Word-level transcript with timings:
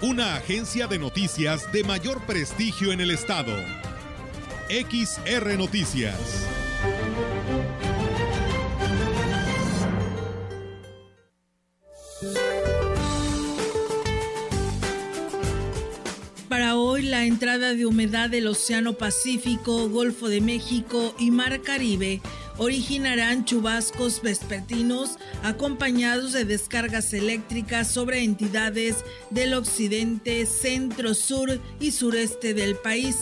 una 0.00 0.36
agencia 0.36 0.86
de 0.86 0.98
noticias 0.98 1.72
de 1.72 1.82
mayor 1.82 2.20
prestigio 2.24 2.92
en 2.92 3.00
el 3.00 3.10
estado. 3.10 3.52
XR 4.68 5.58
Noticias. 5.58 6.46
Para 16.48 16.76
hoy, 16.76 17.02
la 17.02 17.24
entrada 17.24 17.74
de 17.74 17.84
humedad 17.84 18.30
del 18.30 18.46
Océano 18.46 18.92
Pacífico, 18.92 19.88
Golfo 19.88 20.28
de 20.28 20.40
México 20.40 21.14
y 21.18 21.32
Mar 21.32 21.60
Caribe 21.62 22.20
originarán 22.58 23.44
chubascos 23.44 24.20
vespertinos 24.20 25.16
acompañados 25.42 26.32
de 26.32 26.44
descargas 26.44 27.12
eléctricas 27.14 27.88
sobre 27.88 28.22
entidades 28.22 29.04
del 29.30 29.54
occidente, 29.54 30.44
centro, 30.46 31.14
sur 31.14 31.60
y 31.80 31.92
sureste 31.92 32.54
del 32.54 32.76
país. 32.76 33.16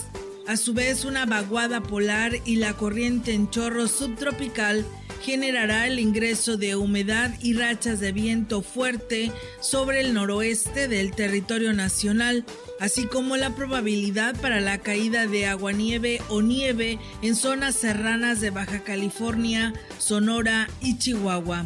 A 0.47 0.57
su 0.57 0.73
vez, 0.73 1.05
una 1.05 1.25
vaguada 1.25 1.81
polar 1.83 2.31
y 2.45 2.55
la 2.55 2.73
corriente 2.73 3.33
en 3.33 3.49
chorro 3.49 3.87
subtropical 3.87 4.85
generará 5.21 5.87
el 5.87 5.99
ingreso 5.99 6.57
de 6.57 6.75
humedad 6.75 7.33
y 7.41 7.53
rachas 7.53 7.99
de 7.99 8.11
viento 8.11 8.61
fuerte 8.61 9.31
sobre 9.59 10.01
el 10.01 10.13
noroeste 10.13 10.87
del 10.87 11.11
territorio 11.11 11.73
nacional, 11.73 12.45
así 12.79 13.05
como 13.05 13.37
la 13.37 13.55
probabilidad 13.55 14.39
para 14.39 14.59
la 14.59 14.77
caída 14.79 15.27
de 15.27 15.47
aguanieve 15.47 16.21
o 16.29 16.41
nieve 16.41 16.99
en 17.21 17.35
zonas 17.35 17.75
serranas 17.75 18.41
de 18.41 18.51
Baja 18.51 18.83
California, 18.83 19.73
Sonora 19.97 20.67
y 20.81 20.97
Chihuahua. 20.97 21.65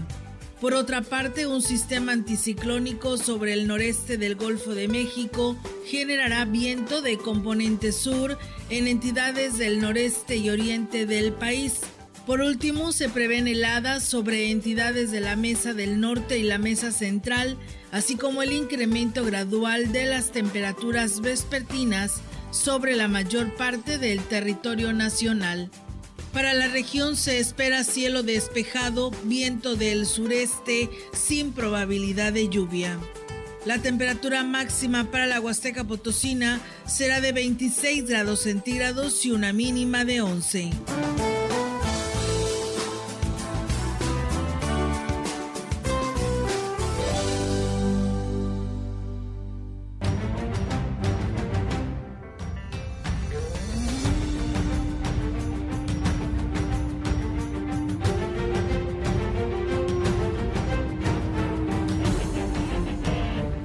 Por 0.62 0.76
otra 0.76 1.02
parte, 1.02 1.48
un 1.48 1.64
sistema 1.64 2.12
anticiclónico 2.12 3.18
sobre 3.18 3.54
el 3.54 3.68
noreste 3.68 4.18
del 4.18 4.36
Golfo 4.36 4.76
de 4.76 4.88
México 4.88 5.58
generará 5.88 6.46
viento 6.46 7.02
de 7.02 7.18
componente 7.18 7.92
sur 7.92 8.38
en 8.70 8.88
entidades 8.88 9.58
del 9.58 9.82
noreste 9.82 10.36
y 10.36 10.52
oriente 10.52 11.08
del 11.08 11.34
país. 11.34 11.82
Por 12.26 12.42
último, 12.42 12.92
se 12.92 13.10
prevén 13.10 13.48
heladas 13.48 14.04
sobre 14.04 14.52
entidades 14.52 15.12
de 15.12 15.22
la 15.22 15.36
Mesa 15.36 15.74
del 15.74 16.00
Norte 16.00 16.38
y 16.38 16.44
la 16.44 16.60
Mesa 16.60 16.92
Central, 16.92 17.58
así 17.92 18.16
como 18.16 18.44
el 18.44 18.54
incremento 18.54 19.26
gradual 19.26 19.92
de 19.92 20.06
las 20.06 20.32
temperaturas 20.32 21.22
vespertinas 21.22 22.22
sobre 22.52 22.96
la 22.96 23.08
mayor 23.08 23.56
parte 23.56 23.98
del 23.98 24.22
territorio 24.24 24.94
nacional. 24.94 25.72
Para 26.32 26.54
la 26.54 26.68
región 26.68 27.18
se 27.18 27.40
espera 27.40 27.84
cielo 27.84 28.24
despejado, 28.24 29.12
viento 29.24 29.76
del 29.76 30.06
sureste 30.06 30.90
sin 31.14 31.52
probabilidad 31.52 32.34
de 32.34 32.48
lluvia. 32.50 32.98
La 33.66 33.80
temperatura 33.80 34.44
máxima 34.44 35.12
para 35.12 35.28
la 35.28 35.40
Huasteca 35.40 35.84
Potosina 35.84 36.62
será 36.86 37.20
de 37.20 37.32
26 37.32 38.08
grados 38.08 38.42
centígrados 38.42 39.26
y 39.26 39.32
una 39.32 39.54
mínima 39.54 40.06
de 40.06 40.22
11. 40.22 40.72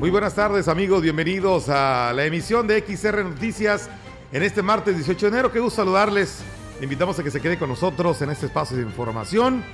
Muy 0.07 0.13
buenas 0.13 0.37
tardes 0.37 0.69
amigos, 0.69 1.03
bienvenidos 1.03 1.69
a 1.69 2.13
la 2.13 2.25
emisión 2.25 2.69
de 2.69 2.79
XR 2.79 3.25
Noticias 3.25 3.91
en 4.31 4.45
este 4.45 4.63
martes 4.63 4.95
18 4.95 5.27
de 5.27 5.33
enero. 5.33 5.51
Qué 5.51 5.59
gusto 5.59 5.83
saludarles. 5.83 6.45
Le 6.79 6.85
invitamos 6.85 7.19
a 7.19 7.25
que 7.25 7.31
se 7.33 7.41
quede 7.41 7.59
con 7.59 7.71
nosotros 7.71 8.23
en 8.23 8.31
este 8.31 8.47
espacio 8.47 8.77
de 8.77 8.85
información. 8.85 9.65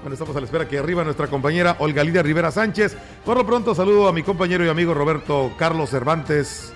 Bueno, 0.00 0.14
estamos 0.14 0.34
a 0.34 0.40
la 0.40 0.46
espera 0.46 0.66
que 0.66 0.78
arriba 0.78 1.04
nuestra 1.04 1.26
compañera 1.26 1.76
Olga 1.78 2.02
Lidia 2.02 2.22
Rivera 2.22 2.50
Sánchez. 2.50 2.96
Por 3.22 3.36
lo 3.36 3.44
pronto 3.44 3.74
saludo 3.74 4.08
a 4.08 4.14
mi 4.14 4.22
compañero 4.22 4.64
y 4.64 4.70
amigo 4.70 4.94
Roberto 4.94 5.52
Carlos 5.58 5.90
Cervantes 5.90 6.72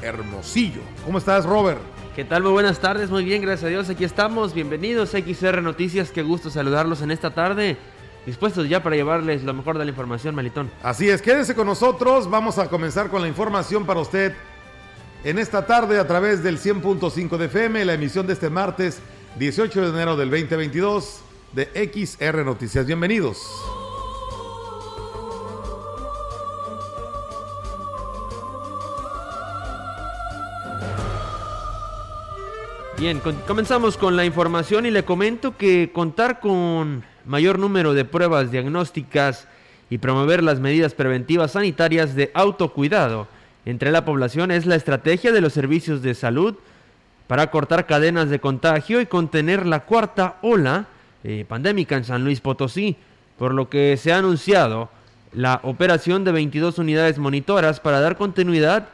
Hermosillo. 0.00 0.80
¿Cómo 1.04 1.18
estás, 1.18 1.44
Robert? 1.44 1.80
¿Qué 2.16 2.24
tal? 2.24 2.44
Muy 2.44 2.52
buenas 2.52 2.78
tardes, 2.78 3.10
muy 3.10 3.26
bien, 3.26 3.42
gracias 3.42 3.64
a 3.64 3.68
Dios. 3.68 3.90
Aquí 3.90 4.04
estamos. 4.04 4.54
Bienvenidos 4.54 5.14
a 5.14 5.18
XR 5.18 5.60
Noticias. 5.60 6.10
Qué 6.10 6.22
gusto 6.22 6.48
saludarlos 6.48 7.02
en 7.02 7.10
esta 7.10 7.34
tarde 7.34 7.76
dispuestos 8.26 8.68
ya 8.68 8.82
para 8.82 8.96
llevarles 8.96 9.42
lo 9.42 9.54
mejor 9.54 9.78
de 9.78 9.84
la 9.84 9.90
información, 9.90 10.34
Malitón. 10.34 10.70
Así 10.82 11.08
es, 11.08 11.22
quédese 11.22 11.54
con 11.54 11.66
nosotros. 11.66 12.28
Vamos 12.28 12.58
a 12.58 12.68
comenzar 12.68 13.08
con 13.08 13.22
la 13.22 13.28
información 13.28 13.84
para 13.84 14.00
usted 14.00 14.34
en 15.24 15.38
esta 15.38 15.66
tarde 15.66 15.98
a 15.98 16.06
través 16.06 16.42
del 16.42 16.58
100.5 16.58 17.36
de 17.36 17.46
FM, 17.46 17.84
la 17.84 17.94
emisión 17.94 18.26
de 18.26 18.34
este 18.34 18.50
martes 18.50 19.00
18 19.38 19.82
de 19.82 19.88
enero 19.88 20.16
del 20.16 20.30
2022 20.30 21.20
de 21.52 21.90
XR 21.92 22.44
Noticias. 22.44 22.86
Bienvenidos. 22.86 23.38
Bien, 32.98 33.20
comenzamos 33.46 33.96
con 33.96 34.16
la 34.16 34.24
información 34.24 34.86
y 34.86 34.90
le 34.90 35.04
comento 35.04 35.56
que 35.56 35.90
contar 35.92 36.38
con 36.38 37.04
mayor 37.26 37.58
número 37.58 37.94
de 37.94 38.04
pruebas 38.04 38.50
diagnósticas 38.50 39.48
y 39.90 39.98
promover 39.98 40.42
las 40.42 40.60
medidas 40.60 40.94
preventivas 40.94 41.52
sanitarias 41.52 42.14
de 42.14 42.30
autocuidado 42.34 43.28
entre 43.66 43.90
la 43.90 44.04
población 44.04 44.50
es 44.50 44.66
la 44.66 44.74
estrategia 44.74 45.32
de 45.32 45.40
los 45.40 45.52
servicios 45.52 46.02
de 46.02 46.14
salud 46.14 46.56
para 47.26 47.50
cortar 47.50 47.86
cadenas 47.86 48.28
de 48.28 48.38
contagio 48.38 49.00
y 49.00 49.06
contener 49.06 49.66
la 49.66 49.80
cuarta 49.80 50.36
ola 50.42 50.86
eh, 51.22 51.44
pandémica 51.48 51.96
en 51.96 52.04
San 52.04 52.24
Luis 52.24 52.40
Potosí, 52.40 52.96
por 53.38 53.54
lo 53.54 53.70
que 53.70 53.96
se 53.96 54.12
ha 54.12 54.18
anunciado 54.18 54.90
la 55.32 55.60
operación 55.62 56.24
de 56.24 56.32
22 56.32 56.78
unidades 56.78 57.18
monitoras 57.18 57.80
para 57.80 58.00
dar 58.00 58.16
continuidad 58.16 58.88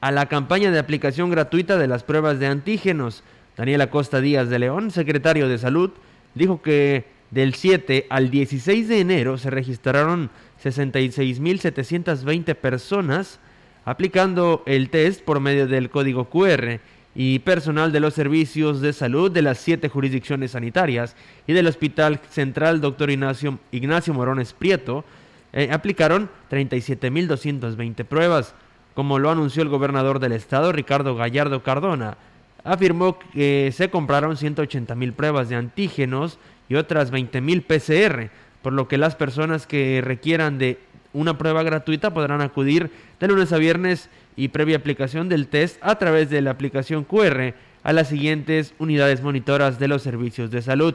a 0.00 0.10
la 0.10 0.26
campaña 0.26 0.70
de 0.70 0.78
aplicación 0.78 1.30
gratuita 1.30 1.78
de 1.78 1.88
las 1.88 2.02
pruebas 2.02 2.38
de 2.40 2.46
antígenos. 2.46 3.22
Daniela 3.56 3.90
Costa 3.90 4.20
Díaz 4.20 4.48
de 4.48 4.58
León, 4.58 4.90
secretario 4.90 5.48
de 5.48 5.58
Salud, 5.58 5.90
dijo 6.34 6.62
que 6.62 7.06
del 7.30 7.54
7 7.54 8.06
al 8.08 8.30
16 8.30 8.88
de 8.88 9.00
enero 9.00 9.38
se 9.38 9.50
registraron 9.50 10.30
66.720 10.62 12.54
personas 12.54 13.38
aplicando 13.84 14.62
el 14.66 14.90
test 14.90 15.22
por 15.22 15.40
medio 15.40 15.66
del 15.66 15.90
código 15.90 16.28
QR 16.28 16.80
y 17.14 17.38
personal 17.40 17.90
de 17.90 18.00
los 18.00 18.14
servicios 18.14 18.80
de 18.80 18.92
salud 18.92 19.30
de 19.30 19.42
las 19.42 19.58
siete 19.58 19.88
jurisdicciones 19.88 20.52
sanitarias 20.52 21.16
y 21.46 21.52
del 21.52 21.66
Hospital 21.66 22.20
Central 22.30 22.80
Dr. 22.80 23.10
Ignacio, 23.10 24.14
Morones 24.14 24.52
Prieto 24.52 25.04
eh, 25.52 25.70
aplicaron 25.72 26.30
37.220 26.50 28.04
pruebas. 28.04 28.54
Como 28.94 29.18
lo 29.18 29.30
anunció 29.30 29.62
el 29.62 29.68
gobernador 29.68 30.18
del 30.20 30.32
estado, 30.32 30.70
Ricardo 30.70 31.16
Gallardo 31.16 31.62
Cardona, 31.62 32.18
afirmó 32.64 33.18
que 33.18 33.72
se 33.74 33.90
compraron 33.90 34.36
180.000 34.36 35.12
pruebas 35.12 35.48
de 35.48 35.56
antígenos 35.56 36.38
y 36.68 36.74
otras 36.74 37.12
20.000 37.12 37.62
PCR, 37.62 38.30
por 38.62 38.72
lo 38.72 38.88
que 38.88 38.98
las 38.98 39.16
personas 39.16 39.66
que 39.66 40.00
requieran 40.04 40.58
de 40.58 40.78
una 41.12 41.38
prueba 41.38 41.62
gratuita 41.62 42.12
podrán 42.12 42.40
acudir 42.40 42.90
de 43.18 43.28
lunes 43.28 43.52
a 43.52 43.58
viernes 43.58 44.10
y 44.36 44.48
previa 44.48 44.76
aplicación 44.76 45.28
del 45.28 45.48
test 45.48 45.78
a 45.80 45.96
través 45.98 46.30
de 46.30 46.42
la 46.42 46.50
aplicación 46.50 47.04
QR 47.04 47.54
a 47.82 47.92
las 47.92 48.08
siguientes 48.08 48.74
unidades 48.78 49.22
monitoras 49.22 49.78
de 49.78 49.88
los 49.88 50.02
servicios 50.02 50.50
de 50.50 50.62
salud. 50.62 50.94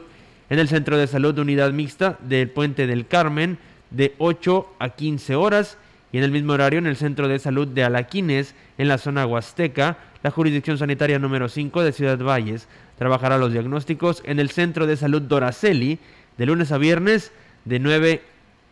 En 0.50 0.58
el 0.58 0.68
Centro 0.68 0.96
de 0.96 1.06
Salud 1.06 1.34
de 1.34 1.40
Unidad 1.40 1.72
Mixta 1.72 2.18
del 2.20 2.50
Puente 2.50 2.86
del 2.86 3.06
Carmen 3.06 3.58
de 3.90 4.14
8 4.18 4.74
a 4.78 4.90
15 4.90 5.34
horas 5.34 5.78
y 6.12 6.18
en 6.18 6.24
el 6.24 6.30
mismo 6.30 6.52
horario 6.52 6.78
en 6.78 6.86
el 6.86 6.96
Centro 6.96 7.28
de 7.28 7.38
Salud 7.38 7.66
de 7.66 7.82
Alaquines 7.82 8.54
en 8.78 8.88
la 8.88 8.98
zona 8.98 9.26
Huasteca, 9.26 9.98
la 10.22 10.30
jurisdicción 10.30 10.78
sanitaria 10.78 11.18
número 11.18 11.48
5 11.48 11.82
de 11.82 11.92
Ciudad 11.92 12.18
Valles 12.18 12.68
Trabajará 12.98 13.38
los 13.38 13.52
diagnósticos 13.52 14.22
en 14.24 14.38
el 14.38 14.50
Centro 14.50 14.86
de 14.86 14.96
Salud 14.96 15.22
Doraceli 15.22 15.98
de 16.38 16.46
lunes 16.46 16.72
a 16.72 16.78
viernes 16.78 17.32
de 17.64 17.78
9 17.78 18.22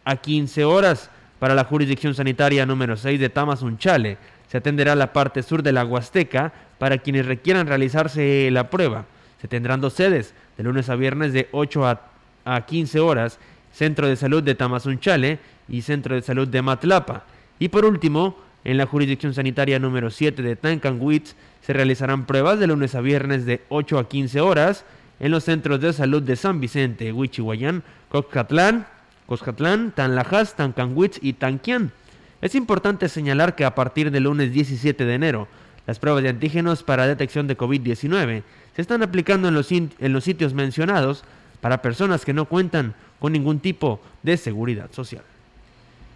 a 0.05 0.17
15 0.17 0.65
horas. 0.65 1.11
Para 1.39 1.55
la 1.55 1.65
jurisdicción 1.65 2.15
sanitaria 2.15 2.65
número 2.67 2.97
6 2.97 3.19
de 3.19 3.29
Tamazunchale, 3.29 4.17
se 4.49 4.59
atenderá 4.59 4.95
la 4.95 5.13
parte 5.13 5.43
sur 5.43 5.63
de 5.63 5.73
la 5.73 5.85
Huasteca 5.85 6.53
para 6.79 6.99
quienes 6.99 7.27
requieran 7.27 7.67
realizarse 7.67 8.49
la 8.53 8.71
prueba. 8.71 9.07
Se 9.41 9.49
tendrán 9.49 9.81
dos 9.81 9.95
sedes, 9.95 10.35
de 10.57 10.63
lunes 10.63 10.89
a 10.89 10.95
viernes 10.95 11.33
de 11.33 11.49
8 11.51 11.87
a, 11.87 12.01
a 12.45 12.67
15 12.67 13.01
horas, 13.01 13.39
Centro 13.73 14.07
de 14.07 14.15
Salud 14.15 14.43
de 14.43 14.55
Tamazunchale 14.55 15.41
y 15.69 15.83
Centro 15.83 16.15
de 16.15 16.23
Salud 16.23 16.47
de 16.47 16.63
Matlapa. 16.63 17.25
Y 17.59 17.71
por 17.71 17.85
último, 17.85 18.37
en 18.65 18.77
la 18.77 18.87
jurisdicción 18.87 19.35
sanitaria 19.35 19.79
número 19.79 20.11
7 20.11 20.43
de 20.43 20.57
Tancanwitz 20.57 21.35
se 21.63 21.73
realizarán 21.73 22.27
pruebas 22.27 22.59
de 22.59 22.67
lunes 22.67 22.95
a 22.95 23.01
viernes 23.01 23.45
de 23.45 23.63
8 23.69 23.99
a 23.99 24.09
15 24.09 24.41
horas 24.41 24.85
en 25.21 25.31
los 25.31 25.45
centros 25.45 25.81
de 25.81 25.93
salud 25.93 26.23
de 26.23 26.37
San 26.37 26.61
Vicente, 26.61 27.13
Huichihuayán, 27.13 27.83
Coscatlán, 28.09 28.87
Coscatlán, 29.27 29.93
Tanlajas, 29.93 30.57
Tancanwitz 30.57 31.19
y 31.23 31.35
Tanquián. 31.35 31.93
Es 32.41 32.55
importante 32.55 33.09
señalar 33.09 33.55
que 33.55 33.65
a 33.65 33.75
partir 33.75 34.11
del 34.11 34.25
lunes 34.25 34.53
17 34.53 35.05
de 35.05 35.15
enero, 35.15 35.49
las 35.87 35.99
pruebas 35.99 36.23
de 36.23 36.29
antígenos 36.29 36.83
para 36.83 37.07
detección 37.07 37.47
de 37.47 37.57
COVID-19 37.57 38.43
se 38.75 38.83
están 38.83 39.03
aplicando 39.03 39.49
en 39.49 39.55
los, 39.55 39.71
en 39.71 39.91
los 39.99 40.25
sitios 40.25 40.55
mencionados 40.55 41.25
para 41.61 41.83
personas 41.83 42.25
que 42.25 42.33
no 42.33 42.47
cuentan 42.47 42.95
con 43.19 43.33
ningún 43.33 43.61
tipo 43.61 44.01
de 44.23 44.37
seguridad 44.37 44.91
social. 44.93 45.23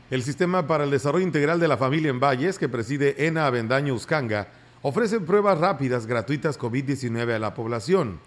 El 0.08 0.22
Sistema 0.22 0.68
para 0.68 0.84
el 0.84 0.90
Desarrollo 0.92 1.26
Integral 1.26 1.58
de 1.58 1.66
la 1.66 1.76
Familia 1.76 2.10
en 2.10 2.20
Valles, 2.20 2.60
que 2.60 2.68
preside 2.68 3.26
ENA 3.26 3.48
Avendaño 3.48 3.92
Uscanga, 3.92 4.46
ofrece 4.82 5.18
pruebas 5.18 5.58
rápidas 5.58 6.06
gratuitas 6.06 6.60
COVID-19 6.60 7.34
a 7.34 7.40
la 7.40 7.54
población. 7.54 8.20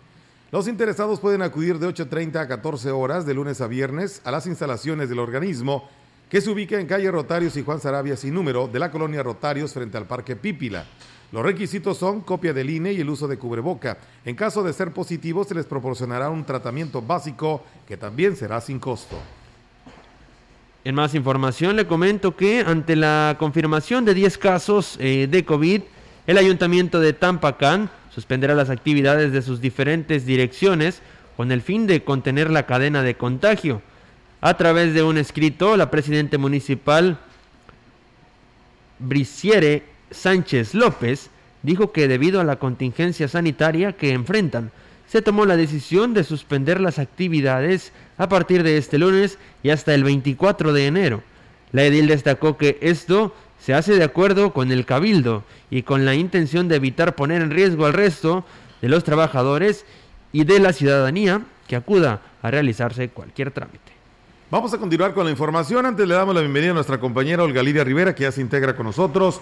Los 0.51 0.67
interesados 0.67 1.21
pueden 1.21 1.41
acudir 1.41 1.79
de 1.79 1.87
8.30 1.87 2.35
a 2.35 2.47
14 2.49 2.91
horas 2.91 3.25
de 3.25 3.33
lunes 3.33 3.61
a 3.61 3.67
viernes 3.67 4.19
a 4.25 4.31
las 4.31 4.45
instalaciones 4.45 5.07
del 5.07 5.19
organismo 5.19 5.87
que 6.27 6.41
se 6.41 6.49
ubica 6.49 6.77
en 6.77 6.85
calle 6.85 7.09
Rotarios 7.11 7.55
y 7.55 7.63
Juan 7.63 7.79
Sarabia 7.79 8.17
sin 8.17 8.33
número 8.33 8.67
de 8.67 8.79
la 8.79 8.91
colonia 8.91 9.23
Rotarios 9.23 9.71
frente 9.71 9.95
al 9.95 10.05
Parque 10.05 10.35
Pípila. 10.35 10.85
Los 11.31 11.43
requisitos 11.43 11.97
son 11.97 12.19
copia 12.21 12.51
del 12.51 12.71
INE 12.71 12.91
y 12.91 12.99
el 12.99 13.09
uso 13.09 13.25
de 13.25 13.37
cubreboca. 13.37 13.99
En 14.25 14.35
caso 14.35 14.63
de 14.63 14.73
ser 14.73 14.91
positivo, 14.91 15.45
se 15.45 15.55
les 15.55 15.65
proporcionará 15.65 16.29
un 16.29 16.43
tratamiento 16.43 17.01
básico 17.01 17.63
que 17.87 17.95
también 17.95 18.35
será 18.35 18.59
sin 18.59 18.79
costo. 18.79 19.15
En 20.85 20.95
más 20.95 21.13
información 21.13 21.75
le 21.75 21.87
comento 21.87 22.37
que 22.37 22.61
ante 22.61 22.95
la 22.95 23.35
confirmación 23.37 24.05
de 24.05 24.13
10 24.13 24.37
casos 24.37 24.95
eh, 24.99 25.27
de 25.29 25.43
COVID, 25.43 25.81
el 26.25 26.37
ayuntamiento 26.37 27.01
de 27.01 27.11
Tampacán 27.11 27.89
suspenderá 28.13 28.55
las 28.55 28.69
actividades 28.69 29.33
de 29.33 29.41
sus 29.41 29.59
diferentes 29.59 30.25
direcciones 30.25 31.01
con 31.35 31.51
el 31.51 31.61
fin 31.61 31.85
de 31.85 32.03
contener 32.03 32.49
la 32.49 32.65
cadena 32.65 33.03
de 33.03 33.15
contagio. 33.15 33.81
A 34.39 34.55
través 34.55 34.93
de 34.93 35.03
un 35.03 35.17
escrito, 35.17 35.75
la 35.75 35.91
presidenta 35.91 36.37
municipal 36.37 37.17
Briciere 38.99 39.83
Sánchez 40.11 40.73
López 40.73 41.29
dijo 41.61 41.91
que 41.91 42.07
debido 42.07 42.39
a 42.39 42.45
la 42.45 42.57
contingencia 42.57 43.27
sanitaria 43.27 43.93
que 43.93 44.11
enfrentan, 44.11 44.71
se 45.09 45.23
tomó 45.23 45.45
la 45.45 45.57
decisión 45.57 46.13
de 46.13 46.23
suspender 46.23 46.79
las 46.79 46.99
actividades 46.99 47.91
a 48.17 48.29
partir 48.29 48.61
de 48.61 48.77
este 48.77 48.99
lunes 48.99 49.39
y 49.63 49.71
hasta 49.71 49.95
el 49.95 50.03
24 50.03 50.71
de 50.71 50.85
enero. 50.85 51.23
La 51.71 51.83
edil 51.83 52.07
destacó 52.07 52.57
que 52.57 52.77
esto 52.81 53.33
se 53.59 53.73
hace 53.73 53.95
de 53.95 54.03
acuerdo 54.03 54.53
con 54.53 54.71
el 54.71 54.85
cabildo 54.85 55.43
y 55.71 55.81
con 55.81 56.05
la 56.05 56.13
intención 56.13 56.67
de 56.67 56.75
evitar 56.75 57.15
poner 57.15 57.41
en 57.41 57.49
riesgo 57.49 57.87
al 57.87 57.93
resto 57.93 58.45
de 58.81 58.89
los 58.89 59.03
trabajadores 59.03 59.83
y 60.31 60.43
de 60.43 60.59
la 60.59 60.73
ciudadanía 60.73 61.41
que 61.67 61.75
acuda 61.75 62.21
a 62.43 62.51
realizarse 62.51 63.09
cualquier 63.09 63.49
trámite. 63.49 63.91
Vamos 64.51 64.73
a 64.73 64.77
continuar 64.77 65.15
con 65.15 65.25
la 65.25 65.31
información. 65.31 65.87
Antes 65.87 66.07
le 66.07 66.13
damos 66.13 66.35
la 66.35 66.41
bienvenida 66.41 66.71
a 66.71 66.75
nuestra 66.75 66.99
compañera 66.99 67.43
Olga 67.43 67.63
Lidia 67.63 67.83
Rivera, 67.83 68.13
que 68.13 68.23
ya 68.23 68.31
se 68.31 68.41
integra 68.41 68.75
con 68.75 68.85
nosotros 68.85 69.41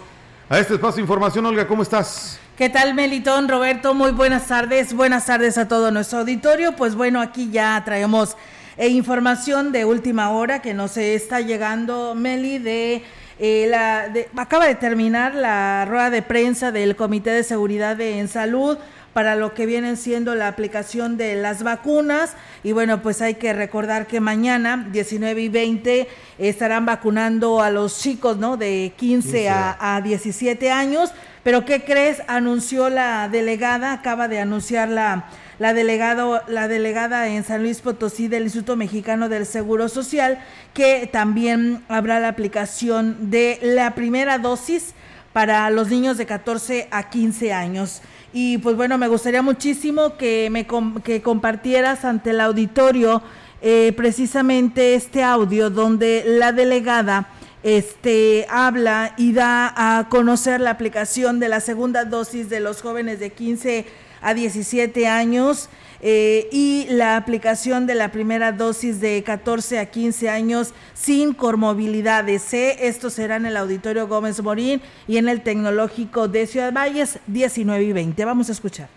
a 0.50 0.60
este 0.60 0.76
espacio 0.76 0.98
de 0.98 1.02
información. 1.02 1.46
Olga, 1.46 1.68
¿cómo 1.68 1.84
estás? 1.84 2.40
¿Qué 2.58 2.70
tal, 2.70 2.94
Melitón, 2.94 3.48
Roberto? 3.50 3.94
Muy 3.94 4.12
buenas 4.12 4.48
tardes. 4.48 4.94
Buenas 4.94 5.26
tardes 5.26 5.58
a 5.58 5.68
todo 5.68 5.92
nuestro 5.92 6.20
auditorio. 6.20 6.76
Pues 6.76 6.96
bueno, 6.96 7.22
aquí 7.22 7.50
ya 7.52 7.82
traemos 7.84 8.38
eh, 8.78 8.88
información 8.88 9.72
de 9.72 9.86
última 9.86 10.32
hora 10.32 10.62
que 10.62 10.74
nos 10.74 10.98
está 10.98 11.42
llegando, 11.42 12.16
Meli, 12.16 12.60
de 12.60 13.04
eh, 13.40 13.68
la, 13.70 14.12
acaba 14.42 14.68
de 14.68 14.76
terminar 14.76 15.36
la 15.36 15.86
rueda 15.86 16.10
de 16.10 16.22
prensa 16.22 16.72
del 16.72 16.96
Comité 16.96 17.30
de 17.32 17.44
Seguridad 17.44 18.00
en 18.00 18.28
Salud 18.28 18.78
para 19.18 19.36
lo 19.36 19.56
que 19.56 19.66
vienen 19.66 19.98
siendo 19.98 20.36
la 20.36 20.48
aplicación 20.48 21.18
de 21.18 21.34
las 21.34 21.64
vacunas. 21.64 22.36
Y 22.64 22.72
bueno, 22.72 23.02
pues 23.02 23.19
hay 23.24 23.34
que 23.34 23.52
recordar 23.52 24.06
que 24.06 24.19
mañana, 24.19 24.88
19 24.92 25.42
y 25.42 25.50
20, 25.50 26.08
estarán 26.38 26.86
vacunando 26.86 27.60
a 27.64 27.72
los 27.72 28.00
chicos, 28.00 28.38
¿no? 28.38 28.58
De 28.58 28.94
15 28.96 29.50
a, 29.50 29.96
a 29.96 30.02
17 30.02 30.69
años. 30.69 31.14
Pero 31.42 31.66
¿qué 31.66 31.84
crees? 31.84 32.22
Anunció 32.28 32.92
la 32.92 33.28
delegada, 33.28 33.92
acaba 33.92 34.28
de 34.28 34.40
anunciar 34.40 34.88
la 34.88 35.25
la, 35.58 35.74
delegado, 35.74 36.44
la 36.48 36.68
delegada 36.68 37.28
en 37.28 37.44
San 37.44 37.64
Luis 37.64 37.81
Potosí 37.81 38.28
del 38.28 38.44
Instituto 38.44 38.75
Mexicano 38.75 39.30
del 39.30 39.48
Seguro 39.48 39.90
Social, 39.90 40.38
que 40.75 41.10
también 41.12 41.84
habrá 41.88 42.19
la 42.19 42.28
aplicación 42.28 43.31
de 43.31 43.58
la 43.64 43.96
primera 43.96 44.38
dosis 44.38 44.94
para 45.34 45.68
los 45.72 45.90
niños 45.90 46.18
de 46.18 46.28
14 46.28 46.88
a 46.92 47.10
15 47.10 47.54
años. 47.54 48.04
Y 48.39 48.60
pues 48.60 48.75
bueno, 48.75 49.00
me 49.00 49.07
gustaría 49.07 49.42
muchísimo 49.42 50.16
que 50.16 50.50
me 50.51 50.68
que 51.04 51.24
compartieras 51.24 52.06
ante 52.06 52.30
el 52.30 52.39
auditorio 52.39 53.24
eh, 53.63 53.94
precisamente 53.98 54.94
este 54.94 55.24
audio 55.24 55.72
donde 55.72 56.24
la 56.24 56.51
delegada 56.51 57.30
este 57.63 58.45
habla 58.48 59.16
y 59.18 59.34
da 59.34 59.74
a 59.75 60.07
conocer 60.10 60.62
la 60.62 60.69
aplicación 60.69 61.39
de 61.39 61.50
la 61.50 61.62
segunda 61.62 62.06
dosis 62.06 62.48
de 62.48 62.60
los 62.60 62.84
jóvenes 62.84 63.19
de 63.19 63.31
15 63.31 63.88
a 64.22 64.36
17 64.36 65.07
años 65.07 65.68
eh, 66.02 66.48
y 66.52 66.86
la 66.90 67.18
aplicación 67.18 67.88
de 67.88 67.96
la 67.96 68.12
primera 68.12 68.52
dosis 68.52 69.00
de 69.00 69.24
14 69.24 69.80
a 69.80 69.86
15 69.88 70.30
años 70.30 70.74
sin 70.94 71.34
comorbilidades. 71.34 72.54
Esto 72.54 73.10
será 73.10 73.38
en 73.38 73.46
el 73.46 73.58
Auditorio 73.58 74.08
Gómez 74.08 74.42
Morín 74.42 74.82
y 75.08 75.18
en 75.18 75.30
el 75.30 75.42
Tecnológico 75.42 76.28
de 76.28 76.48
Ciudad 76.48 76.74
Valles 76.74 77.20
19 77.28 77.84
y 77.84 77.94
20. 77.94 78.26
Vamos 78.26 78.50
a 78.50 78.52
escuchar. 78.52 78.90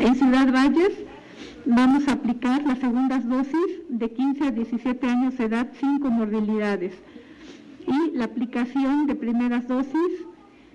En 0.00 0.14
Ciudad 0.14 0.52
Valles 0.52 0.92
vamos 1.64 2.06
a 2.08 2.12
aplicar 2.12 2.62
las 2.62 2.78
segundas 2.78 3.28
dosis 3.28 3.82
de 3.88 4.10
15 4.10 4.44
a 4.44 4.50
17 4.50 5.06
años 5.06 5.36
de 5.36 5.44
edad 5.44 5.68
sin 5.80 5.98
comorbilidades 5.98 6.92
y 7.86 8.16
la 8.16 8.24
aplicación 8.24 9.06
de 9.06 9.14
primeras 9.14 9.66
dosis 9.68 10.26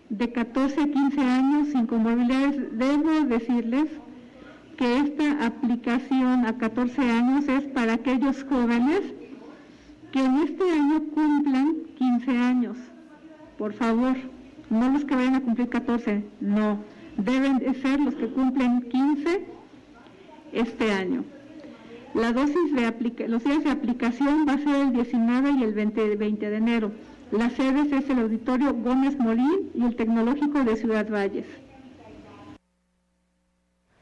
de 0.10 0.32
14 0.32 0.82
a 0.82 0.86
15 0.86 1.22
años 1.22 1.68
sin 1.70 1.88
comorbilidades, 1.88 2.78
debo 2.78 3.22
decirles 3.28 3.88
que 4.78 5.00
esta 5.00 5.46
aplicación 5.46 6.46
a 6.46 6.58
14 6.58 7.02
años 7.02 7.48
es 7.48 7.64
para 7.66 7.94
aquellos 7.94 8.44
jóvenes 8.44 9.02
que 10.12 10.20
en 10.24 10.38
este 10.40 10.70
año 10.72 11.04
cumplan 11.14 11.76
15 11.98 12.32
años. 12.38 12.78
Por 13.58 13.74
favor, 13.74 14.16
no 14.70 14.90
los 14.90 15.06
que 15.06 15.16
vayan 15.16 15.36
a 15.36 15.42
cumplir 15.42 15.70
14, 15.70 16.24
no. 16.40 16.80
Deben 17.18 17.60
de 17.60 17.74
ser 17.76 18.00
los 18.00 18.16
que 18.16 18.28
cumplen 18.28 18.82
15 18.82 19.46
este 20.54 20.92
año. 20.92 21.24
La 22.14 22.34
dosis 22.34 22.74
de 22.74 23.28
los 23.30 23.44
días 23.44 23.64
de 23.64 23.72
aplicación 23.72 24.46
va 24.48 24.54
a 24.54 24.58
ser 24.58 24.88
el 24.88 24.94
19 24.94 25.52
y 25.52 25.64
el 25.64 25.74
20, 25.74 26.16
20 26.18 26.50
de 26.50 26.58
enero. 26.58 26.92
Las 27.32 27.54
sedes 27.54 27.92
es 27.94 28.10
el 28.10 28.20
Auditorio 28.20 28.74
Gómez 28.74 29.18
Morín 29.18 29.70
y 29.74 29.86
el 29.86 29.96
Tecnológico 29.96 30.64
de 30.66 30.76
Ciudad 30.76 31.10
Valles. 31.10 31.46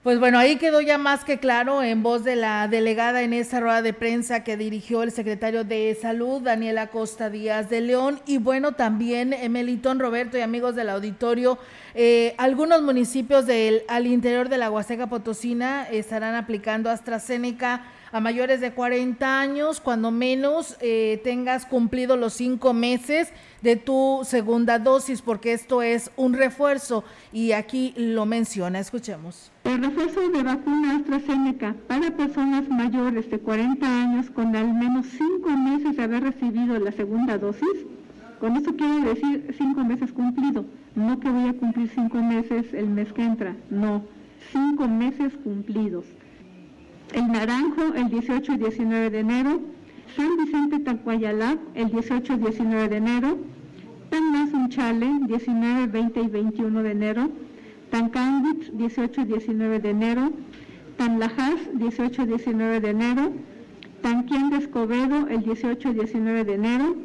Pues 0.02 0.18
bueno, 0.18 0.40
ahí 0.40 0.56
quedó 0.56 0.80
ya 0.80 0.98
más 0.98 1.26
que 1.26 1.40
claro 1.40 1.84
en 1.84 2.04
voz 2.04 2.24
de 2.24 2.38
la 2.38 2.70
delegada 2.70 3.22
en 3.22 3.34
esa 3.34 3.60
rueda 3.60 3.82
de 3.82 3.92
prensa 3.92 4.46
que 4.46 4.56
dirigió 4.56 5.04
el 5.04 5.12
secretario 5.12 5.66
de 5.66 5.94
Salud, 6.02 6.42
Daniela 6.42 6.88
Costa 6.88 7.30
Díaz 7.30 7.70
de 7.70 7.82
León. 7.82 8.22
Y 8.26 8.38
bueno, 8.38 8.72
también 8.72 9.34
Emelitón 9.34 10.00
Roberto 10.00 10.38
y 10.38 10.42
amigos 10.42 10.76
del 10.76 10.88
auditorio, 10.88 11.60
eh, 11.96 12.34
algunos 12.38 12.82
municipios 12.82 13.46
del, 13.46 13.84
al 13.90 14.08
interior 14.08 14.48
de 14.48 14.58
la 14.58 14.72
Huasteca 14.72 15.08
Potosina 15.08 15.86
estarán 15.90 16.36
aplicando 16.36 16.90
AstraZeneca 16.90 17.84
a 18.12 18.20
mayores 18.20 18.62
de 18.62 18.72
40 18.72 19.40
años, 19.40 19.80
cuando 19.80 20.12
menos 20.12 20.78
eh, 20.82 21.22
tengas 21.24 21.66
cumplido 21.66 22.18
los 22.18 22.34
cinco 22.34 22.74
meses 22.74 23.32
de 23.62 23.76
tu 23.76 24.22
segunda 24.24 24.80
dosis, 24.80 25.22
porque 25.22 25.54
esto 25.54 25.82
es 25.82 26.12
un 26.16 26.34
refuerzo 26.34 27.04
y 27.32 27.52
aquí 27.52 27.94
lo 27.96 28.26
menciona. 28.26 28.80
Escuchemos. 28.80 29.52
El 29.64 29.84
refuerzo 29.84 30.30
de 30.30 30.44
vacuna 30.44 30.96
AstraZeneca 30.96 31.76
para 31.88 32.16
personas 32.16 32.68
mayores 32.70 33.30
de 33.30 33.40
40 33.40 33.86
años 33.86 34.30
con 34.30 34.56
al 34.56 34.74
menos 34.74 35.06
cinco 35.08 35.50
meses 35.50 35.98
de 35.98 36.04
haber 36.04 36.24
recibido 36.24 36.80
la 36.80 36.92
segunda 36.92 37.38
dosis. 37.38 37.86
Con 38.40 38.56
eso 38.56 38.74
quiero 38.76 39.14
decir 39.14 39.54
cinco 39.58 39.84
meses 39.84 40.14
cumplido, 40.14 40.64
no 40.96 41.20
que 41.20 41.30
voy 41.30 41.50
a 41.50 41.54
cumplir 41.54 41.90
cinco 41.94 42.20
meses 42.20 42.74
el 42.74 42.88
mes 42.88 43.12
que 43.12 43.22
entra, 43.22 43.54
no, 43.70 44.02
cinco 44.54 44.88
meses 44.88 45.34
cumplidos 45.44 46.06
el 47.14 47.28
naranjo 47.32 47.94
el 47.96 48.10
18 48.10 48.54
y 48.54 48.58
19 48.58 49.10
de 49.10 49.20
enero, 49.20 49.60
San 50.16 50.38
Vicente 50.38 50.80
Tacuayalá 50.80 51.58
el 51.76 51.90
18 51.90 52.34
y 52.34 52.38
19 52.38 52.90
de 52.90 52.98
enero, 52.98 53.38
Tanazunchale 54.10 55.08
19, 55.28 55.88
20 55.88 56.22
y 56.22 56.28
21 56.28 56.84
de 56.84 56.92
enero, 56.92 57.30
Tancánguit 57.92 58.72
18 58.74 59.22
y 59.22 59.26
19 59.26 59.80
de 59.80 59.90
enero, 59.90 60.32
Tanlajas 60.98 61.56
18 61.74 62.24
y 62.24 62.26
19 62.26 62.80
de 62.80 62.90
enero, 62.90 63.32
Tanquien 64.02 64.50
de 64.50 64.58
Escobedo 64.58 65.28
el 65.28 65.44
18 65.44 65.90
y 65.90 65.94
19 65.94 66.44
de 66.44 66.54
enero, 66.54 66.96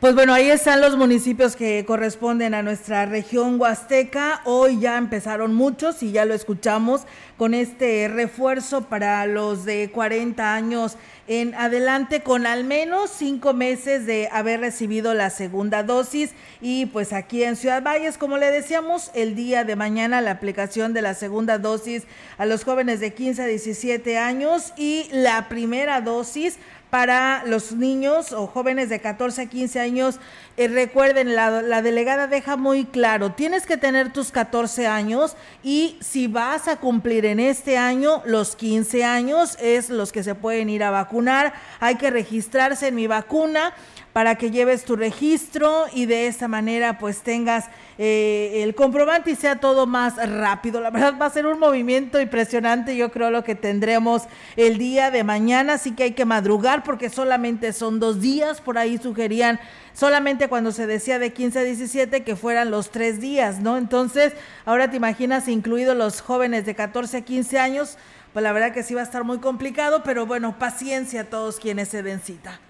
pues 0.00 0.14
bueno, 0.14 0.32
ahí 0.32 0.48
están 0.48 0.80
los 0.80 0.96
municipios 0.96 1.56
que 1.56 1.84
corresponden 1.84 2.54
a 2.54 2.62
nuestra 2.62 3.04
región 3.04 3.60
huasteca. 3.60 4.40
Hoy 4.46 4.80
ya 4.80 4.96
empezaron 4.96 5.52
muchos 5.52 6.02
y 6.02 6.10
ya 6.10 6.24
lo 6.24 6.32
escuchamos 6.32 7.02
con 7.36 7.52
este 7.52 8.08
refuerzo 8.08 8.88
para 8.88 9.26
los 9.26 9.66
de 9.66 9.90
40 9.92 10.54
años 10.54 10.96
en 11.28 11.54
adelante 11.54 12.22
con 12.22 12.46
al 12.46 12.64
menos 12.64 13.10
cinco 13.14 13.52
meses 13.52 14.04
de 14.04 14.28
haber 14.32 14.60
recibido 14.60 15.14
la 15.14 15.30
segunda 15.30 15.82
dosis 15.82 16.30
y 16.60 16.86
pues 16.86 17.12
aquí 17.12 17.44
en 17.44 17.54
Ciudad 17.54 17.82
Valles, 17.84 18.18
como 18.18 18.36
le 18.36 18.50
decíamos, 18.50 19.10
el 19.14 19.36
día 19.36 19.64
de 19.64 19.76
mañana 19.76 20.22
la 20.22 20.32
aplicación 20.32 20.92
de 20.92 21.02
la 21.02 21.14
segunda 21.14 21.58
dosis 21.58 22.04
a 22.36 22.46
los 22.46 22.64
jóvenes 22.64 23.00
de 23.00 23.12
15 23.12 23.42
a 23.42 23.46
17 23.46 24.18
años 24.18 24.72
y 24.76 25.08
la 25.12 25.48
primera 25.48 26.00
dosis 26.00 26.58
para 26.90 27.44
los 27.46 27.72
niños 27.72 28.32
o 28.32 28.46
jóvenes 28.46 28.88
de 28.88 29.00
14 29.00 29.42
a 29.42 29.46
15 29.46 29.80
años. 29.80 30.20
Eh, 30.56 30.68
recuerden, 30.68 31.34
la, 31.34 31.62
la, 31.62 31.80
delegada 31.80 32.26
deja 32.26 32.56
muy 32.56 32.84
claro, 32.84 33.32
tienes 33.32 33.64
que 33.64 33.76
tener 33.76 34.12
tus 34.12 34.30
14 34.32 34.86
años 34.86 35.36
y 35.62 35.96
si 36.00 36.26
vas 36.26 36.68
a 36.68 36.76
cumplir 36.76 37.24
en 37.24 37.40
este 37.40 37.78
año 37.78 38.22
los 38.26 38.56
15 38.56 39.04
años 39.04 39.56
es 39.60 39.88
los 39.88 40.12
que 40.12 40.22
se 40.22 40.34
pueden 40.34 40.68
ir 40.68 40.82
a 40.82 40.90
vacunar. 40.90 41.54
Hay 41.78 41.94
que 41.94 42.10
registrarse 42.10 42.88
en 42.88 42.96
mi 42.96 43.06
vacuna 43.06 43.72
para 44.12 44.36
que 44.36 44.50
lleves 44.50 44.84
tu 44.84 44.96
registro 44.96 45.86
y 45.92 46.06
de 46.06 46.26
esta 46.26 46.48
manera 46.48 46.98
pues 46.98 47.22
tengas 47.22 47.66
eh, 47.98 48.62
el 48.62 48.74
comprobante 48.74 49.30
y 49.30 49.36
sea 49.36 49.60
todo 49.60 49.86
más 49.86 50.16
rápido. 50.16 50.80
La 50.80 50.90
verdad 50.90 51.14
va 51.20 51.26
a 51.26 51.30
ser 51.30 51.46
un 51.46 51.58
movimiento 51.58 52.20
impresionante, 52.20 52.96
yo 52.96 53.12
creo 53.12 53.30
lo 53.30 53.44
que 53.44 53.54
tendremos 53.54 54.22
el 54.56 54.78
día 54.78 55.10
de 55.10 55.22
mañana, 55.22 55.74
así 55.74 55.92
que 55.92 56.04
hay 56.04 56.12
que 56.12 56.24
madrugar 56.24 56.82
porque 56.82 57.08
solamente 57.10 57.72
son 57.72 58.00
dos 58.00 58.20
días, 58.20 58.60
por 58.60 58.78
ahí 58.78 58.98
sugerían 58.98 59.60
solamente 59.92 60.48
cuando 60.48 60.72
se 60.72 60.86
decía 60.86 61.18
de 61.18 61.32
15 61.32 61.58
a 61.58 61.62
17 61.62 62.22
que 62.22 62.36
fueran 62.36 62.70
los 62.70 62.90
tres 62.90 63.20
días, 63.20 63.60
¿no? 63.60 63.76
Entonces, 63.76 64.32
ahora 64.64 64.90
te 64.90 64.96
imaginas, 64.96 65.46
incluidos 65.48 65.96
los 65.96 66.20
jóvenes 66.20 66.66
de 66.66 66.74
14 66.74 67.18
a 67.18 67.20
15 67.20 67.58
años, 67.58 67.98
pues 68.32 68.42
la 68.42 68.52
verdad 68.52 68.72
que 68.72 68.82
sí 68.82 68.94
va 68.94 69.00
a 69.00 69.04
estar 69.04 69.24
muy 69.24 69.38
complicado, 69.38 70.02
pero 70.04 70.26
bueno, 70.26 70.58
paciencia 70.58 71.22
a 71.22 71.24
todos 71.24 71.58
quienes 71.58 71.88
se 71.88 72.02
den 72.02 72.20
cita. 72.20 72.60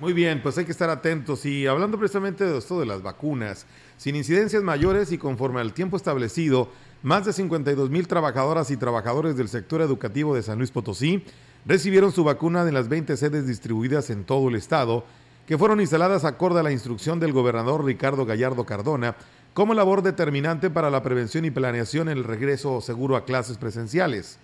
Muy 0.00 0.12
bien, 0.12 0.42
pues 0.42 0.58
hay 0.58 0.64
que 0.64 0.72
estar 0.72 0.90
atentos 0.90 1.46
y 1.46 1.68
hablando 1.68 1.96
precisamente 1.96 2.44
de 2.44 2.58
esto 2.58 2.80
de 2.80 2.86
las 2.86 3.00
vacunas, 3.00 3.64
sin 3.96 4.16
incidencias 4.16 4.60
mayores 4.64 5.12
y 5.12 5.18
conforme 5.18 5.60
al 5.60 5.72
tiempo 5.72 5.96
establecido, 5.96 6.68
más 7.04 7.24
de 7.24 7.32
52 7.32 7.90
mil 7.90 8.08
trabajadoras 8.08 8.72
y 8.72 8.76
trabajadores 8.76 9.36
del 9.36 9.48
sector 9.48 9.80
educativo 9.82 10.34
de 10.34 10.42
San 10.42 10.58
Luis 10.58 10.72
Potosí 10.72 11.22
recibieron 11.64 12.10
su 12.10 12.24
vacuna 12.24 12.66
en 12.66 12.74
las 12.74 12.88
20 12.88 13.16
sedes 13.16 13.46
distribuidas 13.46 14.10
en 14.10 14.24
todo 14.24 14.48
el 14.48 14.56
estado, 14.56 15.04
que 15.46 15.58
fueron 15.58 15.80
instaladas 15.80 16.24
acorde 16.24 16.58
a 16.58 16.64
la 16.64 16.72
instrucción 16.72 17.20
del 17.20 17.32
gobernador 17.32 17.84
Ricardo 17.84 18.26
Gallardo 18.26 18.66
Cardona 18.66 19.14
como 19.52 19.74
labor 19.74 20.02
determinante 20.02 20.70
para 20.70 20.90
la 20.90 21.04
prevención 21.04 21.44
y 21.44 21.52
planeación 21.52 22.08
en 22.08 22.18
el 22.18 22.24
regreso 22.24 22.80
seguro 22.80 23.14
a 23.14 23.24
clases 23.24 23.58
presenciales. 23.58 24.40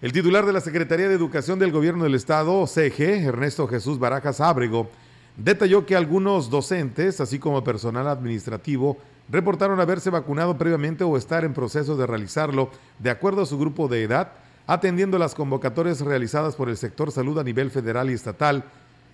El 0.00 0.12
titular 0.12 0.46
de 0.46 0.52
la 0.52 0.60
Secretaría 0.60 1.08
de 1.08 1.14
Educación 1.16 1.58
del 1.58 1.72
Gobierno 1.72 2.04
del 2.04 2.14
Estado, 2.14 2.64
CG, 2.68 3.26
Ernesto 3.26 3.66
Jesús 3.66 3.98
Barajas 3.98 4.40
Ábrego, 4.40 4.88
detalló 5.36 5.86
que 5.86 5.96
algunos 5.96 6.50
docentes, 6.50 7.20
así 7.20 7.40
como 7.40 7.64
personal 7.64 8.06
administrativo, 8.06 8.96
reportaron 9.28 9.80
haberse 9.80 10.10
vacunado 10.10 10.56
previamente 10.56 11.02
o 11.02 11.16
estar 11.16 11.44
en 11.44 11.52
proceso 11.52 11.96
de 11.96 12.06
realizarlo 12.06 12.70
de 13.00 13.10
acuerdo 13.10 13.42
a 13.42 13.46
su 13.46 13.58
grupo 13.58 13.88
de 13.88 14.04
edad, 14.04 14.34
atendiendo 14.68 15.18
las 15.18 15.34
convocatorias 15.34 16.00
realizadas 16.00 16.54
por 16.54 16.68
el 16.68 16.76
sector 16.76 17.10
salud 17.10 17.36
a 17.40 17.42
nivel 17.42 17.72
federal 17.72 18.08
y 18.08 18.12
estatal, 18.12 18.66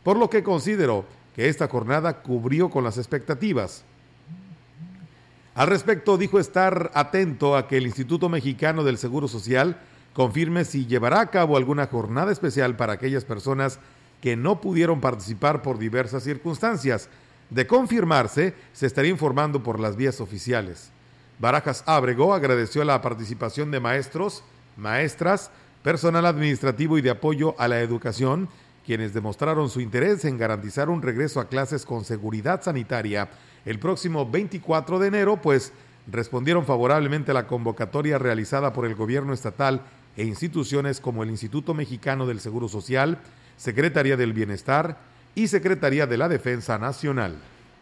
por 0.03 0.19
lo 0.19 0.29
que 0.29 0.43
consideró 0.43 1.07
que 1.35 1.49
esta 1.49 1.67
jornada 1.67 2.21
cubrió 2.21 2.69
con 2.69 2.85
las 2.85 2.99
expectativas. 2.99 3.85
Al 5.55 5.67
respecto, 5.69 6.19
dijo 6.19 6.39
estar 6.39 6.91
atento 6.93 7.57
a 7.57 7.69
que 7.69 7.79
el 7.79 7.87
Instituto 7.87 8.29
Mexicano 8.29 8.85
del 8.85 8.99
Seguro 8.99 9.29
Social 9.29 9.79
confirme 10.15 10.65
si 10.65 10.87
llevará 10.87 11.21
a 11.21 11.27
cabo 11.27 11.57
alguna 11.57 11.87
jornada 11.87 12.33
especial 12.33 12.77
para 12.77 12.95
aquellas 12.95 13.25
personas 13.25 13.79
que 14.23 14.37
no 14.37 14.61
pudieron 14.61 15.01
participar 15.01 15.61
por 15.61 15.79
diversas 15.79 16.23
circunstancias. 16.23 17.11
De 17.51 17.67
confirmarse, 17.67 18.55
se 18.73 18.87
estaría 18.87 19.11
informando 19.11 19.63
por 19.63 19.79
las 19.79 19.97
vías 19.97 20.21
oficiales. 20.21 20.91
Barajas 21.39 21.83
Ábrego 21.87 22.33
agradeció 22.33 22.85
la 22.85 23.03
participación 23.03 23.71
de 23.71 23.81
maestros, 23.81 24.43
maestras, 24.77 25.51
personal 25.83 26.25
administrativo 26.25 26.97
y 26.97 27.03
de 27.03 27.11
apoyo 27.11 27.55
a 27.59 27.69
la 27.69 27.81
educación, 27.81 28.49
quienes 28.87 29.13
demostraron 29.13 29.69
su 29.69 29.81
interés 29.81 30.25
en 30.25 30.39
garantizar 30.39 30.89
un 30.89 31.03
regreso 31.03 31.41
a 31.41 31.49
clases 31.49 31.85
con 31.85 32.05
seguridad 32.05 32.63
sanitaria 32.63 33.29
el 33.65 33.79
próximo 33.79 34.29
24 34.31 34.99
de 34.99 35.09
enero, 35.09 35.41
pues 35.41 35.73
respondieron 36.07 36.65
favorablemente 36.67 37.31
a 37.31 37.35
la 37.35 37.47
convocatoria 37.47 38.19
realizada 38.19 38.73
por 38.73 38.87
el 38.87 38.95
gobierno 38.95 39.33
estatal 39.33 39.83
e 40.17 40.25
instituciones 40.25 41.01
como 41.01 41.23
el 41.23 41.31
Instituto 41.31 41.75
Mexicano 41.75 42.27
del 42.27 42.41
Seguro 42.41 42.69
Social, 42.69 43.19
Secretaría 43.57 44.17
del 44.17 44.33
Bienestar 44.33 44.99
y 45.35 45.49
Secretaría 45.49 46.07
de 46.07 46.19
la 46.19 46.29
Defensa 46.29 46.79
Nacional. 46.79 47.37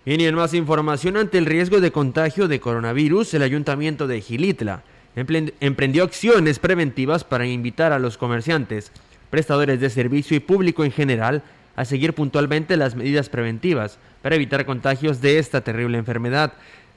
y 0.05 0.25
en 0.25 0.35
más 0.35 0.55
información, 0.55 1.17
ante 1.17 1.39
el 1.39 1.47
riesgo 1.47 1.81
de 1.81 1.93
contagio 1.93 2.49
de 2.49 2.61
coronavirus, 2.61 3.35
el 3.35 3.43
Ayuntamiento 3.43 4.07
de 4.07 4.21
Gilitla 4.21 4.83
emprendió 5.15 6.05
acciones 6.05 6.59
preventivas 6.59 7.25
para 7.25 7.47
invitar 7.47 7.93
a 7.93 7.99
los 7.99 8.17
comerciantes, 8.17 8.93
prestadores 9.31 9.81
de 9.81 9.91
servicio 9.91 10.37
y 10.37 10.41
público 10.41 10.85
en 10.85 10.93
general 10.93 11.43
a 11.77 11.85
seguir 11.85 12.15
puntualmente 12.15 12.77
las 12.77 12.95
medidas 12.95 13.29
preventivas 13.29 13.99
para 14.23 14.37
evitar 14.37 14.67
contagios 14.67 15.21
de 15.21 15.39
esta 15.39 15.63
terrible 15.63 15.99
enfermedad. 15.99 16.53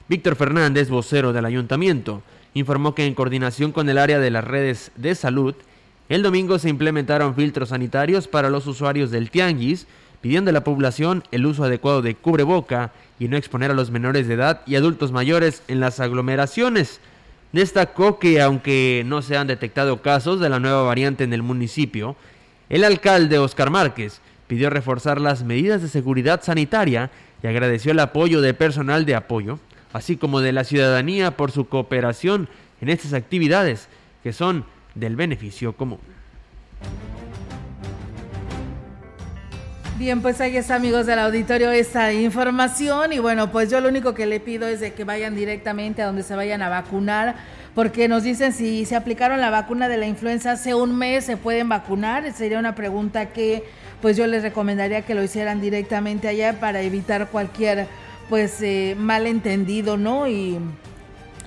Víctor 0.07 0.35
Fernández, 0.35 0.89
vocero 0.89 1.33
del 1.33 1.45
ayuntamiento, 1.45 2.23
informó 2.55 2.95
que 2.95 3.05
en 3.05 3.13
coordinación 3.13 3.71
con 3.71 3.87
el 3.89 3.99
área 3.99 4.17
de 4.17 4.31
las 4.31 4.43
redes 4.43 4.91
de 4.95 5.13
salud, 5.13 5.53
el 6.07 6.23
domingo 6.23 6.57
se 6.57 6.69
implementaron 6.69 7.35
filtros 7.35 7.69
sanitarios 7.69 8.27
para 8.27 8.49
los 8.49 8.65
usuarios 8.65 9.11
del 9.11 9.29
tianguis, 9.29 9.87
pidiendo 10.21 10.49
a 10.49 10.53
la 10.53 10.63
población 10.63 11.23
el 11.31 11.45
uso 11.45 11.65
adecuado 11.65 12.01
de 12.01 12.15
cubreboca 12.15 12.91
y 13.19 13.27
no 13.27 13.37
exponer 13.37 13.71
a 13.71 13.75
los 13.75 13.91
menores 13.91 14.27
de 14.27 14.35
edad 14.35 14.61
y 14.65 14.75
adultos 14.75 15.11
mayores 15.11 15.63
en 15.67 15.79
las 15.79 15.99
aglomeraciones. 15.99 17.01
Destacó 17.51 18.19
que 18.19 18.41
aunque 18.41 19.03
no 19.05 19.21
se 19.21 19.37
han 19.37 19.47
detectado 19.47 20.01
casos 20.01 20.39
de 20.39 20.49
la 20.49 20.59
nueva 20.59 20.83
variante 20.83 21.25
en 21.25 21.33
el 21.33 21.43
municipio, 21.43 22.15
el 22.69 22.83
alcalde 22.83 23.37
Oscar 23.37 23.69
Márquez 23.69 24.21
pidió 24.47 24.69
reforzar 24.69 25.19
las 25.19 25.43
medidas 25.43 25.81
de 25.81 25.89
seguridad 25.89 26.41
sanitaria 26.41 27.11
y 27.43 27.47
agradeció 27.47 27.91
el 27.91 27.99
apoyo 27.99 28.41
del 28.41 28.55
personal 28.55 29.05
de 29.05 29.15
apoyo 29.15 29.59
así 29.95 30.17
como 30.17 30.41
de 30.41 30.51
la 30.51 30.65
ciudadanía 30.65 31.37
por 31.37 31.51
su 31.51 31.69
cooperación 31.69 32.49
en 32.81 32.89
estas 32.89 33.13
actividades 33.13 33.87
que 34.23 34.33
son 34.33 34.65
del 34.93 35.15
beneficio 35.15 35.71
común. 35.71 35.99
Bien, 39.97 40.21
pues 40.21 40.41
ahí 40.41 40.57
está, 40.57 40.75
amigos 40.75 41.05
del 41.05 41.19
auditorio, 41.19 41.71
esta 41.71 42.11
información. 42.11 43.13
Y 43.13 43.19
bueno, 43.19 43.53
pues 43.53 43.71
yo 43.71 43.79
lo 43.79 43.87
único 43.87 44.13
que 44.13 44.25
le 44.25 44.41
pido 44.41 44.67
es 44.67 44.81
de 44.81 44.91
que 44.91 45.05
vayan 45.05 45.33
directamente 45.33 46.01
a 46.01 46.07
donde 46.07 46.23
se 46.23 46.35
vayan 46.35 46.61
a 46.61 46.67
vacunar, 46.67 47.35
porque 47.73 48.09
nos 48.09 48.23
dicen 48.23 48.51
si 48.51 48.83
se 48.83 48.97
aplicaron 48.97 49.39
la 49.39 49.49
vacuna 49.49 49.87
de 49.87 49.95
la 49.95 50.07
influenza 50.07 50.51
hace 50.51 50.75
un 50.75 50.97
mes, 50.97 51.23
¿se 51.23 51.37
pueden 51.37 51.69
vacunar? 51.69 52.29
Sería 52.33 52.59
una 52.59 52.75
pregunta 52.75 53.27
que 53.27 53.63
pues 54.01 54.17
yo 54.17 54.27
les 54.27 54.43
recomendaría 54.43 55.03
que 55.03 55.15
lo 55.15 55.23
hicieran 55.23 55.61
directamente 55.61 56.27
allá 56.27 56.59
para 56.59 56.81
evitar 56.81 57.29
cualquier 57.29 57.87
pues 58.29 58.61
eh, 58.61 58.95
malentendido, 58.97 59.97
¿no? 59.97 60.27
Y, 60.27 60.59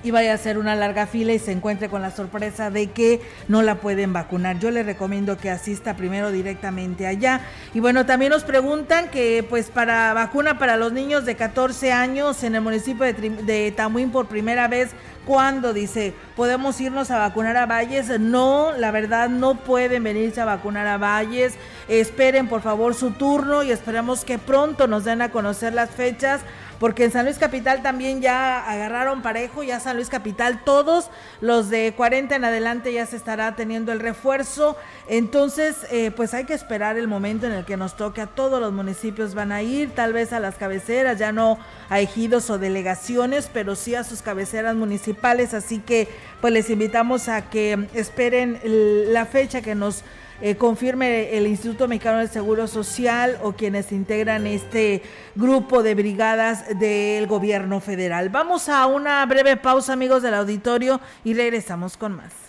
y 0.03 0.11
vaya 0.11 0.33
a 0.33 0.37
ser 0.37 0.57
una 0.57 0.75
larga 0.75 1.07
fila 1.07 1.33
y 1.33 1.39
se 1.39 1.51
encuentre 1.51 1.89
con 1.89 2.01
la 2.01 2.11
sorpresa 2.11 2.69
de 2.71 2.87
que 2.91 3.21
no 3.47 3.61
la 3.61 3.75
pueden 3.75 4.13
vacunar. 4.13 4.59
Yo 4.59 4.71
le 4.71 4.83
recomiendo 4.83 5.37
que 5.37 5.49
asista 5.49 5.95
primero 5.95 6.31
directamente 6.31 7.07
allá. 7.07 7.41
Y 7.73 7.79
bueno, 7.79 8.05
también 8.05 8.31
nos 8.31 8.43
preguntan 8.43 9.09
que 9.09 9.45
pues 9.47 9.69
para 9.69 10.13
vacuna 10.13 10.57
para 10.57 10.77
los 10.77 10.93
niños 10.93 11.25
de 11.25 11.35
14 11.35 11.91
años 11.91 12.43
en 12.43 12.55
el 12.55 12.61
municipio 12.61 13.05
de, 13.05 13.13
de 13.13 13.71
Tamuín 13.75 14.11
por 14.11 14.27
primera 14.27 14.67
vez, 14.67 14.91
¿cuándo? 15.25 15.73
Dice, 15.73 16.13
¿podemos 16.35 16.79
irnos 16.79 17.11
a 17.11 17.19
vacunar 17.19 17.57
a 17.57 17.65
Valles? 17.65 18.19
No, 18.19 18.71
la 18.77 18.91
verdad 18.91 19.29
no 19.29 19.55
pueden 19.55 20.03
venirse 20.03 20.39
a 20.39 20.45
vacunar 20.45 20.87
a 20.87 20.97
Valles. 20.97 21.55
Esperen 21.87 22.47
por 22.47 22.61
favor 22.61 22.95
su 22.95 23.11
turno 23.11 23.63
y 23.63 23.71
esperamos 23.71 24.23
que 24.23 24.37
pronto 24.37 24.87
nos 24.87 25.03
den 25.03 25.21
a 25.21 25.29
conocer 25.31 25.73
las 25.73 25.89
fechas 25.89 26.41
porque 26.79 27.03
en 27.03 27.11
San 27.11 27.25
Luis 27.25 27.37
Capital 27.37 27.81
también 27.81 28.21
ya 28.21 28.65
agarraron 28.69 29.21
parejo, 29.21 29.63
ya 29.63 29.79
San 29.79 29.97
Luis 29.97 30.09
Capital, 30.09 30.63
todos 30.63 31.09
los 31.41 31.69
de 31.69 31.93
40 31.95 32.35
en 32.35 32.45
adelante 32.45 32.93
ya 32.93 33.05
se 33.05 33.17
estará 33.17 33.55
teniendo 33.55 33.91
el 33.91 33.99
refuerzo. 33.99 34.77
Entonces, 35.07 35.75
eh, 35.91 36.11
pues 36.15 36.33
hay 36.33 36.45
que 36.45 36.53
esperar 36.53 36.97
el 36.97 37.07
momento 37.07 37.47
en 37.47 37.53
el 37.53 37.65
que 37.65 37.77
nos 37.77 37.97
toque 37.97 38.21
a 38.21 38.27
todos 38.27 38.61
los 38.61 38.71
municipios 38.71 39.33
van 39.33 39.51
a 39.51 39.61
ir, 39.61 39.91
tal 39.91 40.13
vez 40.13 40.31
a 40.31 40.39
las 40.39 40.55
cabeceras, 40.55 41.19
ya 41.19 41.31
no 41.31 41.59
a 41.89 41.99
ejidos 41.99 42.49
o 42.49 42.57
delegaciones, 42.57 43.49
pero 43.51 43.75
sí 43.75 43.95
a 43.95 44.03
sus 44.03 44.21
cabeceras 44.21 44.75
municipales. 44.75 45.53
Así 45.53 45.79
que, 45.79 46.07
pues 46.39 46.53
les 46.53 46.69
invitamos 46.69 47.27
a 47.27 47.49
que 47.49 47.87
esperen 47.93 48.59
la 48.63 49.25
fecha 49.25 49.61
que 49.61 49.75
nos 49.75 50.03
eh, 50.41 50.55
confirme 50.55 51.37
el 51.37 51.47
Instituto 51.47 51.87
Mexicano 51.87 52.19
del 52.19 52.29
Seguro 52.29 52.67
Social 52.67 53.37
o 53.43 53.53
quienes 53.53 53.91
integran 53.91 54.47
este 54.47 55.01
grupo 55.35 55.83
de 55.83 55.95
brigadas 55.95 56.79
del 56.79 57.27
gobierno 57.27 57.79
federal. 57.81 58.29
Vamos 58.29 58.69
a 58.69 58.85
una 58.85 59.25
breve 59.25 59.57
pausa, 59.57 59.93
amigos 59.93 60.23
del 60.23 60.33
auditorio, 60.33 61.01
y 61.23 61.33
regresamos 61.33 61.97
con 61.97 62.15
más. 62.15 62.48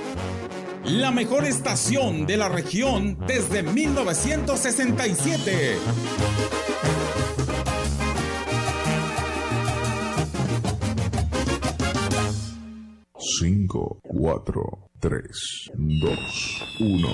la 0.85 1.11
mejor 1.11 1.45
estación 1.45 2.25
de 2.25 2.37
la 2.37 2.49
región 2.49 3.17
desde 3.27 3.61
1967. 3.63 5.77
5, 13.17 13.99
4, 14.03 14.90
3, 15.01 15.71
2, 15.73 16.63
1. 16.79 17.07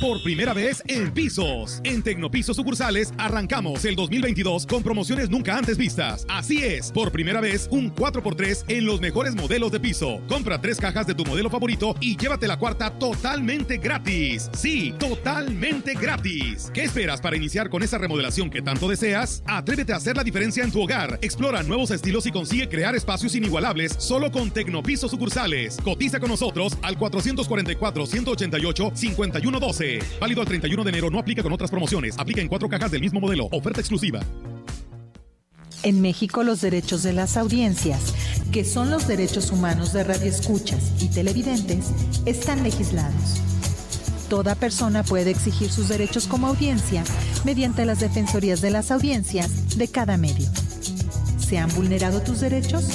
Por 0.00 0.22
primera 0.22 0.52
vez 0.52 0.82
en 0.88 1.12
pisos. 1.12 1.80
En 1.84 2.02
Tecnopisos 2.02 2.56
sucursales 2.56 3.12
arrancamos 3.16 3.84
el 3.84 3.94
2022 3.94 4.66
con 4.66 4.82
promociones 4.82 5.30
nunca 5.30 5.56
antes 5.56 5.78
vistas. 5.78 6.26
Así 6.28 6.62
es, 6.62 6.90
por 6.90 7.12
primera 7.12 7.40
vez 7.40 7.68
un 7.70 7.94
4x3 7.94 8.64
en 8.68 8.86
los 8.86 9.00
mejores 9.00 9.34
modelos 9.34 9.70
de 9.70 9.80
piso. 9.80 10.20
Compra 10.28 10.60
tres 10.60 10.78
cajas 10.78 11.06
de 11.06 11.14
tu 11.14 11.24
modelo 11.24 11.48
favorito 11.48 11.94
y 12.00 12.16
llévate 12.16 12.48
la 12.48 12.58
cuarta 12.58 12.90
totalmente 12.98 13.78
gratis. 13.78 14.50
Sí, 14.52 14.94
totalmente 14.98 15.94
gratis. 15.94 16.70
¿Qué 16.74 16.84
esperas 16.84 17.20
para 17.20 17.36
iniciar 17.36 17.70
con 17.70 17.82
esa 17.82 17.98
remodelación 17.98 18.50
que 18.50 18.62
tanto 18.62 18.88
deseas? 18.88 19.42
Atrévete 19.46 19.92
a 19.92 19.96
hacer 19.96 20.16
la 20.16 20.24
diferencia 20.24 20.64
en 20.64 20.72
tu 20.72 20.82
hogar. 20.82 21.18
Explora 21.22 21.62
nuevos 21.62 21.90
estilos 21.90 22.26
y 22.26 22.32
consigue 22.32 22.68
crear 22.68 22.94
espacios 22.94 23.34
inigualables 23.34 23.94
solo 23.98 24.32
con 24.32 24.50
Tecnopisos 24.50 25.10
sucursales. 25.10 25.78
Cotiza 25.82 26.18
con 26.18 26.30
nosotros 26.30 26.76
al 26.82 26.93
444 26.96 28.06
188 28.06 28.92
5112 28.94 29.98
Válido 30.20 30.40
al 30.40 30.46
31 30.46 30.84
de 30.84 30.90
enero. 30.90 31.10
No 31.10 31.18
aplica 31.18 31.42
con 31.42 31.52
otras 31.52 31.70
promociones. 31.70 32.14
Aplica 32.18 32.40
en 32.40 32.48
cuatro 32.48 32.68
cajas 32.68 32.90
del 32.90 33.00
mismo 33.00 33.20
modelo. 33.20 33.48
Oferta 33.52 33.80
exclusiva. 33.80 34.20
En 35.82 36.00
México 36.00 36.42
los 36.42 36.62
derechos 36.62 37.02
de 37.02 37.12
las 37.12 37.36
audiencias, 37.36 38.14
que 38.52 38.64
son 38.64 38.90
los 38.90 39.06
derechos 39.06 39.50
humanos 39.50 39.92
de 39.92 40.02
radioescuchas 40.02 41.02
y 41.02 41.08
televidentes, 41.08 41.90
están 42.24 42.62
legislados. 42.62 43.42
Toda 44.30 44.54
persona 44.54 45.02
puede 45.02 45.30
exigir 45.30 45.70
sus 45.70 45.88
derechos 45.88 46.26
como 46.26 46.46
audiencia 46.46 47.04
mediante 47.44 47.84
las 47.84 48.00
defensorías 48.00 48.62
de 48.62 48.70
las 48.70 48.90
audiencias 48.90 49.76
de 49.76 49.88
cada 49.88 50.16
medio. 50.16 50.48
¿Se 51.38 51.58
han 51.58 51.68
vulnerado 51.74 52.22
tus 52.22 52.40
derechos? 52.40 52.86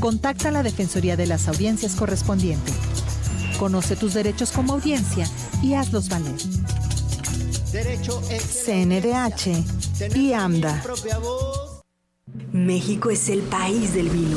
Contacta 0.00 0.48
a 0.48 0.52
la 0.52 0.62
Defensoría 0.62 1.16
de 1.16 1.26
las 1.26 1.48
Audiencias 1.48 1.94
correspondiente. 1.94 2.72
Conoce 3.58 3.96
tus 3.96 4.14
derechos 4.14 4.52
como 4.52 4.74
audiencia 4.74 5.28
y 5.62 5.74
hazlos 5.74 6.08
valer. 6.08 6.36
CNDH 8.64 10.16
y 10.16 10.32
AMDA. 10.32 10.82
México 12.52 13.10
es 13.10 13.28
el 13.28 13.40
país 13.40 13.94
del 13.94 14.08
vino. 14.10 14.36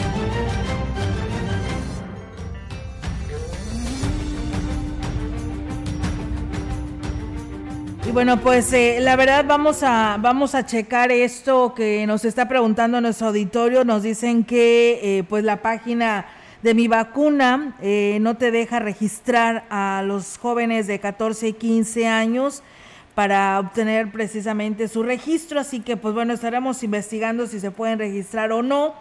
Bueno, 8.13 8.41
pues 8.41 8.73
eh, 8.73 8.97
la 8.99 9.15
verdad 9.15 9.45
vamos 9.47 9.83
a, 9.83 10.17
vamos 10.19 10.53
a 10.53 10.65
checar 10.65 11.11
esto 11.11 11.73
que 11.73 12.05
nos 12.05 12.25
está 12.25 12.47
preguntando 12.49 12.99
nuestro 12.99 13.27
auditorio. 13.27 13.85
Nos 13.85 14.03
dicen 14.03 14.43
que 14.43 14.99
eh, 15.19 15.23
pues 15.23 15.45
la 15.45 15.61
página 15.61 16.25
de 16.61 16.73
mi 16.73 16.89
vacuna 16.89 17.77
eh, 17.81 18.17
no 18.19 18.35
te 18.35 18.51
deja 18.51 18.79
registrar 18.79 19.65
a 19.69 20.03
los 20.05 20.37
jóvenes 20.37 20.87
de 20.87 20.99
14 20.99 21.49
y 21.49 21.53
15 21.53 22.07
años 22.07 22.63
para 23.15 23.59
obtener 23.59 24.11
precisamente 24.11 24.89
su 24.89 25.03
registro. 25.03 25.59
Así 25.59 25.79
que 25.79 25.95
pues 25.95 26.13
bueno, 26.13 26.33
estaremos 26.33 26.83
investigando 26.83 27.47
si 27.47 27.61
se 27.61 27.71
pueden 27.71 27.97
registrar 27.97 28.51
o 28.51 28.61
no 28.61 28.93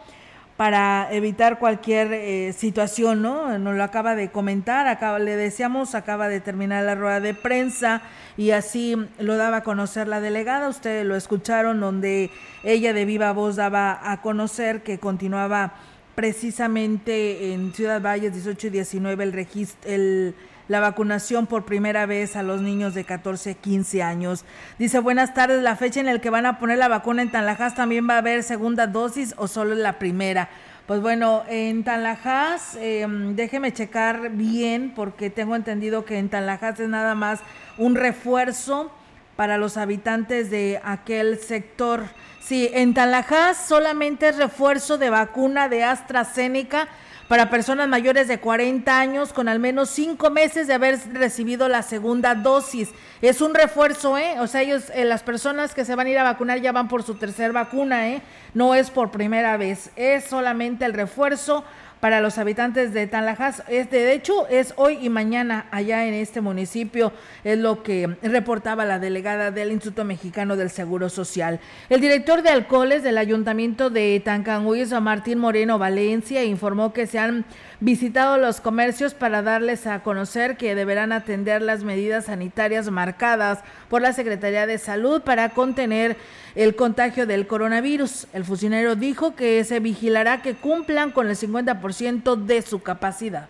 para 0.60 1.08
evitar 1.10 1.58
cualquier 1.58 2.12
eh, 2.12 2.52
situación, 2.52 3.22
¿no? 3.22 3.58
Nos 3.58 3.76
lo 3.76 3.82
acaba 3.82 4.14
de 4.14 4.30
comentar, 4.30 4.88
acaba, 4.88 5.18
le 5.18 5.34
decíamos, 5.34 5.94
acaba 5.94 6.28
de 6.28 6.40
terminar 6.40 6.84
la 6.84 6.94
rueda 6.94 7.18
de 7.18 7.32
prensa 7.32 8.02
y 8.36 8.50
así 8.50 8.94
lo 9.18 9.38
daba 9.38 9.56
a 9.56 9.62
conocer 9.62 10.06
la 10.06 10.20
delegada, 10.20 10.68
ustedes 10.68 11.06
lo 11.06 11.16
escucharon, 11.16 11.80
donde 11.80 12.30
ella 12.62 12.92
de 12.92 13.06
viva 13.06 13.32
voz 13.32 13.56
daba 13.56 14.12
a 14.12 14.20
conocer 14.20 14.82
que 14.82 14.98
continuaba 14.98 15.72
precisamente 16.14 17.54
en 17.54 17.72
Ciudad 17.72 18.02
Valles 18.02 18.34
18 18.34 18.66
y 18.66 18.70
19 18.70 19.24
el 19.24 19.32
registro, 19.32 19.90
el 19.90 20.34
la 20.70 20.78
vacunación 20.78 21.48
por 21.48 21.64
primera 21.64 22.06
vez 22.06 22.36
a 22.36 22.44
los 22.44 22.62
niños 22.62 22.94
de 22.94 23.02
14 23.02 23.56
15 23.56 24.04
años. 24.04 24.44
Dice, 24.78 25.00
buenas 25.00 25.34
tardes, 25.34 25.64
la 25.64 25.74
fecha 25.74 25.98
en 25.98 26.06
la 26.06 26.20
que 26.20 26.30
van 26.30 26.46
a 26.46 26.60
poner 26.60 26.78
la 26.78 26.86
vacuna 26.86 27.22
en 27.22 27.32
Tanlajas 27.32 27.74
también 27.74 28.08
va 28.08 28.14
a 28.14 28.18
haber 28.18 28.44
segunda 28.44 28.86
dosis 28.86 29.34
o 29.36 29.48
solo 29.48 29.74
la 29.74 29.98
primera. 29.98 30.48
Pues 30.86 31.00
bueno, 31.00 31.42
en 31.48 31.82
Tanlajas, 31.82 32.78
em, 32.80 33.34
déjeme 33.34 33.72
checar 33.72 34.30
bien 34.30 34.92
porque 34.94 35.28
tengo 35.28 35.56
entendido 35.56 36.04
que 36.04 36.18
en 36.18 36.28
Tanlajas 36.28 36.78
es 36.78 36.88
nada 36.88 37.16
más 37.16 37.40
un 37.76 37.96
refuerzo 37.96 38.92
para 39.34 39.58
los 39.58 39.76
habitantes 39.76 40.52
de 40.52 40.80
aquel 40.84 41.40
sector. 41.40 42.04
Sí, 42.40 42.70
en 42.72 42.94
Tanlajas 42.94 43.56
solamente 43.66 44.28
es 44.28 44.36
refuerzo 44.36 44.98
de 44.98 45.10
vacuna 45.10 45.68
de 45.68 45.82
AstraZeneca 45.82 46.86
para 47.30 47.48
personas 47.48 47.86
mayores 47.86 48.26
de 48.26 48.40
40 48.40 48.98
años 48.98 49.32
con 49.32 49.48
al 49.48 49.60
menos 49.60 49.88
cinco 49.90 50.30
meses 50.30 50.66
de 50.66 50.74
haber 50.74 50.98
recibido 51.12 51.68
la 51.68 51.84
segunda 51.84 52.34
dosis. 52.34 52.88
Es 53.22 53.40
un 53.40 53.54
refuerzo, 53.54 54.18
¿eh? 54.18 54.40
O 54.40 54.48
sea, 54.48 54.62
ellos, 54.62 54.90
eh, 54.92 55.04
las 55.04 55.22
personas 55.22 55.72
que 55.72 55.84
se 55.84 55.94
van 55.94 56.08
a 56.08 56.10
ir 56.10 56.18
a 56.18 56.24
vacunar 56.24 56.60
ya 56.60 56.72
van 56.72 56.88
por 56.88 57.04
su 57.04 57.14
tercera 57.14 57.52
vacuna, 57.52 58.08
¿eh? 58.08 58.22
No 58.52 58.74
es 58.74 58.90
por 58.90 59.12
primera 59.12 59.56
vez, 59.56 59.92
es 59.94 60.24
solamente 60.24 60.84
el 60.84 60.92
refuerzo 60.92 61.62
para 62.00 62.20
los 62.20 62.38
habitantes 62.38 62.92
de 62.92 63.06
Tanlajas. 63.06 63.62
Es, 63.68 63.90
de 63.90 64.12
hecho, 64.12 64.48
es 64.48 64.74
hoy 64.76 64.98
y 65.00 65.08
mañana 65.08 65.66
allá 65.70 66.06
en 66.06 66.14
este 66.14 66.40
municipio, 66.40 67.12
es 67.44 67.58
lo 67.58 67.82
que 67.82 68.16
reportaba 68.22 68.84
la 68.84 68.98
delegada 68.98 69.50
del 69.50 69.70
Instituto 69.70 70.04
Mexicano 70.04 70.56
del 70.56 70.70
Seguro 70.70 71.08
Social. 71.08 71.60
El 71.88 72.00
director 72.00 72.42
de 72.42 72.50
alcoholes 72.50 73.02
del 73.02 73.18
Ayuntamiento 73.18 73.90
de 73.90 74.20
Tancanhuiz, 74.24 74.92
Martín 75.00 75.38
Moreno 75.38 75.78
Valencia, 75.78 76.42
informó 76.42 76.92
que 76.92 77.06
se 77.06 77.18
han 77.18 77.44
visitado 77.80 78.36
los 78.36 78.60
comercios 78.60 79.14
para 79.14 79.42
darles 79.42 79.86
a 79.86 80.02
conocer 80.02 80.56
que 80.56 80.74
deberán 80.74 81.12
atender 81.12 81.62
las 81.62 81.82
medidas 81.82 82.26
sanitarias 82.26 82.90
marcadas 82.90 83.60
por 83.88 84.02
la 84.02 84.12
Secretaría 84.12 84.66
de 84.66 84.78
Salud 84.78 85.22
para 85.22 85.50
contener 85.50 86.16
el 86.54 86.76
contagio 86.76 87.26
del 87.26 87.46
coronavirus. 87.46 88.28
El 88.34 88.44
funcionario 88.44 88.96
dijo 88.96 89.34
que 89.34 89.64
se 89.64 89.80
vigilará 89.80 90.42
que 90.42 90.54
cumplan 90.54 91.10
con 91.10 91.28
el 91.28 91.36
50% 91.36 92.36
de 92.44 92.62
su 92.62 92.82
capacidad. 92.82 93.48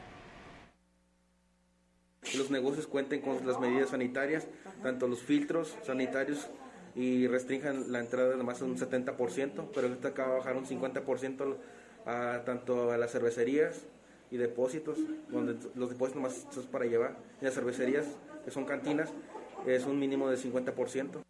Los 2.36 2.50
negocios 2.50 2.86
cuenten 2.86 3.22
con 3.22 3.44
las 3.46 3.58
medidas 3.58 3.90
sanitarias, 3.90 4.46
tanto 4.82 5.08
los 5.08 5.20
filtros 5.20 5.74
sanitarios 5.84 6.48
y 6.94 7.26
restrinjan 7.26 7.90
la 7.90 7.98
entrada 7.98 8.36
más 8.42 8.60
un 8.62 8.76
70%, 8.76 9.68
pero 9.74 9.88
esto 9.88 10.08
acaba 10.08 10.34
de 10.34 10.38
bajar 10.38 10.56
un 10.56 10.66
50% 10.66 11.56
a, 12.06 12.42
tanto 12.44 12.92
a 12.92 12.98
las 12.98 13.10
cervecerías 13.10 13.86
y 14.30 14.36
depósitos, 14.36 14.98
donde 15.30 15.56
los 15.74 15.90
depósitos 15.90 16.22
más 16.22 16.46
es 16.56 16.64
para 16.66 16.84
llevar, 16.84 17.16
y 17.40 17.44
las 17.44 17.54
cervecerías, 17.54 18.06
que 18.44 18.50
son 18.50 18.64
cantinas, 18.64 19.10
es 19.66 19.84
un 19.84 19.98
mínimo 19.98 20.30
de 20.30 20.36
50%. 20.36 21.22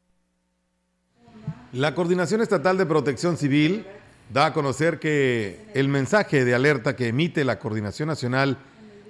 La 1.72 1.94
Coordinación 1.94 2.40
Estatal 2.40 2.76
de 2.76 2.86
Protección 2.86 3.36
Civil 3.36 3.84
da 4.32 4.46
a 4.46 4.52
conocer 4.52 4.98
que 4.98 5.58
el 5.74 5.88
mensaje 5.88 6.44
de 6.44 6.54
alerta 6.54 6.96
que 6.96 7.08
emite 7.08 7.44
la 7.44 7.58
Coordinación 7.58 8.08
Nacional 8.08 8.58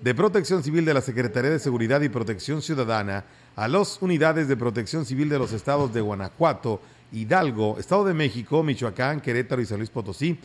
de 0.00 0.14
Protección 0.14 0.62
Civil 0.62 0.84
de 0.84 0.94
la 0.94 1.00
Secretaría 1.00 1.50
de 1.50 1.58
Seguridad 1.58 2.00
y 2.00 2.08
Protección 2.08 2.62
Ciudadana 2.62 3.24
a 3.56 3.68
las 3.68 4.00
unidades 4.00 4.48
de 4.48 4.56
protección 4.56 5.04
civil 5.04 5.28
de 5.28 5.38
los 5.38 5.52
estados 5.52 5.92
de 5.92 6.00
Guanajuato, 6.00 6.80
Hidalgo, 7.12 7.78
Estado 7.78 8.04
de 8.04 8.14
México, 8.14 8.62
Michoacán, 8.62 9.20
Querétaro 9.20 9.60
y 9.60 9.66
San 9.66 9.78
Luis 9.78 9.90
Potosí 9.90 10.38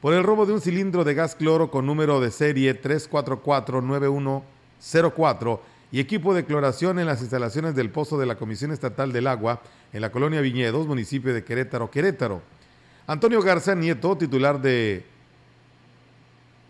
por 0.00 0.14
el 0.14 0.22
robo 0.22 0.46
de 0.46 0.52
un 0.54 0.60
cilindro 0.60 1.02
de 1.04 1.14
gas 1.14 1.34
cloro 1.34 1.68
con 1.70 1.86
número 1.86 2.20
de 2.20 2.30
serie 2.30 2.80
3449104 2.80 5.60
y 5.92 5.98
equipo 6.00 6.32
de 6.34 6.46
cloración 6.46 6.98
en 6.98 7.06
las 7.06 7.20
instalaciones 7.20 7.74
del 7.74 7.90
Pozo 7.90 8.18
de 8.18 8.24
la 8.26 8.36
Comisión 8.36 8.72
Estatal 8.72 9.12
del 9.12 9.26
Agua 9.26 9.60
en 9.92 10.00
la 10.00 10.10
colonia 10.10 10.40
Viñedos, 10.40 10.86
municipio 10.86 11.34
de 11.34 11.44
Querétaro, 11.44 11.90
Querétaro. 11.90 12.40
Antonio 13.06 13.42
Garza 13.42 13.74
Nieto, 13.74 14.16
titular 14.16 14.62
de 14.62 15.04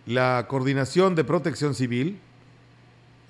la 0.06 0.46
Coordinación 0.48 1.14
de 1.14 1.22
Protección 1.22 1.74
Civil, 1.74 2.18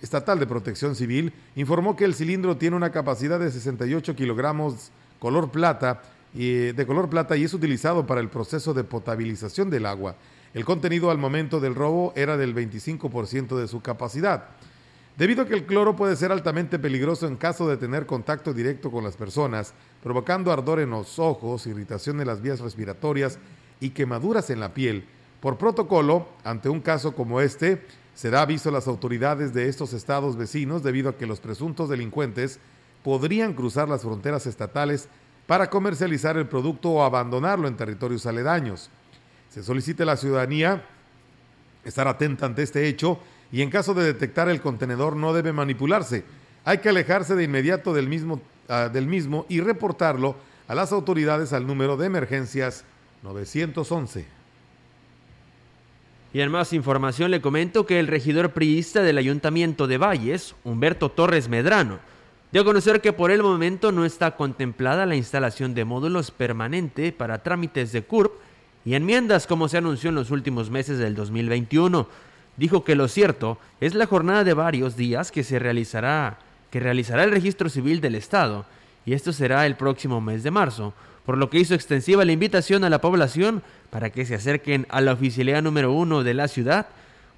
Estatal 0.01 0.39
de 0.39 0.47
Protección 0.47 0.95
Civil, 0.95 1.35
informó 1.57 1.97
que 1.97 2.07
el 2.07 2.15
cilindro 2.15 2.57
tiene 2.57 2.77
una 2.77 2.91
capacidad 2.91 3.39
de 3.39 3.51
68 3.51 4.17
kilogramos 4.17 4.93
color 5.19 5.51
plata 5.51 6.01
de 6.33 6.85
color 6.87 7.09
plata 7.09 7.37
y 7.37 7.45
es 7.45 7.55
utilizado 7.55 8.07
para 8.07 8.21
el 8.21 8.29
proceso 8.29 8.75
de 8.75 8.85
potabilización 8.85 9.71
del 9.71 9.87
agua. 9.87 10.17
El 10.55 10.65
contenido 10.65 11.11
al 11.11 11.19
momento 11.19 11.61
del 11.61 11.75
robo 11.75 12.13
era 12.17 12.37
del 12.37 12.55
25% 12.55 13.57
de 13.57 13.69
su 13.69 13.81
capacidad. 13.81 14.49
Debido 15.17 15.43
a 15.43 15.47
que 15.47 15.55
el 15.55 15.67
cloro 15.67 15.97
puede 15.97 16.17
ser 16.17 16.33
altamente 16.33 16.79
peligroso 16.79 17.27
en 17.27 17.37
caso 17.37 17.69
de 17.69 17.77
tener 17.77 18.07
contacto 18.07 18.55
directo 18.55 18.91
con 18.91 19.05
las 19.05 19.17
personas, 19.17 19.75
provocando 20.03 20.51
ardor 20.51 20.81
en 20.81 20.91
los 20.91 21.19
ojos, 21.19 21.67
irritación 21.67 22.19
de 22.19 22.25
las 22.25 22.41
vías 22.41 22.61
respiratorias 22.61 23.39
y 23.81 23.91
quemaduras 23.91 24.51
en 24.51 24.61
la 24.61 24.73
piel. 24.73 25.05
Por 25.41 25.59
protocolo, 25.59 26.27
ante 26.43 26.69
un 26.69 26.81
caso 26.81 27.15
como 27.15 27.41
este, 27.41 27.85
se 28.15 28.31
da 28.31 28.43
aviso 28.43 28.71
a 28.71 28.73
las 28.73 28.89
autoridades 28.89 29.53
de 29.53 29.69
estos 29.69 29.93
estados 29.93 30.37
vecinos 30.37 30.83
debido 30.83 31.11
a 31.11 31.17
que 31.17 31.27
los 31.27 31.41
presuntos 31.41 31.89
delincuentes 31.89 32.59
podrían 33.03 33.55
cruzar 33.55 33.89
las 33.89 34.03
fronteras 34.03 34.47
estatales 34.47 35.09
para 35.51 35.69
comercializar 35.69 36.37
el 36.37 36.47
producto 36.47 36.91
o 36.91 37.03
abandonarlo 37.03 37.67
en 37.67 37.77
territorios 37.77 38.25
aledaños. 38.25 38.89
Se 39.49 39.65
solicita 39.65 40.05
a 40.05 40.07
la 40.07 40.17
ciudadanía 40.17 40.85
estar 41.85 42.07
atenta 42.07 42.47
ante 42.47 42.63
este 42.63 42.87
hecho 42.87 43.19
y 43.51 43.61
en 43.63 43.69
caso 43.69 43.93
de 43.93 44.05
detectar 44.05 44.49
el 44.49 44.61
contenedor 44.61 45.17
no 45.17 45.33
debe 45.33 45.53
manipularse. 45.53 46.23
Hay 46.65 46.79
que 46.79 46.91
alejarse 46.91 47.35
de 47.35 47.43
inmediato 47.43 47.93
del 47.93 48.09
mismo, 48.09 48.41
ah, 48.69 48.93
y 49.49 49.61
reportarlo 49.61 50.37
a 50.69 50.75
las 50.77 50.93
autoridades 50.93 51.53
al 51.53 51.67
número 51.67 51.97
de 51.97 52.07
emergencias 52.07 52.85
911. 53.25 54.27
Y 56.33 56.43
en 56.43 56.51
más 56.53 56.73
información 56.73 57.33
le 57.33 57.41
comento 57.41 57.87
que 57.87 57.99
el 57.99 58.07
regidor 58.07 58.53
priista 58.53 59.03
del 59.03 59.19
Ayuntamiento 59.19 59.89
de 59.89 59.99
Valles, 59.99 60.55
Humberto 60.63 61.11
Torres 61.11 61.49
Medrano, 61.49 61.99
dio 62.53 62.63
a 62.63 62.65
conocer 62.65 63.01
que 63.01 63.13
por 63.13 63.31
el 63.31 63.43
momento 63.43 63.93
no 63.93 64.05
está 64.05 64.37
contemplada 64.37 65.07
la 65.07 65.17
instalación 65.17 65.75
de 65.75 65.85
módulos 65.85 66.31
permanente 66.31 67.13
para 67.13 67.43
trámites 67.43 67.93
de 67.93 68.03
CURP 68.03 68.33
y 68.85 68.95
enmiendas 68.95 69.47
como 69.47 69.69
se 69.69 69.79
anunció 69.79 70.09
en 70.09 70.17
los 70.17 70.31
últimos 70.31 70.71
meses 70.71 70.99
del 70.99 71.15
2021 71.15 72.09
dijo 72.57 72.85
que 72.85 72.95
lo 72.95 73.09
cierto 73.09 73.59
es 73.81 73.95
la 73.95 74.07
jornada 74.07 74.45
de 74.45 74.55
varios 74.55 74.97
días 74.97 75.31
que 75.31 75.45
se 75.45 75.59
realizará, 75.59 76.39
que 76.71 76.81
realizará 76.81 77.25
el 77.25 77.31
registro 77.31 77.69
civil 77.69 78.01
del 78.01 78.15
Estado, 78.15 78.67
y 79.07 79.15
esto 79.15 79.33
será 79.33 79.65
el 79.65 79.77
próximo 79.77 80.21
mes 80.21 80.43
de 80.43 80.51
marzo, 80.51 80.93
por 81.25 81.39
lo 81.39 81.49
que 81.49 81.59
hizo 81.59 81.75
extensiva 81.75 82.25
la 82.25 82.33
invitación 82.33 82.85
a 82.85 82.91
la 82.91 83.01
población 83.01 83.63
para 83.91 84.11
que 84.11 84.27
se 84.27 84.35
acerquen 84.35 84.87
a 84.91 85.01
la 85.01 85.13
oficialidad 85.13 85.63
número 85.63 85.93
uno 85.93 86.23
de 86.23 86.35
la 86.35 86.49
ciudad 86.49 86.89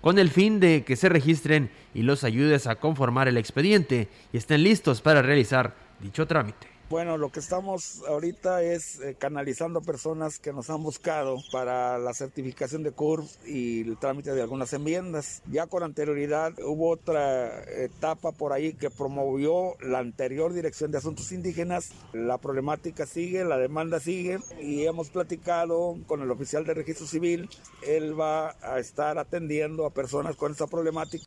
con 0.03 0.19
el 0.19 0.29
fin 0.29 0.61
de 0.61 0.85
que 0.85 0.97
se 0.97 1.09
registren 1.09 1.71
y 1.95 2.03
los 2.03 2.25
ayudes 2.25 2.67
a 2.67 2.75
conformar 2.75 3.29
el 3.29 3.38
expediente 3.38 4.09
y 4.33 4.37
estén 4.37 4.65
listos 4.65 5.01
para 5.01 5.23
realizar 5.23 5.75
dicho 6.01 6.27
trámite. 6.27 6.72
Bueno, 6.92 7.16
lo 7.16 7.33
que 7.33 7.40
estamos 7.40 8.02
ahorita 8.07 8.62
es 8.62 9.00
eh, 9.00 9.16
canalizando 9.18 9.81
personas 9.81 10.38
que 10.38 10.52
nos 10.52 10.68
han 10.68 10.83
buscado 10.83 11.38
para 11.50 11.96
la 11.96 12.12
certificación 12.12 12.83
de 12.83 12.90
CURP 12.90 13.24
y 13.46 13.81
el 13.81 13.96
trámite 13.96 14.35
de 14.35 14.42
algunas 14.42 14.74
enmiendas. 14.74 15.42
Ya 15.50 15.66
con 15.66 15.85
anterioridad 15.85 16.52
hubo 16.62 16.90
otra 16.90 17.64
etapa 17.64 18.33
por 18.33 18.52
ahí 18.52 18.74
que 18.74 18.90
promovió 18.90 19.74
la 19.81 20.00
anterior 20.00 20.52
Dirección 20.52 20.90
de 20.90 20.98
Asuntos 20.98 21.33
Indígenas. 21.33 21.92
La 22.12 22.37
problemática 22.37 23.07
sigue, 23.07 23.42
la 23.42 23.57
demanda 23.57 23.98
sigue 23.98 24.40
y 24.61 24.85
hemos 24.85 25.09
platicado 25.09 25.96
con 26.07 26.20
el 26.20 26.31
oficial 26.31 26.66
de 26.66 26.74
registro 26.74 27.07
civil. 27.07 27.48
Él 27.87 28.20
va 28.20 28.55
a 28.61 28.78
estar 28.78 29.16
atendiendo 29.16 29.87
a 29.87 29.94
personas 29.94 30.37
con 30.37 30.52
esta 30.52 30.66
problemática. 30.66 31.24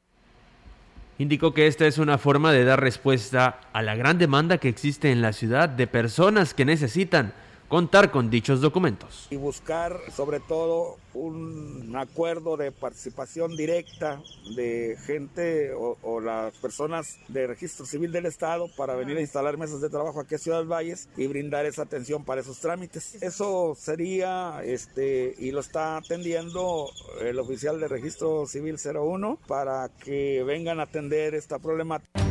Indicó 1.18 1.54
que 1.54 1.68
esta 1.68 1.88
es 1.88 1.98
una 1.98 2.18
forma 2.18 2.52
de 2.52 2.66
dar 2.66 2.82
respuesta 2.82 3.60
a 3.72 3.82
la 3.82 3.96
gran 3.96 4.18
demanda 4.18 4.58
que 4.58 4.68
existe 4.68 5.12
en 5.12 5.22
la 5.22 5.32
ciudad 5.32 5.70
de 5.70 5.88
personas 5.88 6.54
que 6.54 6.66
necesitan 6.66 7.34
contar 7.68 8.12
con 8.12 8.30
dichos 8.30 8.62
documentos. 8.62 9.28
Y 9.30 9.38
buscar 9.38 10.00
sobre 10.12 10.40
todo 10.40 10.98
un 11.14 11.94
acuerdo 11.96 12.58
de 12.58 12.72
participación 12.72 13.56
directa 13.56 14.22
de 14.56 14.98
gente 15.06 15.72
o, 15.74 16.20
las 16.20 16.54
personas 16.56 17.18
de 17.28 17.48
registro 17.48 17.86
civil 17.86 18.12
del 18.12 18.26
Estado 18.26 18.68
para 18.76 18.96
venir 18.96 19.18
a 19.18 19.22
instalar 19.22 19.58
mesas 19.58 19.82
de 19.82 19.90
trabajo 19.90 20.20
aquí 20.20 20.36
a 20.36 20.38
Ciudad 20.38 20.66
Valles 20.66 21.10
y 21.18 21.28
brindar 21.28 21.66
esa 21.66 21.84
atención 21.84 22.24
para 22.24 22.42
esos 22.42 22.60
trámites. 22.60 23.22
Eso 23.22 23.76
sería, 23.78 24.62
este, 24.64 25.36
y 25.38 25.52
lo 25.52 25.60
está 25.60 25.98
atendiendo 25.98 26.90
el 27.22 27.40
oficial 27.40 27.80
de 27.80 27.88
registro 27.88 28.46
civil 28.48 28.78
01 28.78 29.40
para 29.48 29.90
que 30.04 30.44
vengan 30.44 30.80
a 30.80 30.84
atender 30.84 31.36
esta 31.36 31.60
problemática. 31.60 32.25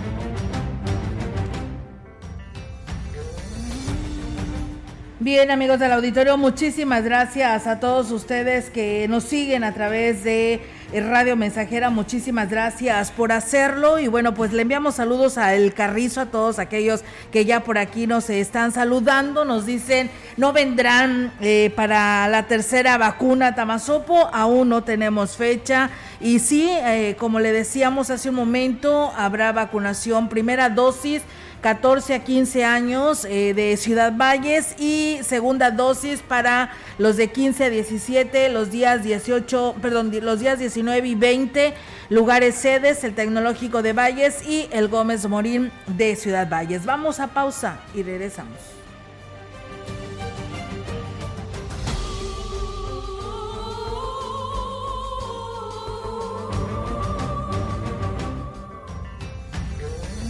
Bien, 5.24 5.50
amigos 5.50 5.78
del 5.78 5.90
auditorio, 5.90 6.36
muchísimas 6.36 7.02
gracias 7.02 7.66
a 7.66 7.80
todos 7.80 8.10
ustedes 8.10 8.68
que 8.68 9.06
nos 9.08 9.24
siguen 9.24 9.64
a 9.64 9.72
través 9.72 10.22
de 10.22 10.60
eh, 10.92 11.00
Radio 11.00 11.34
Mensajera. 11.34 11.88
Muchísimas 11.88 12.50
gracias 12.50 13.10
por 13.10 13.32
hacerlo. 13.32 13.98
Y 13.98 14.06
bueno, 14.06 14.34
pues 14.34 14.52
le 14.52 14.60
enviamos 14.60 14.96
saludos 14.96 15.38
a 15.38 15.54
El 15.54 15.72
Carrizo, 15.72 16.20
a 16.20 16.26
todos 16.26 16.58
aquellos 16.58 17.04
que 17.32 17.46
ya 17.46 17.60
por 17.60 17.78
aquí 17.78 18.06
nos 18.06 18.28
están 18.28 18.70
saludando. 18.70 19.46
Nos 19.46 19.64
dicen, 19.64 20.10
no 20.36 20.52
vendrán 20.52 21.32
eh, 21.40 21.72
para 21.74 22.28
la 22.28 22.42
tercera 22.42 22.98
vacuna 22.98 23.54
Tamazopo, 23.54 24.28
aún 24.30 24.68
no 24.68 24.84
tenemos 24.84 25.38
fecha. 25.38 25.88
Y 26.20 26.38
sí, 26.40 26.68
eh, 26.68 27.16
como 27.18 27.40
le 27.40 27.50
decíamos 27.50 28.10
hace 28.10 28.28
un 28.28 28.34
momento, 28.34 29.10
habrá 29.16 29.52
vacunación, 29.52 30.28
primera 30.28 30.68
dosis 30.68 31.22
14 31.64 32.12
a 32.12 32.18
15 32.22 32.62
años 32.62 33.24
eh, 33.24 33.54
de 33.54 33.78
Ciudad 33.78 34.12
Valles 34.14 34.78
y 34.78 35.18
segunda 35.22 35.70
dosis 35.70 36.20
para 36.20 36.70
los 36.98 37.16
de 37.16 37.28
15 37.28 37.64
a 37.64 37.70
17, 37.70 38.50
los 38.50 38.70
días 38.70 39.02
18, 39.02 39.76
perdón, 39.80 40.12
los 40.20 40.40
días 40.40 40.58
19 40.58 41.08
y 41.08 41.14
20, 41.14 41.72
lugares 42.10 42.56
sedes, 42.56 43.02
el 43.02 43.14
Tecnológico 43.14 43.80
de 43.80 43.94
Valles 43.94 44.46
y 44.46 44.68
el 44.72 44.88
Gómez 44.88 45.26
Morín 45.26 45.72
de 45.86 46.16
Ciudad 46.16 46.50
Valles. 46.50 46.84
Vamos 46.84 47.18
a 47.18 47.28
pausa 47.28 47.80
y 47.94 48.02
regresamos. 48.02 48.73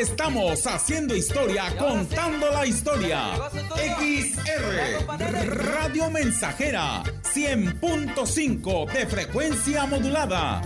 Estamos 0.00 0.66
haciendo 0.66 1.14
historia, 1.14 1.76
contando 1.76 2.50
la 2.50 2.64
historia. 2.64 3.34
XR 3.98 5.06
Radio 5.46 6.10
Mensajera 6.10 7.02
100.5 7.02 8.90
de 8.90 9.06
frecuencia 9.06 9.84
modulada. 9.84 10.62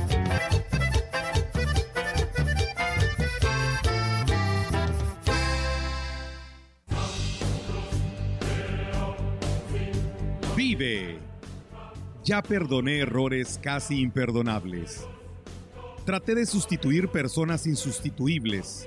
Vive. 10.54 11.18
Ya 12.22 12.40
perdoné 12.40 13.00
errores 13.00 13.58
casi 13.60 14.00
imperdonables. 14.00 15.08
Traté 16.04 16.36
de 16.36 16.46
sustituir 16.46 17.08
personas 17.08 17.66
insustituibles 17.66 18.86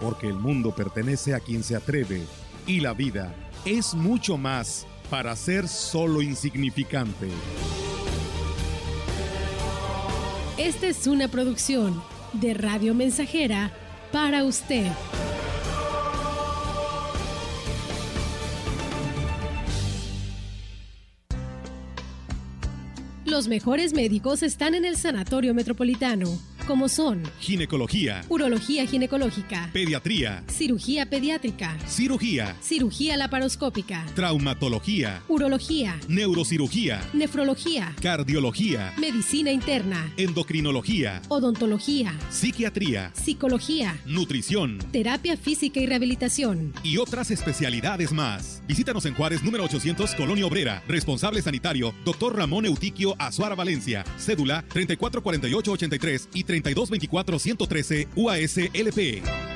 porque 0.00 0.28
el 0.28 0.34
mundo 0.34 0.74
pertenece 0.74 1.34
a 1.34 1.40
quien 1.40 1.62
se 1.62 1.76
atreve 1.76 2.22
y 2.66 2.80
la 2.80 2.92
vida 2.92 3.34
es 3.64 3.94
mucho 3.94 4.36
más 4.36 4.86
para 5.10 5.34
ser 5.36 5.68
solo 5.68 6.22
insignificante. 6.22 7.28
Esta 10.58 10.86
es 10.86 11.06
una 11.06 11.28
producción 11.28 12.02
de 12.32 12.54
Radio 12.54 12.94
Mensajera 12.94 13.72
para 14.12 14.44
usted. 14.44 14.90
Los 23.24 23.48
mejores 23.48 23.92
médicos 23.92 24.42
están 24.42 24.74
en 24.74 24.84
el 24.84 24.96
Sanatorio 24.96 25.52
Metropolitano 25.52 26.28
como 26.66 26.88
son 26.88 27.22
ginecología, 27.38 28.24
urología 28.28 28.86
ginecológica, 28.86 29.70
pediatría, 29.72 30.42
cirugía 30.48 31.06
pediátrica, 31.06 31.76
cirugía, 31.86 32.56
cirugía 32.60 33.16
laparoscópica, 33.16 34.04
traumatología, 34.14 35.22
urología, 35.28 35.98
neurocirugía, 36.08 37.00
nefrología, 37.12 37.94
cardiología, 38.02 38.92
medicina 38.98 39.52
interna, 39.52 40.12
endocrinología, 40.16 41.22
odontología, 41.28 42.18
psiquiatría, 42.30 43.12
psicología, 43.14 43.96
nutrición, 44.04 44.78
terapia 44.90 45.36
física 45.36 45.80
y 45.80 45.86
rehabilitación. 45.86 46.74
Y 46.82 46.98
otras 46.98 47.30
especialidades 47.30 48.12
más. 48.12 48.62
Visítanos 48.66 49.06
en 49.06 49.14
Juárez 49.14 49.42
número 49.44 49.64
800 49.64 50.14
Colonia 50.16 50.46
Obrera. 50.46 50.82
Responsable 50.88 51.40
sanitario, 51.42 51.94
Dr. 52.04 52.36
Ramón 52.36 52.66
Eutiquio 52.66 53.14
Azuara 53.18 53.54
Valencia. 53.54 54.04
Cédula 54.18 54.64
344883 54.68 56.28
y 56.34 56.44
3224-113 56.62 58.06
UASLP. 58.16 59.55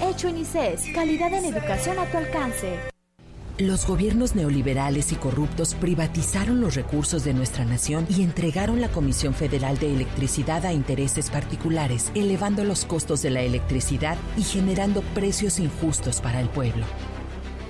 hecho 0.00 0.28
en 0.28 0.38
ICES, 0.38 0.86
calidad 0.92 1.32
en 1.32 1.44
educación 1.44 1.98
a 1.98 2.06
tu 2.06 2.18
alcance. 2.18 2.80
Los 3.58 3.86
gobiernos 3.86 4.34
neoliberales 4.34 5.12
y 5.12 5.14
corruptos 5.14 5.74
privatizaron 5.74 6.60
los 6.60 6.74
recursos 6.74 7.22
de 7.22 7.32
nuestra 7.32 7.64
nación 7.64 8.06
y 8.08 8.22
entregaron 8.22 8.80
la 8.80 8.88
Comisión 8.88 9.34
Federal 9.34 9.78
de 9.78 9.92
Electricidad 9.92 10.66
a 10.66 10.72
intereses 10.72 11.30
particulares, 11.30 12.10
elevando 12.14 12.64
los 12.64 12.84
costos 12.84 13.22
de 13.22 13.30
la 13.30 13.42
electricidad 13.42 14.16
y 14.36 14.42
generando 14.42 15.02
precios 15.14 15.60
injustos 15.60 16.20
para 16.20 16.40
el 16.40 16.48
pueblo. 16.48 16.84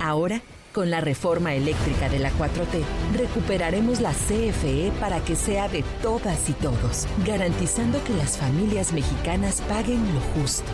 Ahora, 0.01 0.41
con 0.73 0.91
la 0.91 1.03
reforma 1.03 1.55
eléctrica 1.55 2.09
de 2.09 2.21
la 2.21 2.31
4T, 2.31 2.83
recuperaremos 3.19 4.01
la 4.01 4.13
CFE 4.13 4.93
para 4.99 5.21
que 5.21 5.37
sea 5.37 5.69
de 5.69 5.85
todas 6.01 6.49
y 6.49 6.55
todos, 6.55 7.07
garantizando 7.27 8.03
que 8.05 8.15
las 8.15 8.39
familias 8.39 8.95
mexicanas 8.95 9.61
paguen 9.69 10.03
lo 10.15 10.21
justo. 10.41 10.71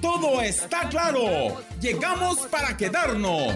Todo 0.01 0.41
está 0.41 0.87
claro. 0.87 1.61
Llegamos 1.81 2.39
para 2.47 2.77
quedarnos. 2.77 3.55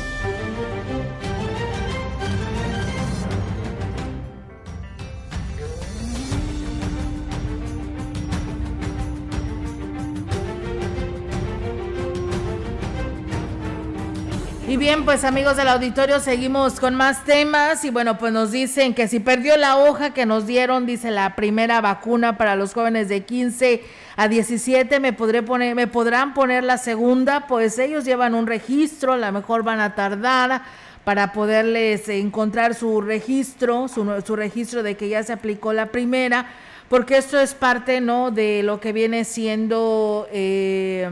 Y 14.71 14.77
bien, 14.77 15.03
pues 15.03 15.25
amigos 15.25 15.57
del 15.57 15.67
auditorio, 15.67 16.21
seguimos 16.21 16.79
con 16.79 16.95
más 16.95 17.25
temas 17.25 17.83
y 17.83 17.89
bueno, 17.89 18.17
pues 18.17 18.31
nos 18.31 18.51
dicen 18.51 18.93
que 18.93 19.09
si 19.09 19.19
perdió 19.19 19.57
la 19.57 19.75
hoja 19.75 20.13
que 20.13 20.25
nos 20.25 20.47
dieron, 20.47 20.85
dice 20.85 21.11
la 21.11 21.35
primera 21.35 21.81
vacuna 21.81 22.37
para 22.37 22.55
los 22.55 22.73
jóvenes 22.73 23.09
de 23.09 23.25
15 23.25 23.83
a 24.15 24.29
17, 24.29 25.01
me 25.01 25.11
podré 25.11 25.43
poner, 25.43 25.75
me 25.75 25.87
podrán 25.87 26.33
poner 26.33 26.63
la 26.63 26.77
segunda, 26.77 27.47
pues 27.47 27.77
ellos 27.79 28.05
llevan 28.05 28.33
un 28.33 28.47
registro, 28.47 29.11
a 29.11 29.17
lo 29.17 29.29
mejor 29.33 29.63
van 29.63 29.81
a 29.81 29.93
tardar 29.93 30.61
para 31.03 31.33
poderles 31.33 32.07
encontrar 32.07 32.73
su 32.73 33.01
registro, 33.01 33.89
su, 33.89 34.23
su 34.25 34.37
registro 34.37 34.83
de 34.83 34.95
que 34.95 35.09
ya 35.09 35.21
se 35.21 35.33
aplicó 35.33 35.73
la 35.73 35.87
primera, 35.87 36.45
porque 36.87 37.17
esto 37.17 37.37
es 37.41 37.53
parte, 37.55 37.99
¿no?, 37.99 38.31
de 38.31 38.63
lo 38.63 38.79
que 38.79 38.93
viene 38.93 39.25
siendo 39.25 40.29
eh, 40.31 41.09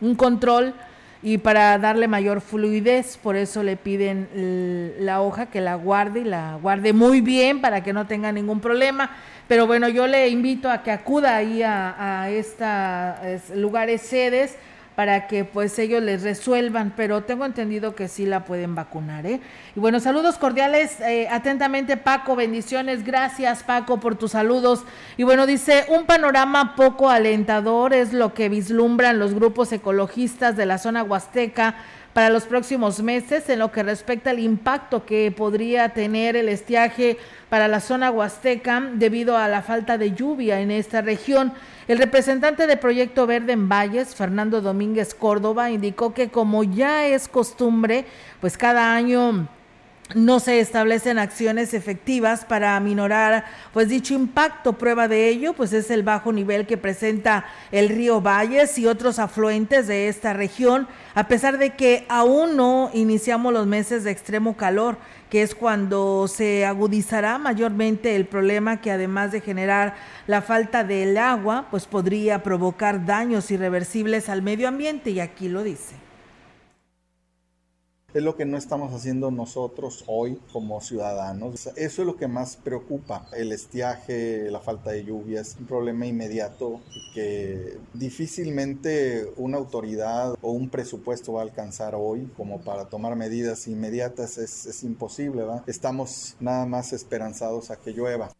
un 0.00 0.14
control 0.16 0.74
y 1.22 1.38
para 1.38 1.78
darle 1.78 2.08
mayor 2.08 2.40
fluidez, 2.40 3.16
por 3.16 3.36
eso 3.36 3.62
le 3.62 3.76
piden 3.76 4.28
la 5.00 5.22
hoja 5.22 5.46
que 5.46 5.60
la 5.60 5.74
guarde 5.74 6.20
y 6.20 6.24
la 6.24 6.58
guarde 6.60 6.92
muy 6.92 7.20
bien 7.20 7.60
para 7.60 7.82
que 7.82 7.92
no 7.92 8.06
tenga 8.06 8.32
ningún 8.32 8.60
problema. 8.60 9.10
Pero 9.48 9.66
bueno, 9.66 9.88
yo 9.88 10.06
le 10.06 10.28
invito 10.28 10.70
a 10.70 10.82
que 10.82 10.90
acuda 10.90 11.36
ahí 11.36 11.62
a, 11.62 12.22
a 12.22 12.30
estos 12.30 13.56
lugares 13.56 14.02
sedes 14.02 14.56
para 14.96 15.26
que 15.26 15.44
pues 15.44 15.78
ellos 15.78 16.02
les 16.02 16.22
resuelvan, 16.22 16.94
pero 16.96 17.22
tengo 17.22 17.44
entendido 17.44 17.94
que 17.94 18.08
sí 18.08 18.24
la 18.24 18.46
pueden 18.46 18.74
vacunar, 18.74 19.26
¿eh? 19.26 19.40
Y 19.76 19.78
bueno, 19.78 20.00
saludos 20.00 20.38
cordiales, 20.38 21.00
eh, 21.00 21.28
atentamente 21.30 21.98
Paco, 21.98 22.34
bendiciones, 22.34 23.04
gracias 23.04 23.62
Paco 23.62 24.00
por 24.00 24.16
tus 24.16 24.32
saludos. 24.32 24.84
Y 25.18 25.22
bueno, 25.24 25.46
dice, 25.46 25.84
un 25.88 26.06
panorama 26.06 26.74
poco 26.76 27.10
alentador 27.10 27.92
es 27.92 28.14
lo 28.14 28.32
que 28.32 28.48
vislumbran 28.48 29.18
los 29.18 29.34
grupos 29.34 29.70
ecologistas 29.70 30.56
de 30.56 30.64
la 30.64 30.78
zona 30.78 31.02
huasteca 31.02 31.76
para 32.16 32.30
los 32.30 32.44
próximos 32.44 33.02
meses 33.02 33.46
en 33.50 33.58
lo 33.58 33.70
que 33.70 33.82
respecta 33.82 34.30
al 34.30 34.38
impacto 34.38 35.04
que 35.04 35.30
podría 35.30 35.90
tener 35.90 36.34
el 36.34 36.48
estiaje 36.48 37.18
para 37.50 37.68
la 37.68 37.78
zona 37.78 38.10
huasteca 38.10 38.80
debido 38.94 39.36
a 39.36 39.48
la 39.48 39.60
falta 39.60 39.98
de 39.98 40.12
lluvia 40.12 40.62
en 40.62 40.70
esta 40.70 41.02
región. 41.02 41.52
El 41.88 41.98
representante 41.98 42.66
de 42.66 42.78
Proyecto 42.78 43.26
Verde 43.26 43.52
en 43.52 43.68
Valles, 43.68 44.14
Fernando 44.14 44.62
Domínguez 44.62 45.14
Córdoba, 45.14 45.70
indicó 45.70 46.14
que 46.14 46.30
como 46.30 46.64
ya 46.64 47.06
es 47.06 47.28
costumbre, 47.28 48.06
pues 48.40 48.56
cada 48.56 48.94
año 48.94 49.46
no 50.14 50.38
se 50.38 50.60
establecen 50.60 51.18
acciones 51.18 51.74
efectivas 51.74 52.44
para 52.44 52.76
aminorar 52.76 53.44
pues 53.72 53.88
dicho 53.88 54.14
impacto. 54.14 54.74
Prueba 54.74 55.08
de 55.08 55.28
ello 55.28 55.52
pues 55.52 55.72
es 55.72 55.90
el 55.90 56.02
bajo 56.02 56.32
nivel 56.32 56.66
que 56.66 56.76
presenta 56.76 57.44
el 57.72 57.88
río 57.88 58.20
Valles 58.20 58.78
y 58.78 58.86
otros 58.86 59.18
afluentes 59.18 59.86
de 59.88 60.08
esta 60.08 60.32
región, 60.32 60.86
a 61.14 61.26
pesar 61.26 61.58
de 61.58 61.74
que 61.74 62.06
aún 62.08 62.56
no 62.56 62.90
iniciamos 62.94 63.52
los 63.52 63.66
meses 63.66 64.04
de 64.04 64.12
extremo 64.12 64.56
calor, 64.56 64.96
que 65.28 65.42
es 65.42 65.56
cuando 65.56 66.28
se 66.28 66.64
agudizará 66.64 67.38
mayormente 67.38 68.14
el 68.14 68.26
problema 68.26 68.80
que 68.80 68.92
además 68.92 69.32
de 69.32 69.40
generar 69.40 69.96
la 70.28 70.40
falta 70.40 70.84
del 70.84 71.18
agua, 71.18 71.66
pues 71.70 71.86
podría 71.86 72.44
provocar 72.44 73.04
daños 73.04 73.50
irreversibles 73.50 74.28
al 74.28 74.42
medio 74.42 74.68
ambiente 74.68 75.10
y 75.10 75.18
aquí 75.18 75.48
lo 75.48 75.64
dice 75.64 76.05
es 78.16 78.22
lo 78.22 78.34
que 78.34 78.46
no 78.46 78.56
estamos 78.56 78.94
haciendo 78.94 79.30
nosotros 79.30 80.04
hoy 80.06 80.40
como 80.50 80.80
ciudadanos. 80.80 81.66
Eso 81.76 82.02
es 82.02 82.06
lo 82.06 82.16
que 82.16 82.28
más 82.28 82.56
preocupa. 82.56 83.28
El 83.36 83.52
estiaje, 83.52 84.50
la 84.50 84.60
falta 84.60 84.92
de 84.92 85.04
lluvias, 85.04 85.56
un 85.60 85.66
problema 85.66 86.06
inmediato 86.06 86.80
que 87.12 87.76
difícilmente 87.92 89.30
una 89.36 89.58
autoridad 89.58 90.34
o 90.40 90.52
un 90.52 90.70
presupuesto 90.70 91.34
va 91.34 91.40
a 91.40 91.44
alcanzar 91.44 91.94
hoy 91.94 92.30
como 92.38 92.62
para 92.62 92.86
tomar 92.86 93.16
medidas 93.16 93.68
inmediatas. 93.68 94.38
Es, 94.38 94.64
es 94.64 94.82
imposible, 94.82 95.42
¿va? 95.42 95.62
Estamos 95.66 96.36
nada 96.40 96.64
más 96.64 96.94
esperanzados 96.94 97.70
a 97.70 97.76
que 97.76 97.92
llueva. 97.92 98.30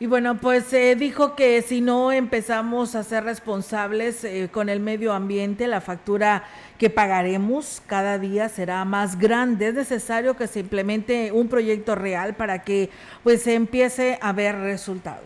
Y 0.00 0.06
bueno, 0.06 0.40
pues 0.40 0.72
eh, 0.72 0.96
dijo 0.96 1.36
que 1.36 1.60
si 1.60 1.82
no 1.82 2.10
empezamos 2.10 2.94
a 2.94 3.04
ser 3.04 3.24
responsables 3.24 4.24
eh, 4.24 4.48
con 4.50 4.70
el 4.70 4.80
medio 4.80 5.12
ambiente, 5.12 5.66
la 5.66 5.82
factura 5.82 6.44
que 6.78 6.88
pagaremos 6.88 7.82
cada 7.86 8.18
día 8.18 8.48
será 8.48 8.82
más 8.86 9.18
grande. 9.18 9.68
Es 9.68 9.74
necesario 9.74 10.38
que 10.38 10.46
se 10.46 10.60
implemente 10.60 11.32
un 11.32 11.48
proyecto 11.48 11.96
real 11.96 12.34
para 12.34 12.62
que 12.62 12.88
pues 13.22 13.42
se 13.42 13.54
empiece 13.54 14.18
a 14.22 14.32
ver 14.32 14.56
resultados 14.56 15.20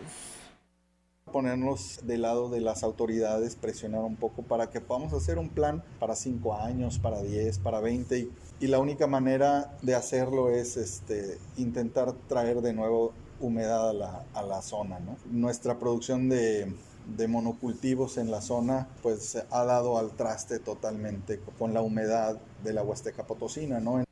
ponernos 1.31 1.99
del 2.03 2.21
lado 2.21 2.49
de 2.49 2.61
las 2.61 2.81
autoridades, 2.81 3.57
presionar 3.57 4.03
un 4.03 4.15
poco 4.15 4.43
para 4.43 4.69
que 4.69 4.79
podamos 4.79 5.11
hacer 5.11 5.37
un 5.37 5.49
plan 5.49 5.83
para 5.99 6.15
cinco 6.15 6.55
años, 6.55 6.97
para 6.97 7.21
10, 7.21 7.59
para 7.59 7.81
20 7.81 8.19
y, 8.19 8.31
y 8.61 8.67
la 8.67 8.79
única 8.79 9.05
manera 9.05 9.75
de 9.81 9.95
hacerlo 9.95 10.49
es 10.49 10.77
este, 10.77 11.37
intentar 11.57 12.13
traer 12.29 12.61
de 12.61 12.71
nuevo 12.71 13.11
humedad 13.39 13.89
a 13.89 13.93
la, 13.93 14.23
a 14.33 14.41
la 14.43 14.61
zona. 14.61 14.99
¿no? 14.99 15.17
Nuestra 15.31 15.77
producción 15.77 16.29
de, 16.29 16.71
de 17.17 17.27
monocultivos 17.27 18.17
en 18.17 18.31
la 18.31 18.41
zona 18.41 18.87
pues 19.01 19.37
ha 19.51 19.63
dado 19.63 19.97
al 19.97 20.11
traste 20.11 20.59
totalmente 20.59 21.39
con 21.59 21.73
la 21.73 21.81
humedad 21.81 22.39
de 22.63 22.73
la 22.73 22.83
Huasteca 22.83 23.23
Potosina, 23.23 23.79
¿no? 23.79 24.03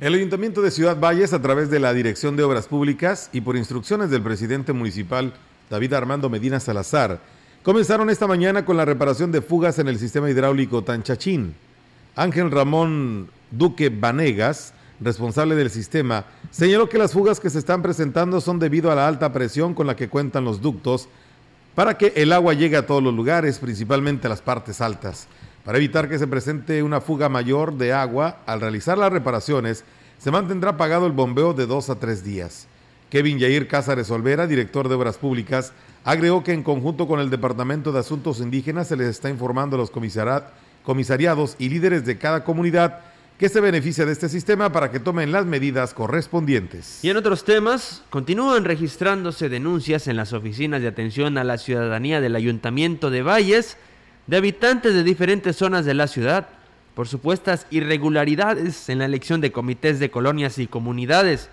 El 0.00 0.14
Ayuntamiento 0.14 0.62
de 0.62 0.70
Ciudad 0.70 0.98
Valles, 0.98 1.34
a 1.34 1.42
través 1.42 1.68
de 1.68 1.78
la 1.78 1.92
Dirección 1.92 2.34
de 2.34 2.42
Obras 2.42 2.68
Públicas 2.68 3.28
y 3.34 3.42
por 3.42 3.56
instrucciones 3.58 4.08
del 4.08 4.22
presidente 4.22 4.72
municipal 4.72 5.34
David 5.68 5.92
Armando 5.92 6.30
Medina 6.30 6.58
Salazar, 6.58 7.20
comenzaron 7.62 8.08
esta 8.08 8.26
mañana 8.26 8.64
con 8.64 8.78
la 8.78 8.86
reparación 8.86 9.30
de 9.30 9.42
fugas 9.42 9.78
en 9.78 9.88
el 9.88 9.98
sistema 9.98 10.30
hidráulico 10.30 10.82
Tanchachín. 10.82 11.54
Ángel 12.16 12.50
Ramón 12.50 13.28
Duque 13.50 13.90
Vanegas, 13.90 14.72
responsable 15.00 15.54
del 15.54 15.70
sistema, 15.70 16.26
señaló 16.50 16.88
que 16.88 16.98
las 16.98 17.12
fugas 17.12 17.40
que 17.40 17.50
se 17.50 17.58
están 17.58 17.82
presentando 17.82 18.40
son 18.40 18.58
debido 18.58 18.90
a 18.90 18.94
la 18.94 19.08
alta 19.08 19.32
presión 19.32 19.74
con 19.74 19.86
la 19.86 19.96
que 19.96 20.08
cuentan 20.08 20.44
los 20.44 20.60
ductos 20.60 21.08
para 21.74 21.96
que 21.96 22.12
el 22.16 22.32
agua 22.32 22.54
llegue 22.54 22.76
a 22.76 22.86
todos 22.86 23.02
los 23.02 23.14
lugares, 23.14 23.58
principalmente 23.58 24.26
a 24.26 24.30
las 24.30 24.42
partes 24.42 24.80
altas. 24.80 25.28
Para 25.64 25.78
evitar 25.78 26.08
que 26.08 26.18
se 26.18 26.26
presente 26.26 26.82
una 26.82 27.00
fuga 27.00 27.28
mayor 27.28 27.74
de 27.74 27.92
agua, 27.92 28.38
al 28.46 28.60
realizar 28.60 28.98
las 28.98 29.12
reparaciones, 29.12 29.84
se 30.18 30.30
mantendrá 30.30 30.76
pagado 30.76 31.06
el 31.06 31.12
bombeo 31.12 31.54
de 31.54 31.66
dos 31.66 31.88
a 31.88 31.94
tres 31.94 32.24
días. 32.24 32.66
Kevin 33.08 33.38
Yair 33.38 33.68
Cázares 33.68 34.10
Olvera, 34.10 34.46
director 34.46 34.88
de 34.88 34.94
Obras 34.94 35.16
Públicas, 35.16 35.72
agregó 36.04 36.44
que 36.44 36.52
en 36.52 36.62
conjunto 36.62 37.06
con 37.08 37.20
el 37.20 37.30
Departamento 37.30 37.92
de 37.92 38.00
Asuntos 38.00 38.40
Indígenas 38.40 38.88
se 38.88 38.96
les 38.96 39.08
está 39.08 39.30
informando 39.30 39.76
a 39.76 39.78
los 39.78 39.90
comisariados 39.90 41.56
y 41.58 41.68
líderes 41.68 42.04
de 42.04 42.18
cada 42.18 42.44
comunidad 42.44 43.00
que 43.40 43.48
se 43.48 43.62
beneficia 43.62 44.04
de 44.04 44.12
este 44.12 44.28
sistema 44.28 44.70
para 44.70 44.90
que 44.90 45.00
tomen 45.00 45.32
las 45.32 45.46
medidas 45.46 45.94
correspondientes. 45.94 47.02
Y 47.02 47.08
en 47.08 47.16
otros 47.16 47.42
temas, 47.42 48.02
continúan 48.10 48.66
registrándose 48.66 49.48
denuncias 49.48 50.08
en 50.08 50.16
las 50.16 50.34
oficinas 50.34 50.82
de 50.82 50.88
atención 50.88 51.38
a 51.38 51.44
la 51.44 51.56
ciudadanía 51.56 52.20
del 52.20 52.36
Ayuntamiento 52.36 53.08
de 53.08 53.22
Valles 53.22 53.78
de 54.26 54.36
habitantes 54.36 54.92
de 54.92 55.04
diferentes 55.04 55.56
zonas 55.56 55.86
de 55.86 55.94
la 55.94 56.06
ciudad 56.06 56.48
por 56.94 57.08
supuestas 57.08 57.66
irregularidades 57.70 58.90
en 58.90 58.98
la 58.98 59.06
elección 59.06 59.40
de 59.40 59.52
comités 59.52 59.98
de 60.00 60.10
colonias 60.10 60.58
y 60.58 60.66
comunidades. 60.66 61.48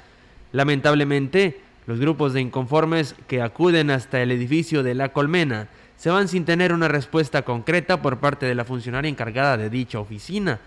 Lamentablemente, 0.52 1.62
los 1.86 2.02
grupos 2.02 2.34
de 2.34 2.42
inconformes 2.42 3.16
que 3.30 3.42
acuden 3.42 3.92
hasta 3.92 4.22
el 4.22 4.32
edificio 4.32 4.84
de 4.84 4.94
La 4.94 5.14
Colmena 5.14 5.70
se 5.96 6.10
van 6.10 6.28
sin 6.28 6.44
tener 6.44 6.74
una 6.74 6.90
respuesta 6.90 7.44
concreta 7.44 8.02
por 8.02 8.20
parte 8.20 8.46
de 8.46 8.56
la 8.56 8.66
funcionaria 8.66 9.08
encargada 9.08 9.56
de 9.56 9.70
dicha 9.70 10.02
oficina. 10.02 10.60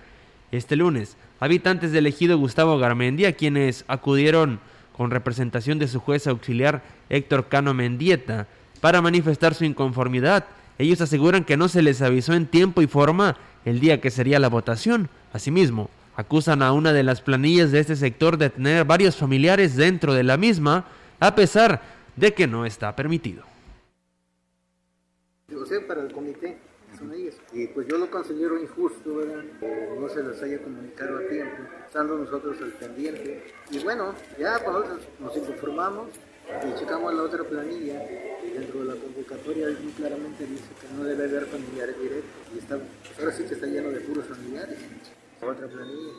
Este 0.52 0.74
lunes, 0.74 1.16
habitantes 1.38 1.92
del 1.92 2.06
ejido 2.06 2.36
Gustavo 2.36 2.78
Garmendia, 2.78 3.34
quienes 3.34 3.84
acudieron 3.86 4.58
con 4.96 5.10
representación 5.10 5.78
de 5.78 5.86
su 5.86 6.00
juez 6.00 6.26
auxiliar 6.26 6.82
Héctor 7.08 7.48
Cano 7.48 7.72
Mendieta 7.72 8.48
para 8.80 9.00
manifestar 9.00 9.54
su 9.54 9.64
inconformidad, 9.64 10.46
ellos 10.78 11.00
aseguran 11.00 11.44
que 11.44 11.56
no 11.56 11.68
se 11.68 11.82
les 11.82 12.02
avisó 12.02 12.32
en 12.34 12.46
tiempo 12.46 12.82
y 12.82 12.86
forma 12.86 13.36
el 13.64 13.78
día 13.78 14.00
que 14.00 14.10
sería 14.10 14.40
la 14.40 14.48
votación. 14.48 15.08
Asimismo, 15.32 15.88
acusan 16.16 16.62
a 16.62 16.72
una 16.72 16.92
de 16.92 17.04
las 17.04 17.20
planillas 17.20 17.70
de 17.70 17.80
este 17.80 17.94
sector 17.94 18.36
de 18.36 18.50
tener 18.50 18.84
varios 18.84 19.16
familiares 19.16 19.76
dentro 19.76 20.14
de 20.14 20.24
la 20.24 20.36
misma, 20.36 20.86
a 21.20 21.34
pesar 21.34 21.80
de 22.16 22.34
que 22.34 22.46
no 22.46 22.66
está 22.66 22.96
permitido. 22.96 23.44
Para 25.86 26.02
el 26.02 26.12
comité. 26.12 26.69
Y 27.60 27.66
pues 27.66 27.86
yo 27.88 27.98
lo 27.98 28.10
considero 28.10 28.58
injusto, 28.58 29.16
¿verdad? 29.16 29.44
Que 29.60 29.96
no 30.00 30.08
se 30.08 30.22
les 30.22 30.42
haya 30.42 30.62
comunicado 30.62 31.18
a 31.18 31.28
tiempo, 31.28 31.62
estando 31.84 32.16
nosotros 32.16 32.56
al 32.62 32.70
pendiente. 32.70 33.52
Y 33.70 33.78
bueno, 33.80 34.14
ya 34.38 34.58
pues 34.64 34.72
nosotros 34.72 35.00
nos 35.18 35.36
inconformamos 35.36 36.08
y 36.48 36.78
checamos 36.78 37.12
la 37.12 37.22
otra 37.22 37.44
planilla 37.44 38.02
dentro 38.54 38.80
de 38.80 38.86
la 38.86 38.94
convocatoria 38.94 39.68
muy 39.82 39.92
claramente 39.92 40.46
dice 40.46 40.64
que 40.80 40.96
no 40.96 41.04
debe 41.04 41.24
haber 41.24 41.44
familiares 41.46 42.00
directos 42.00 42.40
y 42.54 42.58
está, 42.58 42.78
pues 42.78 43.18
ahora 43.18 43.32
sí 43.32 43.44
que 43.44 43.54
está 43.54 43.66
lleno 43.66 43.90
de 43.90 44.00
puros 44.00 44.24
familiares. 44.24 44.78
otra 45.42 45.68
planilla. 45.68 46.12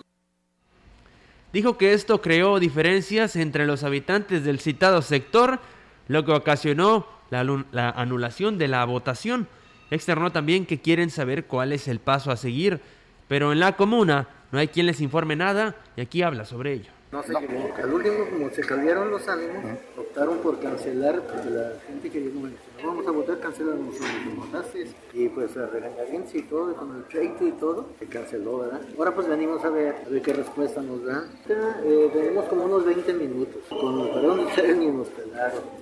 Dijo 1.52 1.78
que 1.80 1.94
esto 1.94 2.22
creó 2.22 2.60
diferencias 2.60 3.36
entre 3.36 3.66
los 3.66 3.84
habitantes 3.84 4.44
del 4.44 4.60
citado 4.60 5.02
sector, 5.02 5.60
lo 6.08 6.24
que 6.24 6.34
ocasionó 6.34 7.08
la, 7.32 7.44
la 7.72 7.90
anulación 7.90 8.60
de 8.60 8.68
la 8.68 8.86
votación. 8.86 9.48
Externó 9.92 10.32
también 10.32 10.66
que 10.66 10.80
quieren 10.80 11.10
saber 11.10 11.46
cuál 11.46 11.74
es 11.74 11.88
el 11.90 12.00
paso 12.00 12.32
a 12.32 12.38
seguir, 12.38 12.80
pero 13.28 13.52
en 13.52 13.60
la 13.60 13.76
comuna 13.76 14.28
no 14.52 14.60
hay 14.60 14.70
quien 14.70 14.86
les 14.86 15.02
informe 15.02 15.36
nada 15.36 15.76
y 15.96 16.02
aquí 16.02 16.22
habla 16.22 16.46
sobre 16.46 16.74
ello. 16.74 16.92
No 17.12 17.22
sé, 17.24 17.34
qué. 17.34 17.82
al 17.82 17.94
último 17.94 18.26
como 18.30 18.50
se 18.52 18.62
cambiaron 18.62 19.12
los 19.12 19.28
ánimos, 19.28 19.80
optaron 19.98 20.38
por 20.38 20.62
cancelar, 20.62 21.22
porque 21.22 21.50
la 21.50 21.74
gente 21.86 22.10
que 22.10 22.30
bueno, 22.30 22.56
si 22.56 22.82
no 22.82 22.88
vamos 22.88 23.06
a 23.06 23.12
votar, 23.12 23.38
cancelan 23.42 23.86
los 23.86 24.38
votaste. 24.38 24.88
Y 25.14 25.28
pues 25.28 25.58
a 25.58 25.66
regañadientes 25.66 26.36
y 26.36 26.44
todo, 26.44 26.74
con 26.74 26.96
el 26.96 27.04
pleito 27.04 27.46
y 27.46 27.52
todo, 27.52 27.90
se 28.00 28.06
canceló, 28.06 28.60
¿verdad? 28.60 28.80
Ahora 28.98 29.14
pues 29.14 29.28
venimos 29.28 29.62
a 29.66 29.70
ver, 29.70 29.96
a 30.06 30.10
ver 30.10 30.22
qué 30.22 30.32
respuesta 30.32 30.82
nos 30.82 31.04
da. 31.04 31.26
Eh, 31.50 32.10
tenemos 32.14 32.46
como 32.46 32.64
unos 32.64 32.86
20 32.86 33.14
minutos, 33.14 33.62
con 33.68 34.38
de 34.38 34.46
ustedes 34.46 34.78
ni 34.78 34.88
nos 34.88 35.10
pelaron. 35.10 35.81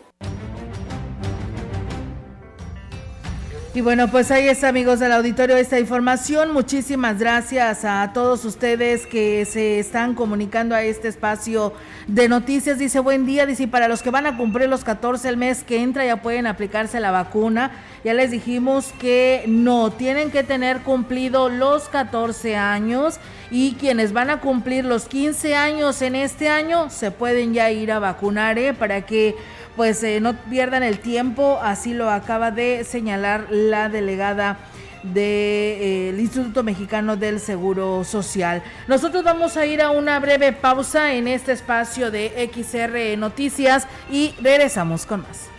Y 3.72 3.82
bueno, 3.82 4.08
pues 4.10 4.32
ahí 4.32 4.48
está, 4.48 4.70
amigos 4.70 5.00
del 5.00 5.12
auditorio, 5.12 5.56
esta 5.56 5.80
información. 5.80 6.52
Muchísimas 6.54 7.20
gracias 7.20 7.86
a 7.86 8.12
todos 8.14 8.44
ustedes 8.44 9.06
que 9.06 9.46
se 9.46 9.78
están 9.78 10.16
comunicando 10.16 10.74
a 10.74 10.82
este 10.82 11.08
espacio 11.08 11.74
de 12.08 12.28
noticias. 12.28 12.80
Dice, 12.80 13.00
buen 13.00 13.28
día, 13.28 13.46
dice, 13.46 13.68
para 13.68 13.88
los 13.88 14.02
que 14.02 14.10
van 14.10 14.26
a 14.26 14.38
cumplir 14.38 14.68
los 14.70 14.84
14 14.84 15.30
el 15.30 15.38
mes 15.38 15.64
que 15.64 15.84
entra 15.84 16.04
ya 16.04 16.20
pueden 16.20 16.48
aplicarse 16.48 17.00
la 17.00 17.12
vacuna. 17.12 17.70
Ya 18.04 18.16
les 18.16 18.32
dijimos 18.32 18.92
que 19.00 19.44
no, 19.48 19.92
tienen 19.92 20.32
que 20.32 20.42
tener 20.42 20.80
cumplido 20.80 21.50
los 21.50 21.90
14 21.90 22.56
años 22.56 23.20
y 23.52 23.74
quienes 23.74 24.14
van 24.14 24.32
a 24.32 24.40
cumplir 24.40 24.86
los 24.86 25.06
15 25.06 25.56
años 25.56 26.02
en 26.02 26.16
este 26.16 26.50
año 26.50 26.90
se 26.90 27.12
pueden 27.12 27.54
ya 27.54 27.70
ir 27.70 27.92
a 27.92 28.00
vacunar 28.00 28.58
¿eh? 28.58 28.74
para 28.74 29.06
que 29.06 29.36
pues 29.76 30.04
eh, 30.04 30.20
no 30.20 30.34
pierdan 30.34 30.84
el 30.84 31.00
tiempo, 31.00 31.60
así 31.62 31.94
lo 31.94 32.10
acaba 32.10 32.52
de 32.52 32.84
señalar 32.84 33.48
la 33.50 33.90
delegada 33.90 34.58
del 35.04 35.14
de, 35.14 36.10
eh, 36.10 36.16
Instituto 36.20 36.64
Mexicano 36.64 37.16
del 37.16 37.40
Seguro 37.40 38.04
Social. 38.04 38.62
Nosotros 38.88 39.24
vamos 39.24 39.56
a 39.58 39.66
ir 39.66 39.82
a 39.82 39.92
una 39.92 40.20
breve 40.20 40.52
pausa 40.52 41.14
en 41.14 41.28
este 41.28 41.54
espacio 41.54 42.12
de 42.12 42.50
XR 42.54 43.18
Noticias 43.18 43.88
y 44.12 44.34
regresamos 44.42 45.06
con 45.06 45.22
más. 45.22 45.59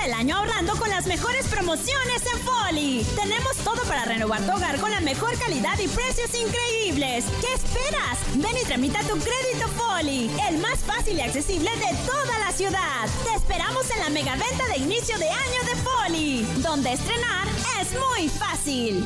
Empieza 0.00 0.06
el 0.06 0.12
año 0.12 0.36
ahorrando 0.36 0.76
con 0.76 0.88
las 0.88 1.06
mejores 1.06 1.46
promociones 1.48 2.22
en 2.32 2.40
Foli. 2.40 3.06
Tenemos 3.16 3.56
todo 3.64 3.82
para 3.84 4.04
renovar 4.04 4.40
tu 4.42 4.52
hogar 4.52 4.78
con 4.78 4.90
la 4.90 5.00
mejor 5.00 5.36
calidad 5.38 5.78
y 5.78 5.88
precios 5.88 6.30
increíbles. 6.34 7.24
¿Qué 7.40 7.54
esperas? 7.54 8.18
Ven 8.34 8.56
y 8.60 8.64
tramita 8.66 9.00
tu 9.00 9.18
crédito 9.18 9.68
Foli, 9.76 10.30
el 10.48 10.58
más 10.58 10.78
fácil 10.80 11.16
y 11.18 11.20
accesible 11.20 11.70
de 11.70 11.96
toda 12.06 12.38
la 12.38 12.52
ciudad. 12.52 13.08
Te 13.24 13.34
esperamos 13.34 13.90
en 13.90 14.00
la 14.00 14.10
mega 14.10 14.36
venta 14.36 14.66
de 14.68 14.78
inicio 14.78 15.18
de 15.18 15.28
año 15.28 15.60
de 15.66 15.76
Foli, 15.76 16.46
donde 16.62 16.92
estrenar 16.92 17.48
es 17.80 17.88
muy 17.92 18.28
fácil. 18.28 19.04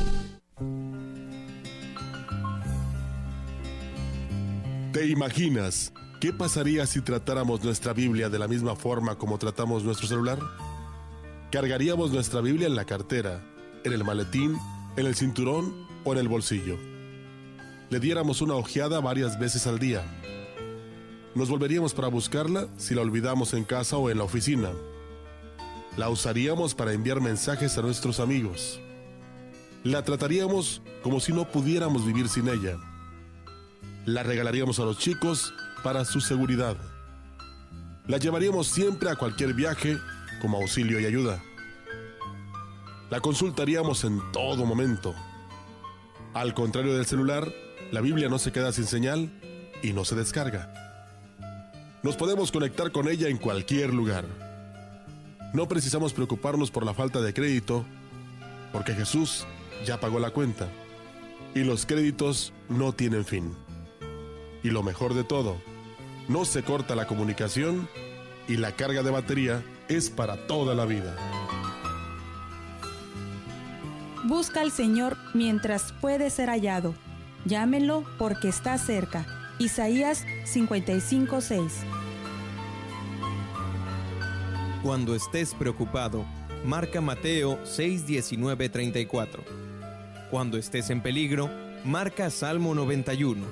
¿Te 4.93 5.07
imaginas 5.07 5.93
¿Qué 6.25 6.33
pasaría 6.33 6.87
si 6.87 7.03
tratáramos 7.03 7.63
nuestra 7.63 7.93
Biblia 7.93 8.31
de 8.31 8.39
la 8.39 8.49
misma 8.49 8.75
forma 8.75 9.19
como 9.19 9.37
tratamos 9.37 9.85
nuestro 9.85 10.07
celular? 10.07 10.39
Cargaríamos 11.55 12.11
nuestra 12.11 12.41
Biblia 12.41 12.67
en 12.67 12.75
la 12.75 12.85
cartera, 12.85 13.41
en 13.85 13.93
el 13.93 14.03
maletín, 14.03 14.59
en 14.97 15.07
el 15.07 15.15
cinturón 15.15 15.87
o 16.03 16.13
en 16.13 16.19
el 16.19 16.27
bolsillo. 16.27 16.77
Le 17.91 18.01
diéramos 18.01 18.43
una 18.43 18.55
ojeada 18.55 19.01
varias 19.01 19.39
veces 19.39 19.69
al 19.69 19.79
día. 19.79 20.03
Nos 21.37 21.49
volveríamos 21.49 21.95
para 21.95 22.09
buscarla 22.09 22.67
si 22.77 22.97
la 22.97 23.03
olvidamos 23.03 23.55
en 23.55 23.63
casa 23.63 23.97
o 23.99 24.11
en 24.11 24.19
la 24.19 24.25
oficina. 24.25 24.71
La 25.97 26.09
usaríamos 26.09 26.75
para 26.75 26.93
enviar 26.93 27.21
mensajes 27.21 27.79
a 27.79 27.83
nuestros 27.83 28.19
amigos. 28.19 28.81
La 29.85 30.03
trataríamos 30.03 30.83
como 31.05 31.21
si 31.21 31.33
no 31.33 31.47
pudiéramos 31.47 32.05
vivir 32.05 32.29
sin 32.29 32.49
ella. 32.49 32.79
La 34.07 34.25
regalaríamos 34.25 34.81
a 34.81 34.85
los 34.85 34.99
chicos 34.99 35.55
para 35.85 36.05
su 36.05 36.21
seguridad. 36.21 36.77
La 38.09 38.19
llevaríamos 38.19 38.67
siempre 38.67 39.09
a 39.09 39.15
cualquier 39.15 39.55
viaje 39.55 39.97
como 40.45 40.59
auxilio 40.59 41.01
y 41.01 41.07
ayuda. 41.07 41.43
La 43.09 43.21
consultaríamos 43.21 44.05
en 44.05 44.21
todo 44.31 44.67
momento. 44.67 45.15
Al 46.35 46.53
contrario 46.53 46.95
del 46.95 47.07
celular, 47.07 47.51
la 47.91 48.03
Biblia 48.03 48.29
no 48.29 48.39
se 48.39 48.53
queda 48.53 48.71
sin 48.71 48.85
señal 48.85 49.33
y 49.83 49.95
no 49.95 50.05
se 50.05 50.17
descarga. 50.17 50.71
Nos 52.03 52.17
podemos 52.17 52.53
conectar 52.53 52.93
con 52.93 53.09
ella 53.09 53.29
en 53.29 53.39
cualquier 53.39 53.95
lugar. 53.95 54.27
No 55.55 55.67
precisamos 55.67 56.13
preocuparnos 56.13 56.71
por 56.71 56.85
la 56.85 56.93
falta 56.93 57.23
de 57.23 57.33
crédito, 57.33 57.87
porque 58.71 58.93
Jesús 58.93 59.47
ya 59.87 59.99
pagó 59.99 60.19
la 60.19 60.29
cuenta 60.29 60.69
y 61.55 61.61
los 61.61 61.87
créditos 61.87 62.53
no 62.69 62.93
tienen 62.93 63.25
fin. 63.25 63.57
Y 64.63 64.69
lo 64.69 64.83
mejor 64.83 65.15
de 65.15 65.25
todo, 65.25 65.57
no 66.29 66.45
se 66.45 66.63
corta 66.63 66.95
la 66.95 67.07
comunicación 67.07 67.89
y 68.47 68.59
la 68.59 68.73
carga 68.73 69.03
de 69.03 69.11
batería 69.11 69.63
es 69.89 70.11
para 70.11 70.47
toda 70.47 70.75
la 70.75 70.85
vida. 70.85 71.15
Busca 74.25 74.63
al 74.63 74.73
Señor 74.73 75.17
mientras 75.35 75.93
puede 76.01 76.31
ser 76.31 76.49
hallado. 76.49 76.95
Llámenlo 77.45 78.05
porque 78.19 78.49
está 78.49 78.79
cerca. 78.79 79.27
Isaías 79.59 80.25
55:6. 80.45 81.85
Cuando 84.83 85.15
estés 85.15 85.55
preocupado, 85.55 86.25
marca 86.65 87.01
Mateo 87.01 87.59
6:19-34. 87.65 89.43
Cuando 90.31 90.57
estés 90.57 90.91
en 90.91 91.03
peligro, 91.03 91.51
marca 91.85 92.31
Salmo 92.31 92.75
91. 92.75 93.47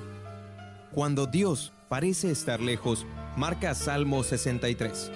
Cuando 0.91 1.27
Dios 1.27 1.71
parece 1.87 2.31
estar 2.31 2.59
lejos, 2.59 3.05
marca 3.37 3.75
Salmo 3.75 4.23
63. 4.23 5.11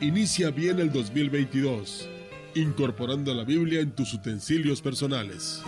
Inicia 0.00 0.50
bien 0.50 0.80
el 0.80 0.90
2022, 0.90 2.08
incorporando 2.56 3.32
la 3.32 3.44
Biblia 3.44 3.80
en 3.80 3.92
tus 3.92 4.12
utensilios 4.12 4.82
personales. 4.82 5.62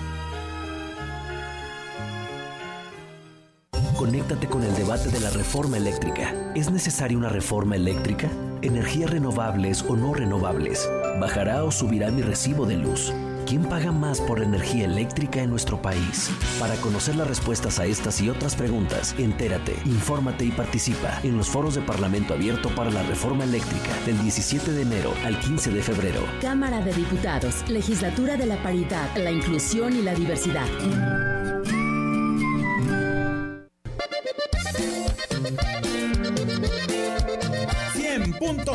Conéctate 3.96 4.48
con 4.48 4.64
el 4.64 4.74
debate 4.74 5.10
de 5.10 5.20
la 5.20 5.30
reforma 5.30 5.76
eléctrica. 5.76 6.52
¿Es 6.54 6.70
necesaria 6.70 7.16
una 7.16 7.28
reforma 7.28 7.76
eléctrica? 7.76 8.28
¿Energías 8.62 9.10
renovables 9.10 9.84
o 9.88 9.96
no 9.96 10.12
renovables? 10.12 10.90
¿Bajará 11.20 11.62
o 11.64 11.70
subirá 11.70 12.10
mi 12.10 12.22
recibo 12.22 12.66
de 12.66 12.76
luz? 12.76 13.12
¿Quién 13.46 13.62
paga 13.62 13.92
más 13.92 14.20
por 14.20 14.42
energía 14.42 14.86
eléctrica 14.86 15.40
en 15.40 15.50
nuestro 15.50 15.80
país? 15.80 16.32
Para 16.58 16.74
conocer 16.76 17.14
las 17.14 17.28
respuestas 17.28 17.78
a 17.78 17.86
estas 17.86 18.20
y 18.20 18.28
otras 18.28 18.56
preguntas, 18.56 19.14
entérate, 19.18 19.76
infórmate 19.84 20.46
y 20.46 20.50
participa 20.50 21.20
en 21.22 21.36
los 21.36 21.48
foros 21.48 21.76
de 21.76 21.80
Parlamento 21.80 22.34
Abierto 22.34 22.74
para 22.74 22.90
la 22.90 23.04
Reforma 23.04 23.44
Eléctrica 23.44 23.94
del 24.04 24.20
17 24.20 24.72
de 24.72 24.82
enero 24.82 25.14
al 25.24 25.38
15 25.38 25.70
de 25.70 25.80
febrero. 25.80 26.22
Cámara 26.40 26.80
de 26.80 26.92
Diputados, 26.92 27.62
Legislatura 27.68 28.36
de 28.36 28.46
la 28.46 28.60
Paridad, 28.64 29.16
la 29.16 29.30
Inclusión 29.30 29.94
y 29.94 30.02
la 30.02 30.14
Diversidad. 30.14 30.66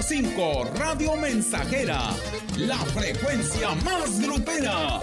.5 0.02 0.74
Radio 0.80 1.16
Mensajera, 1.16 2.10
la 2.58 2.78
frecuencia 2.78 3.70
más 3.86 4.20
grupera. 4.20 5.00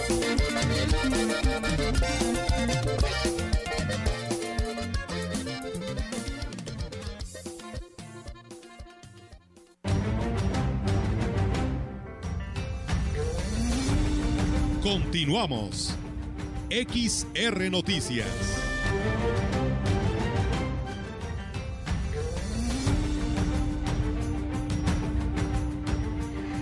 Continuamos. 14.83 15.95
XR 16.71 17.71
Noticias. 17.71 18.27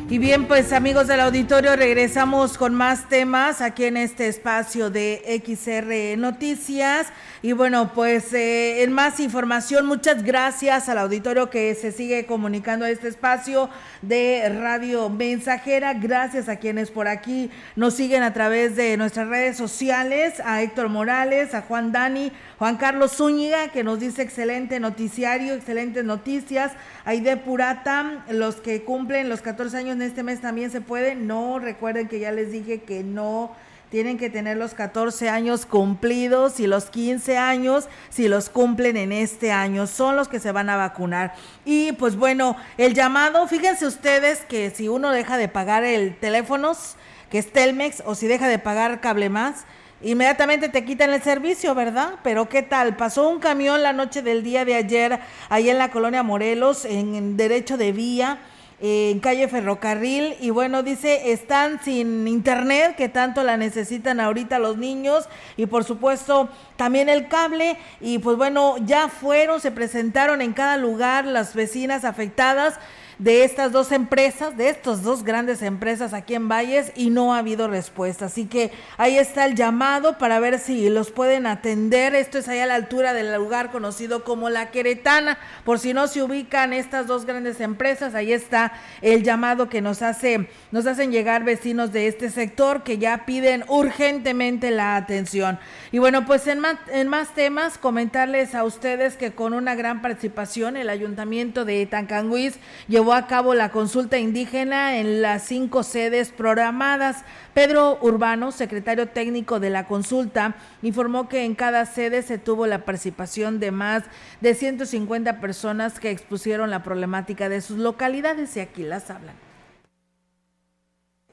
Y 0.08 0.18
bien, 0.18 0.46
pues 0.46 0.72
amigos 0.72 1.08
del 1.08 1.18
auditorio, 1.18 1.74
regresamos 1.74 2.56
con 2.58 2.76
más 2.76 3.08
temas 3.08 3.60
aquí 3.60 3.86
en 3.86 3.96
este 3.96 4.28
espacio 4.28 4.88
de 4.88 5.42
XR 5.44 6.16
Noticias. 6.16 7.08
Y 7.42 7.52
bueno, 7.52 7.90
pues 7.92 8.32
eh, 8.32 8.84
en 8.84 8.92
más 8.92 9.18
información, 9.18 9.84
muchas 9.84 10.22
gracias 10.22 10.88
al 10.88 10.98
auditorio 10.98 11.50
que 11.50 11.74
se 11.74 11.90
sigue 11.90 12.24
comunicando 12.24 12.84
a 12.84 12.90
este 12.90 13.08
espacio 13.08 13.68
de 14.00 14.48
Radio 14.60 15.08
Mensajera. 15.08 15.92
Gracias 15.94 16.48
a 16.48 16.56
quienes 16.56 16.92
por 16.92 17.08
aquí 17.08 17.50
nos 17.74 17.94
siguen 17.94 18.22
a 18.22 18.32
través 18.32 18.76
de 18.76 18.96
nuestras 18.96 19.26
redes 19.26 19.56
sociales, 19.56 20.40
a 20.44 20.62
Héctor 20.62 20.88
Morales, 20.88 21.52
a 21.52 21.62
Juan 21.62 21.90
Dani, 21.90 22.30
Juan 22.58 22.78
Carlos 22.78 23.12
Zúñiga, 23.12 23.68
que 23.68 23.84
nos 23.84 24.00
dice 24.00 24.22
excelente 24.22 24.80
noticiario, 24.80 25.52
excelentes 25.52 26.04
noticias. 26.04 26.72
Aide 27.04 27.36
Purata, 27.36 28.24
los 28.30 28.56
que 28.56 28.82
cumplen 28.82 29.28
los 29.28 29.42
14 29.42 29.76
años 29.76 29.96
en 29.96 30.02
este 30.02 30.22
mes 30.22 30.40
también 30.40 30.70
se 30.70 30.80
pueden. 30.80 31.26
No, 31.26 31.58
recuerden 31.58 32.08
que 32.08 32.18
ya 32.18 32.32
les 32.32 32.50
dije 32.50 32.80
que 32.80 33.04
no 33.04 33.54
tienen 33.90 34.16
que 34.16 34.30
tener 34.30 34.56
los 34.56 34.72
14 34.72 35.28
años 35.28 35.66
cumplidos 35.66 36.58
y 36.58 36.66
los 36.66 36.86
15 36.86 37.36
años 37.36 37.88
si 38.08 38.26
los 38.26 38.48
cumplen 38.48 38.96
en 38.96 39.12
este 39.12 39.52
año. 39.52 39.86
Son 39.86 40.16
los 40.16 40.28
que 40.28 40.40
se 40.40 40.50
van 40.50 40.70
a 40.70 40.76
vacunar. 40.76 41.34
Y 41.66 41.92
pues 41.92 42.16
bueno, 42.16 42.56
el 42.78 42.94
llamado, 42.94 43.46
fíjense 43.48 43.86
ustedes 43.86 44.40
que 44.46 44.70
si 44.70 44.88
uno 44.88 45.10
deja 45.10 45.36
de 45.36 45.48
pagar 45.48 45.84
el 45.84 46.16
teléfonos, 46.16 46.96
que 47.30 47.38
es 47.38 47.52
Telmex, 47.52 48.02
o 48.06 48.14
si 48.14 48.26
deja 48.26 48.48
de 48.48 48.58
pagar 48.58 49.00
cable 49.00 49.28
más, 49.28 49.66
inmediatamente 50.10 50.68
te 50.68 50.84
quitan 50.84 51.12
el 51.12 51.22
servicio, 51.22 51.74
¿verdad? 51.74 52.14
Pero 52.22 52.48
¿qué 52.48 52.62
tal? 52.62 52.96
Pasó 52.96 53.28
un 53.28 53.40
camión 53.40 53.82
la 53.82 53.92
noche 53.92 54.22
del 54.22 54.42
día 54.42 54.64
de 54.64 54.74
ayer 54.74 55.18
ahí 55.48 55.68
en 55.68 55.78
la 55.78 55.90
colonia 55.90 56.22
Morelos, 56.22 56.84
en 56.84 57.36
derecho 57.36 57.76
de 57.76 57.92
vía 57.92 58.38
en 58.78 59.20
calle 59.20 59.48
Ferrocarril 59.48 60.36
y 60.38 60.50
bueno, 60.50 60.82
dice, 60.82 61.32
están 61.32 61.82
sin 61.82 62.28
internet 62.28 62.94
que 62.96 63.08
tanto 63.08 63.42
la 63.42 63.56
necesitan 63.56 64.20
ahorita 64.20 64.58
los 64.58 64.76
niños 64.76 65.28
y 65.56 65.64
por 65.64 65.84
supuesto 65.84 66.50
también 66.76 67.08
el 67.08 67.28
cable 67.28 67.78
y 68.00 68.18
pues 68.18 68.36
bueno, 68.36 68.76
ya 68.84 69.08
fueron, 69.08 69.60
se 69.60 69.70
presentaron 69.70 70.42
en 70.42 70.52
cada 70.52 70.76
lugar 70.76 71.24
las 71.24 71.54
vecinas 71.54 72.04
afectadas 72.04 72.78
de 73.18 73.44
estas 73.44 73.72
dos 73.72 73.92
empresas, 73.92 74.56
de 74.56 74.68
estas 74.68 75.02
dos 75.02 75.24
grandes 75.24 75.62
empresas 75.62 76.12
aquí 76.12 76.34
en 76.34 76.48
Valles 76.48 76.92
y 76.94 77.10
no 77.10 77.34
ha 77.34 77.38
habido 77.38 77.68
respuesta. 77.68 78.26
Así 78.26 78.46
que 78.46 78.72
ahí 78.98 79.16
está 79.16 79.46
el 79.46 79.54
llamado 79.54 80.18
para 80.18 80.38
ver 80.38 80.58
si 80.58 80.88
los 80.90 81.10
pueden 81.10 81.46
atender. 81.46 82.14
Esto 82.14 82.38
es 82.38 82.48
ahí 82.48 82.58
a 82.58 82.66
la 82.66 82.74
altura 82.74 83.14
del 83.14 83.34
lugar 83.34 83.70
conocido 83.70 84.24
como 84.24 84.50
La 84.50 84.70
Queretana. 84.70 85.38
Por 85.64 85.78
si 85.78 85.94
no 85.94 86.08
se 86.08 86.22
ubican 86.22 86.72
estas 86.72 87.06
dos 87.06 87.24
grandes 87.24 87.60
empresas, 87.60 88.14
ahí 88.14 88.32
está 88.32 88.72
el 89.00 89.22
llamado 89.22 89.68
que 89.68 89.80
nos 89.80 90.02
hace 90.02 90.48
nos 90.70 90.86
hacen 90.86 91.10
llegar 91.10 91.44
vecinos 91.44 91.92
de 91.92 92.06
este 92.06 92.30
sector 92.30 92.82
que 92.82 92.98
ya 92.98 93.24
piden 93.24 93.64
urgentemente 93.68 94.70
la 94.70 94.96
atención. 94.96 95.58
Y 95.92 95.98
bueno, 95.98 96.26
pues 96.26 96.46
en 96.46 96.60
más, 96.60 96.76
en 96.92 97.08
más 97.08 97.34
temas, 97.34 97.78
comentarles 97.78 98.54
a 98.54 98.64
ustedes 98.64 99.16
que 99.16 99.32
con 99.32 99.54
una 99.54 99.74
gran 99.74 100.02
participación 100.02 100.76
el 100.76 100.90
ayuntamiento 100.90 101.64
de 101.64 101.86
Tancanguis 101.86 102.56
llevó 102.88 103.05
a 103.12 103.26
cabo 103.26 103.54
la 103.54 103.70
consulta 103.70 104.18
indígena 104.18 104.98
en 104.98 105.22
las 105.22 105.44
cinco 105.44 105.82
sedes 105.82 106.30
programadas. 106.30 107.24
Pedro 107.54 107.98
Urbano, 108.00 108.52
secretario 108.52 109.08
técnico 109.08 109.60
de 109.60 109.70
la 109.70 109.86
consulta, 109.86 110.56
informó 110.82 111.28
que 111.28 111.44
en 111.44 111.54
cada 111.54 111.86
sede 111.86 112.22
se 112.22 112.38
tuvo 112.38 112.66
la 112.66 112.84
participación 112.84 113.60
de 113.60 113.70
más 113.70 114.04
de 114.40 114.54
150 114.54 115.40
personas 115.40 116.00
que 116.00 116.10
expusieron 116.10 116.70
la 116.70 116.82
problemática 116.82 117.48
de 117.48 117.60
sus 117.60 117.78
localidades 117.78 118.56
y 118.56 118.60
aquí 118.60 118.82
las 118.82 119.10
hablan 119.10 119.45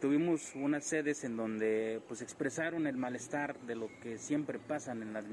tuvimos 0.04 0.52
unas 0.56 0.84
sedes 0.84 1.24
en 1.24 1.38
donde 1.38 2.02
pues 2.10 2.22
expresaron 2.22 2.88
el 2.88 2.98
malestar 2.98 3.58
de 3.62 3.76
lo 3.76 3.88
que 4.02 4.18
siempre 4.18 4.60
pasan 4.60 5.02
en 5.02 5.14
las 5.14 5.24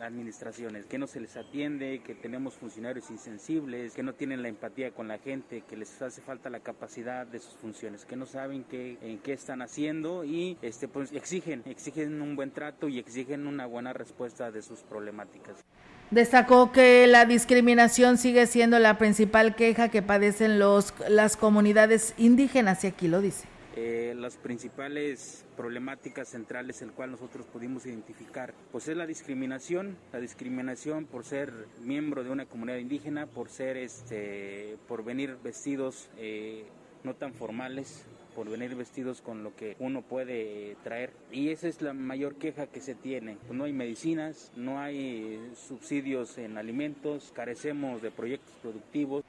administraciones, 0.00 0.86
que 0.86 0.96
no 0.96 1.06
se 1.06 1.20
les 1.20 1.36
atiende, 1.36 2.00
que 2.02 2.14
tenemos 2.14 2.54
funcionarios 2.54 3.10
insensibles, 3.10 3.92
que 3.92 4.02
no 4.02 4.14
tienen 4.14 4.40
la 4.40 4.48
empatía 4.48 4.92
con 4.92 5.08
la 5.08 5.18
gente, 5.18 5.62
que 5.68 5.76
les 5.76 6.00
hace 6.00 6.22
falta 6.22 6.48
la 6.48 6.60
capacidad 6.60 7.26
de 7.26 7.38
sus 7.38 7.52
funciones, 7.56 8.06
que 8.06 8.16
no 8.16 8.24
saben 8.24 8.64
qué, 8.64 8.96
en 9.02 9.18
qué 9.18 9.34
están 9.34 9.60
haciendo 9.60 10.24
y 10.24 10.56
este 10.62 10.88
pues 10.88 11.12
exigen, 11.12 11.62
exigen 11.66 12.22
un 12.22 12.34
buen 12.34 12.50
trato 12.50 12.88
y 12.88 12.98
exigen 12.98 13.46
una 13.46 13.66
buena 13.66 13.92
respuesta 13.92 14.50
de 14.50 14.62
sus 14.62 14.80
problemáticas. 14.84 15.62
Destacó 16.10 16.72
que 16.72 17.06
la 17.06 17.26
discriminación 17.26 18.16
sigue 18.16 18.46
siendo 18.46 18.78
la 18.78 18.96
principal 18.96 19.54
queja 19.54 19.90
que 19.90 20.00
padecen 20.00 20.58
los, 20.58 20.94
las 21.10 21.36
comunidades 21.36 22.14
indígenas 22.16 22.84
y 22.84 22.86
aquí 22.86 23.06
lo 23.06 23.20
dice. 23.20 23.53
Eh, 23.76 24.14
las 24.16 24.36
principales 24.36 25.44
problemáticas 25.56 26.28
centrales 26.28 26.80
en 26.82 26.90
cual 26.90 27.10
nosotros 27.10 27.44
pudimos 27.46 27.86
identificar, 27.86 28.54
pues 28.70 28.86
es 28.86 28.96
la 28.96 29.04
discriminación, 29.04 29.96
la 30.12 30.20
discriminación 30.20 31.06
por 31.06 31.24
ser 31.24 31.52
miembro 31.82 32.22
de 32.22 32.30
una 32.30 32.46
comunidad 32.46 32.78
indígena, 32.78 33.26
por 33.26 33.48
ser, 33.48 33.76
este, 33.76 34.76
por 34.86 35.02
venir 35.04 35.38
vestidos 35.42 36.08
eh, 36.18 36.64
no 37.02 37.14
tan 37.14 37.34
formales, 37.34 38.06
por 38.34 38.48
venir 38.48 38.74
vestidos 38.74 39.20
con 39.20 39.42
lo 39.42 39.54
que 39.54 39.76
uno 39.78 40.02
puede 40.02 40.76
traer. 40.82 41.12
Y 41.30 41.50
esa 41.50 41.68
es 41.68 41.82
la 41.82 41.92
mayor 41.92 42.36
queja 42.36 42.66
que 42.66 42.80
se 42.80 42.94
tiene. 42.94 43.38
No 43.50 43.64
hay 43.64 43.72
medicinas, 43.72 44.52
no 44.56 44.80
hay 44.80 45.52
subsidios 45.56 46.38
en 46.38 46.58
alimentos, 46.58 47.32
carecemos 47.34 48.02
de 48.02 48.10
proyectos 48.10 48.54
productivos. 48.62 49.24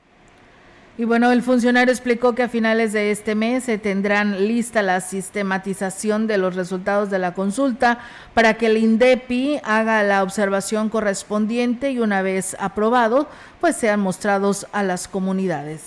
Y 0.98 1.04
bueno, 1.04 1.30
el 1.34 1.41
funcionario 1.41 1.91
explicó 1.91 2.36
que 2.36 2.43
a 2.43 2.48
finales 2.48 2.93
de 2.93 3.12
este 3.12 3.36
mes 3.36 3.66
se 3.66 3.78
tendrán 3.78 4.48
lista 4.48 4.82
la 4.82 5.02
sistematización 5.02 6.26
de 6.26 6.38
los 6.38 6.56
resultados 6.56 7.10
de 7.10 7.20
la 7.20 7.34
consulta 7.34 8.00
para 8.34 8.54
que 8.54 8.68
el 8.68 8.78
INDEPI 8.78 9.60
haga 9.66 10.04
la 10.04 10.24
observación 10.24 10.88
correspondiente 10.88 11.91
y 11.91 12.00
una 12.00 12.22
vez 12.22 12.56
aprobado, 12.62 13.28
pues 13.60 13.76
sean 13.76 14.00
mostrados 14.00 14.68
a 14.72 14.84
las 14.84 15.10
comunidades. 15.10 15.82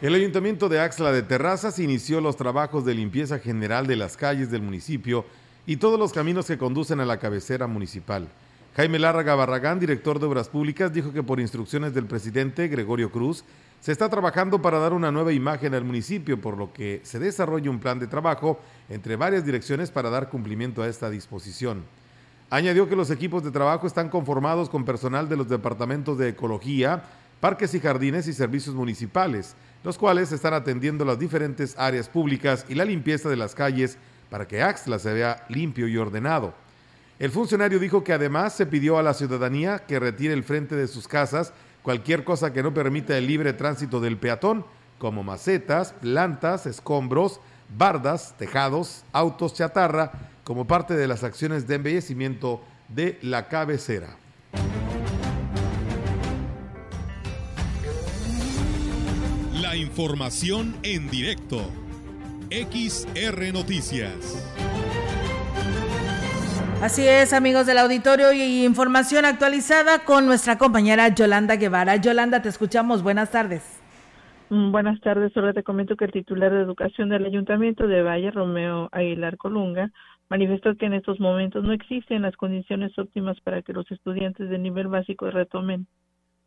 El 0.00 0.14
Ayuntamiento 0.14 0.70
de 0.70 0.80
Axla 0.80 1.12
de 1.12 1.22
Terrazas 1.22 1.78
inició 1.78 2.22
los 2.22 2.38
trabajos 2.38 2.86
de 2.86 2.94
limpieza 2.94 3.38
general 3.38 3.86
de 3.86 3.96
las 3.96 4.16
calles 4.16 4.50
del 4.50 4.62
municipio 4.62 5.26
y 5.66 5.76
todos 5.76 5.98
los 5.98 6.14
caminos 6.14 6.46
que 6.46 6.56
conducen 6.56 7.00
a 7.00 7.04
la 7.04 7.18
cabecera 7.18 7.66
municipal. 7.66 8.28
Jaime 8.76 8.98
Lárraga 8.98 9.34
Barragán, 9.34 9.80
director 9.80 10.20
de 10.20 10.26
Obras 10.26 10.50
Públicas, 10.50 10.92
dijo 10.92 11.10
que 11.10 11.22
por 11.22 11.40
instrucciones 11.40 11.94
del 11.94 12.04
presidente 12.04 12.68
Gregorio 12.68 13.10
Cruz, 13.10 13.42
se 13.80 13.90
está 13.90 14.10
trabajando 14.10 14.60
para 14.60 14.78
dar 14.78 14.92
una 14.92 15.10
nueva 15.10 15.32
imagen 15.32 15.72
al 15.72 15.82
municipio, 15.82 16.38
por 16.38 16.58
lo 16.58 16.74
que 16.74 17.00
se 17.02 17.18
desarrolla 17.18 17.70
un 17.70 17.80
plan 17.80 17.98
de 17.98 18.06
trabajo 18.06 18.60
entre 18.90 19.16
varias 19.16 19.46
direcciones 19.46 19.90
para 19.90 20.10
dar 20.10 20.28
cumplimiento 20.28 20.82
a 20.82 20.88
esta 20.88 21.08
disposición. 21.08 21.84
Añadió 22.50 22.86
que 22.86 22.96
los 22.96 23.10
equipos 23.10 23.42
de 23.42 23.50
trabajo 23.50 23.86
están 23.86 24.10
conformados 24.10 24.68
con 24.68 24.84
personal 24.84 25.26
de 25.26 25.38
los 25.38 25.48
departamentos 25.48 26.18
de 26.18 26.28
Ecología, 26.28 27.02
Parques 27.40 27.72
y 27.72 27.80
Jardines 27.80 28.28
y 28.28 28.34
Servicios 28.34 28.74
Municipales, 28.74 29.56
los 29.84 29.96
cuales 29.96 30.32
están 30.32 30.52
atendiendo 30.52 31.06
las 31.06 31.18
diferentes 31.18 31.78
áreas 31.78 32.10
públicas 32.10 32.66
y 32.68 32.74
la 32.74 32.84
limpieza 32.84 33.30
de 33.30 33.36
las 33.36 33.54
calles 33.54 33.96
para 34.28 34.46
que 34.46 34.60
Axtla 34.60 34.98
se 34.98 35.14
vea 35.14 35.46
limpio 35.48 35.88
y 35.88 35.96
ordenado. 35.96 36.65
El 37.18 37.30
funcionario 37.30 37.78
dijo 37.78 38.04
que 38.04 38.12
además 38.12 38.54
se 38.54 38.66
pidió 38.66 38.98
a 38.98 39.02
la 39.02 39.14
ciudadanía 39.14 39.78
que 39.78 39.98
retire 39.98 40.34
el 40.34 40.44
frente 40.44 40.76
de 40.76 40.86
sus 40.86 41.08
casas 41.08 41.54
cualquier 41.82 42.24
cosa 42.24 42.52
que 42.52 42.62
no 42.62 42.74
permita 42.74 43.16
el 43.16 43.26
libre 43.26 43.54
tránsito 43.54 44.00
del 44.00 44.18
peatón, 44.18 44.66
como 44.98 45.22
macetas, 45.22 45.94
plantas, 45.94 46.66
escombros, 46.66 47.40
bardas, 47.76 48.34
tejados, 48.36 49.04
autos 49.12 49.54
chatarra, 49.54 50.12
como 50.44 50.66
parte 50.66 50.94
de 50.94 51.08
las 51.08 51.24
acciones 51.24 51.66
de 51.66 51.76
embellecimiento 51.76 52.60
de 52.88 53.18
la 53.22 53.48
cabecera. 53.48 54.16
La 59.54 59.76
información 59.76 60.76
en 60.82 61.08
directo. 61.08 61.70
XR 62.50 63.52
Noticias. 63.52 64.44
Así 66.82 67.08
es, 67.08 67.32
amigos 67.32 67.66
del 67.66 67.78
auditorio 67.78 68.32
y 68.32 68.64
información 68.64 69.24
actualizada 69.24 70.04
con 70.04 70.26
nuestra 70.26 70.58
compañera 70.58 71.08
Yolanda 71.08 71.56
Guevara. 71.56 71.96
Yolanda, 71.96 72.42
te 72.42 72.50
escuchamos. 72.50 73.02
Buenas 73.02 73.30
tardes. 73.30 73.82
Mm, 74.50 74.72
buenas 74.72 75.00
tardes. 75.00 75.32
Solo 75.32 75.54
te 75.54 75.62
comento 75.62 75.96
que 75.96 76.04
el 76.04 76.12
titular 76.12 76.52
de 76.52 76.60
Educación 76.60 77.08
del 77.08 77.24
Ayuntamiento 77.24 77.88
de 77.88 78.02
Valle, 78.02 78.30
Romeo 78.30 78.90
Aguilar 78.92 79.38
Colunga, 79.38 79.90
manifestó 80.28 80.76
que 80.76 80.84
en 80.84 80.92
estos 80.92 81.18
momentos 81.18 81.64
no 81.64 81.72
existen 81.72 82.22
las 82.22 82.36
condiciones 82.36 82.96
óptimas 82.98 83.40
para 83.40 83.62
que 83.62 83.72
los 83.72 83.90
estudiantes 83.90 84.50
de 84.50 84.58
nivel 84.58 84.88
básico 84.88 85.30
retomen 85.30 85.86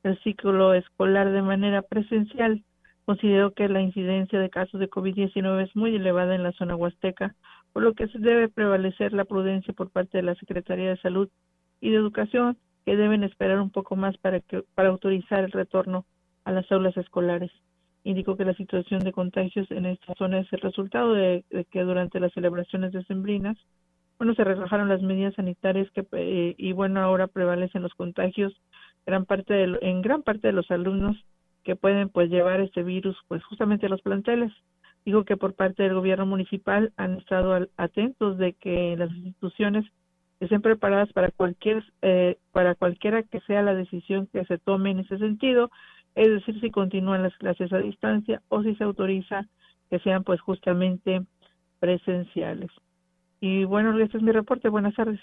el 0.03 0.17
ciclo 0.21 0.75
escolar 0.75 1.31
de 1.31 1.41
manera 1.41 1.81
presencial. 1.81 2.63
Consideró 3.05 3.51
que 3.53 3.67
la 3.67 3.81
incidencia 3.81 4.39
de 4.39 4.51
casos 4.51 4.79
de 4.79 4.89
COVID-19 4.89 5.63
es 5.63 5.75
muy 5.75 5.95
elevada 5.95 6.35
en 6.35 6.43
la 6.43 6.51
zona 6.51 6.75
huasteca, 6.75 7.35
por 7.73 7.83
lo 7.83 7.93
que 7.93 8.07
se 8.07 8.19
debe 8.19 8.49
prevalecer 8.49 9.13
la 9.13 9.25
prudencia 9.25 9.73
por 9.73 9.89
parte 9.89 10.17
de 10.17 10.23
la 10.23 10.35
Secretaría 10.35 10.89
de 10.89 10.97
Salud 10.97 11.29
y 11.81 11.91
de 11.91 11.97
Educación, 11.97 12.57
que 12.85 12.95
deben 12.95 13.23
esperar 13.23 13.59
un 13.59 13.69
poco 13.69 13.95
más 13.95 14.17
para, 14.17 14.39
que, 14.39 14.63
para 14.75 14.89
autorizar 14.89 15.43
el 15.43 15.51
retorno 15.51 16.05
a 16.43 16.51
las 16.51 16.71
aulas 16.71 16.95
escolares 16.97 17.51
indicó 18.03 18.37
que 18.37 18.45
la 18.45 18.53
situación 18.53 19.01
de 19.01 19.11
contagios 19.11 19.69
en 19.71 19.85
esta 19.85 20.13
zona 20.15 20.39
es 20.39 20.51
el 20.53 20.61
resultado 20.61 21.13
de, 21.13 21.43
que 21.71 21.81
durante 21.81 22.19
las 22.19 22.33
celebraciones 22.33 22.91
decembrinas, 22.91 23.57
bueno, 24.17 24.33
se 24.35 24.43
relajaron 24.43 24.89
las 24.89 25.01
medidas 25.01 25.35
sanitarias 25.35 25.89
que 25.91 26.05
eh, 26.13 26.55
y 26.57 26.73
bueno, 26.73 27.01
ahora 27.01 27.27
prevalecen 27.27 27.83
los 27.83 27.93
contagios 27.93 28.53
gran 29.05 29.25
parte 29.25 29.53
de, 29.53 29.77
en 29.81 30.01
gran 30.01 30.23
parte 30.23 30.47
de 30.47 30.53
los 30.53 30.69
alumnos 30.71 31.17
que 31.63 31.75
pueden 31.75 32.09
pues 32.09 32.29
llevar 32.29 32.59
este 32.59 32.83
virus 32.83 33.17
pues 33.27 33.43
justamente 33.43 33.85
a 33.85 33.89
los 33.89 34.01
planteles. 34.01 34.51
Dijo 35.05 35.23
que 35.23 35.37
por 35.37 35.53
parte 35.53 35.83
del 35.83 35.95
gobierno 35.95 36.25
municipal 36.25 36.91
han 36.97 37.17
estado 37.17 37.67
atentos 37.77 38.37
de 38.37 38.53
que 38.53 38.95
las 38.97 39.11
instituciones 39.11 39.85
estén 40.39 40.61
preparadas 40.61 41.11
para 41.13 41.31
cualquier 41.31 41.83
eh, 42.01 42.37
para 42.51 42.75
cualquiera 42.75 43.23
que 43.23 43.41
sea 43.41 43.61
la 43.61 43.73
decisión 43.73 44.27
que 44.27 44.45
se 44.45 44.57
tome 44.57 44.91
en 44.91 44.99
ese 44.99 45.17
sentido 45.17 45.69
es 46.15 46.29
decir, 46.29 46.59
si 46.59 46.71
continúan 46.71 47.23
las 47.23 47.35
clases 47.37 47.71
a 47.71 47.77
distancia 47.77 48.41
o 48.49 48.63
si 48.63 48.75
se 48.75 48.83
autoriza 48.83 49.47
que 49.89 49.99
sean 49.99 50.23
pues 50.23 50.41
justamente 50.41 51.21
presenciales. 51.79 52.69
Y 53.39 53.63
bueno, 53.63 53.97
este 53.99 54.17
es 54.17 54.23
mi 54.23 54.31
reporte. 54.31 54.69
Buenas 54.69 54.95
tardes. 54.95 55.19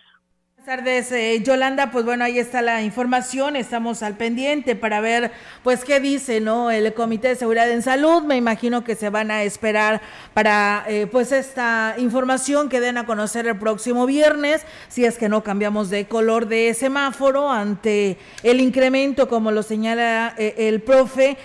Tardes, 0.66 1.12
eh, 1.12 1.40
Yolanda. 1.44 1.92
Pues 1.92 2.04
bueno, 2.04 2.24
ahí 2.24 2.40
está 2.40 2.60
la 2.60 2.82
información. 2.82 3.54
Estamos 3.54 4.02
al 4.02 4.16
pendiente 4.16 4.74
para 4.74 5.00
ver, 5.00 5.30
pues, 5.62 5.84
qué 5.84 6.00
dice, 6.00 6.40
¿no? 6.40 6.72
El 6.72 6.92
Comité 6.92 7.28
de 7.28 7.36
Seguridad 7.36 7.70
en 7.70 7.82
Salud. 7.82 8.24
Me 8.24 8.34
imagino 8.34 8.82
que 8.82 8.96
se 8.96 9.08
van 9.08 9.30
a 9.30 9.44
esperar 9.44 10.00
para, 10.34 10.84
eh, 10.88 11.06
pues, 11.06 11.30
esta 11.30 11.94
información 11.98 12.68
que 12.68 12.80
den 12.80 12.98
a 12.98 13.06
conocer 13.06 13.46
el 13.46 13.56
próximo 13.56 14.06
viernes, 14.06 14.62
si 14.88 15.04
es 15.04 15.18
que 15.18 15.28
no 15.28 15.44
cambiamos 15.44 15.88
de 15.88 16.06
color 16.06 16.48
de 16.48 16.74
semáforo 16.74 17.48
ante 17.48 18.18
el 18.42 18.60
incremento, 18.60 19.28
como 19.28 19.52
lo 19.52 19.62
señala 19.62 20.34
eh, 20.36 20.54
el 20.58 20.82
profe. 20.82 21.36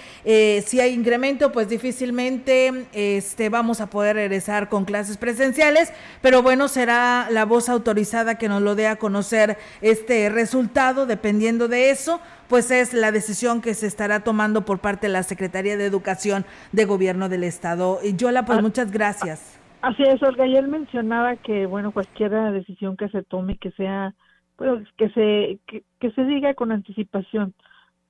si 0.65 0.79
hay 0.79 0.93
incremento, 0.93 1.51
pues 1.51 1.69
difícilmente 1.69 2.85
este, 2.91 3.49
vamos 3.49 3.81
a 3.81 3.87
poder 3.87 4.15
regresar 4.15 4.67
con 4.67 4.83
clases 4.85 5.17
presenciales, 5.17 5.91
pero 6.21 6.41
bueno, 6.41 6.67
será 6.67 7.27
la 7.29 7.45
voz 7.45 7.69
autorizada 7.69 8.39
que 8.39 8.49
nos 8.49 8.63
lo 8.63 8.73
dé 8.73 8.87
a 8.87 8.95
conocer 8.95 9.10
conocer 9.11 9.57
este 9.81 10.29
resultado, 10.29 11.05
dependiendo 11.05 11.67
de 11.67 11.91
eso, 11.91 12.21
pues 12.47 12.71
es 12.71 12.93
la 12.93 13.11
decisión 13.11 13.61
que 13.61 13.73
se 13.73 13.87
estará 13.87 14.21
tomando 14.21 14.63
por 14.63 14.79
parte 14.79 15.07
de 15.07 15.13
la 15.13 15.23
Secretaría 15.23 15.75
de 15.75 15.85
Educación 15.85 16.45
de 16.71 16.85
Gobierno 16.85 17.27
del 17.27 17.43
Estado. 17.43 17.99
Y 18.01 18.15
Yola, 18.15 18.45
pues 18.45 18.59
ah, 18.59 18.61
muchas 18.61 18.89
gracias. 18.89 19.59
Así 19.81 20.03
es, 20.03 20.23
Olga, 20.23 20.47
y 20.47 20.55
él 20.55 20.69
mencionaba 20.69 21.35
que, 21.35 21.65
bueno, 21.65 21.91
cualquier 21.91 22.31
decisión 22.53 22.95
que 22.95 23.09
se 23.09 23.21
tome, 23.23 23.57
que 23.57 23.71
sea, 23.71 24.13
pues, 24.55 24.87
que 24.95 25.09
se, 25.09 25.59
que, 25.67 25.83
que 25.99 26.11
se 26.11 26.23
diga 26.23 26.53
con 26.53 26.71
anticipación 26.71 27.53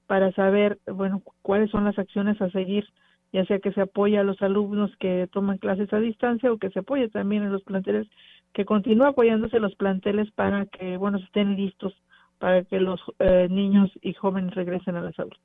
para 0.05 0.31
saber, 0.33 0.77
bueno, 0.85 1.23
cuáles 1.41 1.71
son 1.71 1.83
las 1.85 1.97
acciones 1.97 2.39
a 2.41 2.51
seguir 2.51 2.85
ya 3.33 3.45
sea 3.45 3.59
que 3.59 3.71
se 3.71 3.81
apoye 3.81 4.17
a 4.17 4.23
los 4.23 4.41
alumnos 4.41 4.91
que 4.99 5.27
toman 5.31 5.57
clases 5.57 5.91
a 5.93 5.99
distancia 5.99 6.51
o 6.51 6.57
que 6.57 6.69
se 6.69 6.79
apoye 6.79 7.07
también 7.09 7.43
en 7.43 7.51
los 7.51 7.63
planteles, 7.63 8.07
que 8.53 8.65
continúe 8.65 9.05
apoyándose 9.05 9.59
los 9.59 9.75
planteles 9.75 10.31
para 10.31 10.65
que, 10.65 10.97
bueno, 10.97 11.17
estén 11.17 11.55
listos 11.55 11.93
para 12.39 12.63
que 12.63 12.79
los 12.79 12.99
eh, 13.19 13.47
niños 13.49 13.91
y 14.01 14.13
jóvenes 14.13 14.55
regresen 14.55 14.95
a 14.95 15.01
las 15.01 15.17
aulas. 15.19 15.39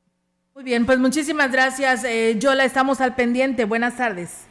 Muy 0.54 0.64
bien, 0.64 0.86
pues 0.86 0.98
muchísimas 0.98 1.52
gracias, 1.52 2.04
eh, 2.04 2.36
Yola, 2.38 2.64
estamos 2.64 3.00
al 3.02 3.14
pendiente. 3.14 3.66
Buenas 3.66 3.98
tardes. 3.98 4.48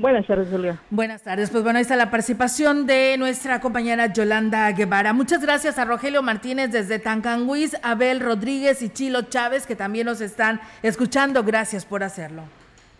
Buenas 0.00 0.26
tardes, 0.26 0.48
Julia. 0.50 0.80
Buenas 0.88 1.22
tardes. 1.22 1.50
Pues 1.50 1.62
bueno, 1.62 1.76
ahí 1.78 1.82
está 1.82 1.94
la 1.94 2.10
participación 2.10 2.86
de 2.86 3.16
nuestra 3.18 3.60
compañera 3.60 4.10
Yolanda 4.10 4.70
Guevara. 4.72 5.12
Muchas 5.12 5.42
gracias 5.42 5.78
a 5.78 5.84
Rogelio 5.84 6.22
Martínez 6.22 6.70
desde 6.72 6.98
Tancanguis, 6.98 7.76
Abel 7.82 8.20
Rodríguez 8.20 8.80
y 8.80 8.88
Chilo 8.88 9.22
Chávez, 9.22 9.66
que 9.66 9.76
también 9.76 10.06
nos 10.06 10.22
están 10.22 10.60
escuchando. 10.82 11.44
Gracias 11.44 11.84
por 11.84 12.02
hacerlo. 12.02 12.44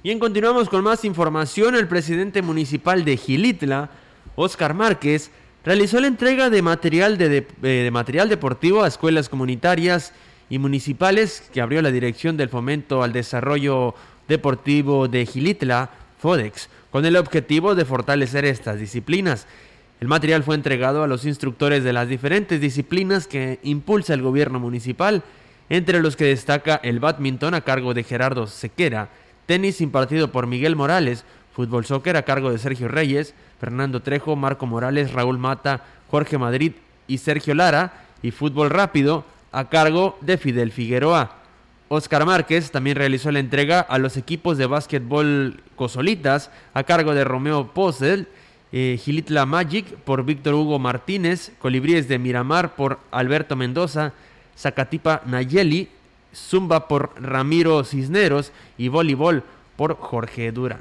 Bien, 0.02 0.18
continuamos 0.18 0.68
con 0.68 0.84
más 0.84 1.04
información. 1.06 1.74
El 1.74 1.88
presidente 1.88 2.42
municipal 2.42 3.02
de 3.04 3.16
Gilitla, 3.16 3.88
Oscar 4.40 4.72
Márquez, 4.72 5.30
realizó 5.64 6.00
la 6.00 6.06
entrega 6.06 6.48
de 6.48 6.62
material, 6.62 7.18
de, 7.18 7.46
eh, 7.62 7.90
material 7.92 8.30
deportivo 8.30 8.82
a 8.82 8.88
escuelas 8.88 9.28
comunitarias 9.28 10.14
y 10.48 10.58
municipales 10.58 11.48
que 11.52 11.60
abrió 11.60 11.82
la 11.82 11.90
Dirección 11.90 12.38
del 12.38 12.48
Fomento 12.48 13.02
al 13.02 13.12
Desarrollo 13.12 13.94
Deportivo 14.28 15.08
de 15.08 15.26
Gilitla, 15.26 15.90
FODEX, 16.18 16.70
con 16.90 17.04
el 17.04 17.16
objetivo 17.16 17.74
de 17.74 17.84
fortalecer 17.84 18.46
estas 18.46 18.80
disciplinas. 18.80 19.46
El 20.00 20.08
material 20.08 20.42
fue 20.42 20.54
entregado 20.54 21.02
a 21.02 21.06
los 21.06 21.26
instructores 21.26 21.84
de 21.84 21.92
las 21.92 22.08
diferentes 22.08 22.62
disciplinas 22.62 23.26
que 23.26 23.58
impulsa 23.62 24.14
el 24.14 24.22
gobierno 24.22 24.58
municipal, 24.58 25.22
entre 25.68 26.00
los 26.00 26.16
que 26.16 26.24
destaca 26.24 26.80
el 26.82 26.98
badminton 26.98 27.52
a 27.52 27.60
cargo 27.60 27.92
de 27.92 28.04
Gerardo 28.04 28.46
Sequera, 28.46 29.10
tenis 29.44 29.82
impartido 29.82 30.32
por 30.32 30.46
Miguel 30.46 30.76
Morales, 30.76 31.24
fútbol 31.52 31.84
soccer 31.84 32.16
a 32.16 32.22
cargo 32.22 32.50
de 32.50 32.58
Sergio 32.58 32.88
Reyes, 32.88 33.34
Fernando 33.60 34.00
Trejo, 34.00 34.36
Marco 34.36 34.66
Morales, 34.66 35.12
Raúl 35.12 35.38
Mata, 35.38 35.84
Jorge 36.10 36.38
Madrid 36.38 36.72
y 37.06 37.18
Sergio 37.18 37.54
Lara, 37.54 37.92
y 38.22 38.30
fútbol 38.30 38.70
rápido 38.70 39.24
a 39.52 39.68
cargo 39.68 40.18
de 40.20 40.38
Fidel 40.38 40.72
Figueroa. 40.72 41.36
Oscar 41.88 42.24
Márquez 42.24 42.70
también 42.70 42.96
realizó 42.96 43.30
la 43.32 43.40
entrega 43.40 43.80
a 43.80 43.98
los 43.98 44.16
equipos 44.16 44.56
de 44.58 44.66
básquetbol 44.66 45.60
Cosolitas 45.74 46.50
a 46.72 46.84
cargo 46.84 47.14
de 47.14 47.24
Romeo 47.24 47.72
Posel, 47.74 48.28
eh, 48.72 48.98
Gilitla 49.02 49.44
Magic 49.46 49.86
por 50.04 50.24
Víctor 50.24 50.54
Hugo 50.54 50.78
Martínez, 50.78 51.52
Colibríes 51.58 52.06
de 52.06 52.18
Miramar 52.18 52.76
por 52.76 53.00
Alberto 53.10 53.56
Mendoza, 53.56 54.12
Zacatipa 54.56 55.22
Nayeli, 55.26 55.88
Zumba 56.32 56.86
por 56.86 57.10
Ramiro 57.20 57.82
Cisneros 57.82 58.52
y 58.78 58.86
voleibol 58.86 59.42
por 59.76 59.96
Jorge 59.96 60.52
Durán. 60.52 60.80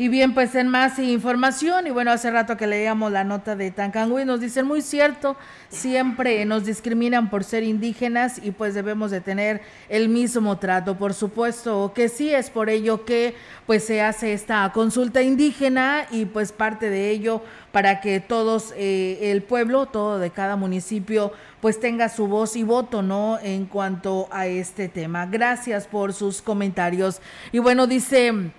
Y 0.00 0.06
bien, 0.06 0.32
pues 0.32 0.54
en 0.54 0.68
más 0.68 1.00
información, 1.00 1.88
y 1.88 1.90
bueno, 1.90 2.12
hace 2.12 2.30
rato 2.30 2.56
que 2.56 2.68
leíamos 2.68 3.10
la 3.10 3.24
nota 3.24 3.56
de 3.56 3.72
Tancangüí, 3.72 4.24
nos 4.24 4.40
dicen 4.40 4.64
muy 4.64 4.80
cierto, 4.80 5.36
siempre 5.70 6.44
nos 6.44 6.64
discriminan 6.64 7.30
por 7.30 7.42
ser 7.42 7.64
indígenas 7.64 8.40
y 8.40 8.52
pues 8.52 8.74
debemos 8.74 9.10
de 9.10 9.20
tener 9.20 9.60
el 9.88 10.08
mismo 10.08 10.56
trato. 10.58 10.96
Por 10.96 11.14
supuesto 11.14 11.90
que 11.96 12.08
sí, 12.08 12.32
es 12.32 12.48
por 12.48 12.70
ello 12.70 13.04
que 13.04 13.34
pues 13.66 13.82
se 13.82 14.00
hace 14.00 14.34
esta 14.34 14.70
consulta 14.72 15.20
indígena 15.20 16.06
y 16.12 16.26
pues 16.26 16.52
parte 16.52 16.90
de 16.90 17.10
ello 17.10 17.42
para 17.72 18.00
que 18.00 18.20
todos, 18.20 18.72
eh, 18.76 19.32
el 19.32 19.42
pueblo, 19.42 19.86
todo 19.86 20.20
de 20.20 20.30
cada 20.30 20.54
municipio, 20.54 21.32
pues 21.60 21.80
tenga 21.80 22.08
su 22.08 22.28
voz 22.28 22.54
y 22.54 22.62
voto, 22.62 23.02
¿no? 23.02 23.40
En 23.42 23.66
cuanto 23.66 24.28
a 24.30 24.46
este 24.46 24.86
tema. 24.86 25.26
Gracias 25.26 25.88
por 25.88 26.12
sus 26.12 26.40
comentarios. 26.40 27.20
Y 27.50 27.58
bueno, 27.58 27.88
dice... 27.88 28.52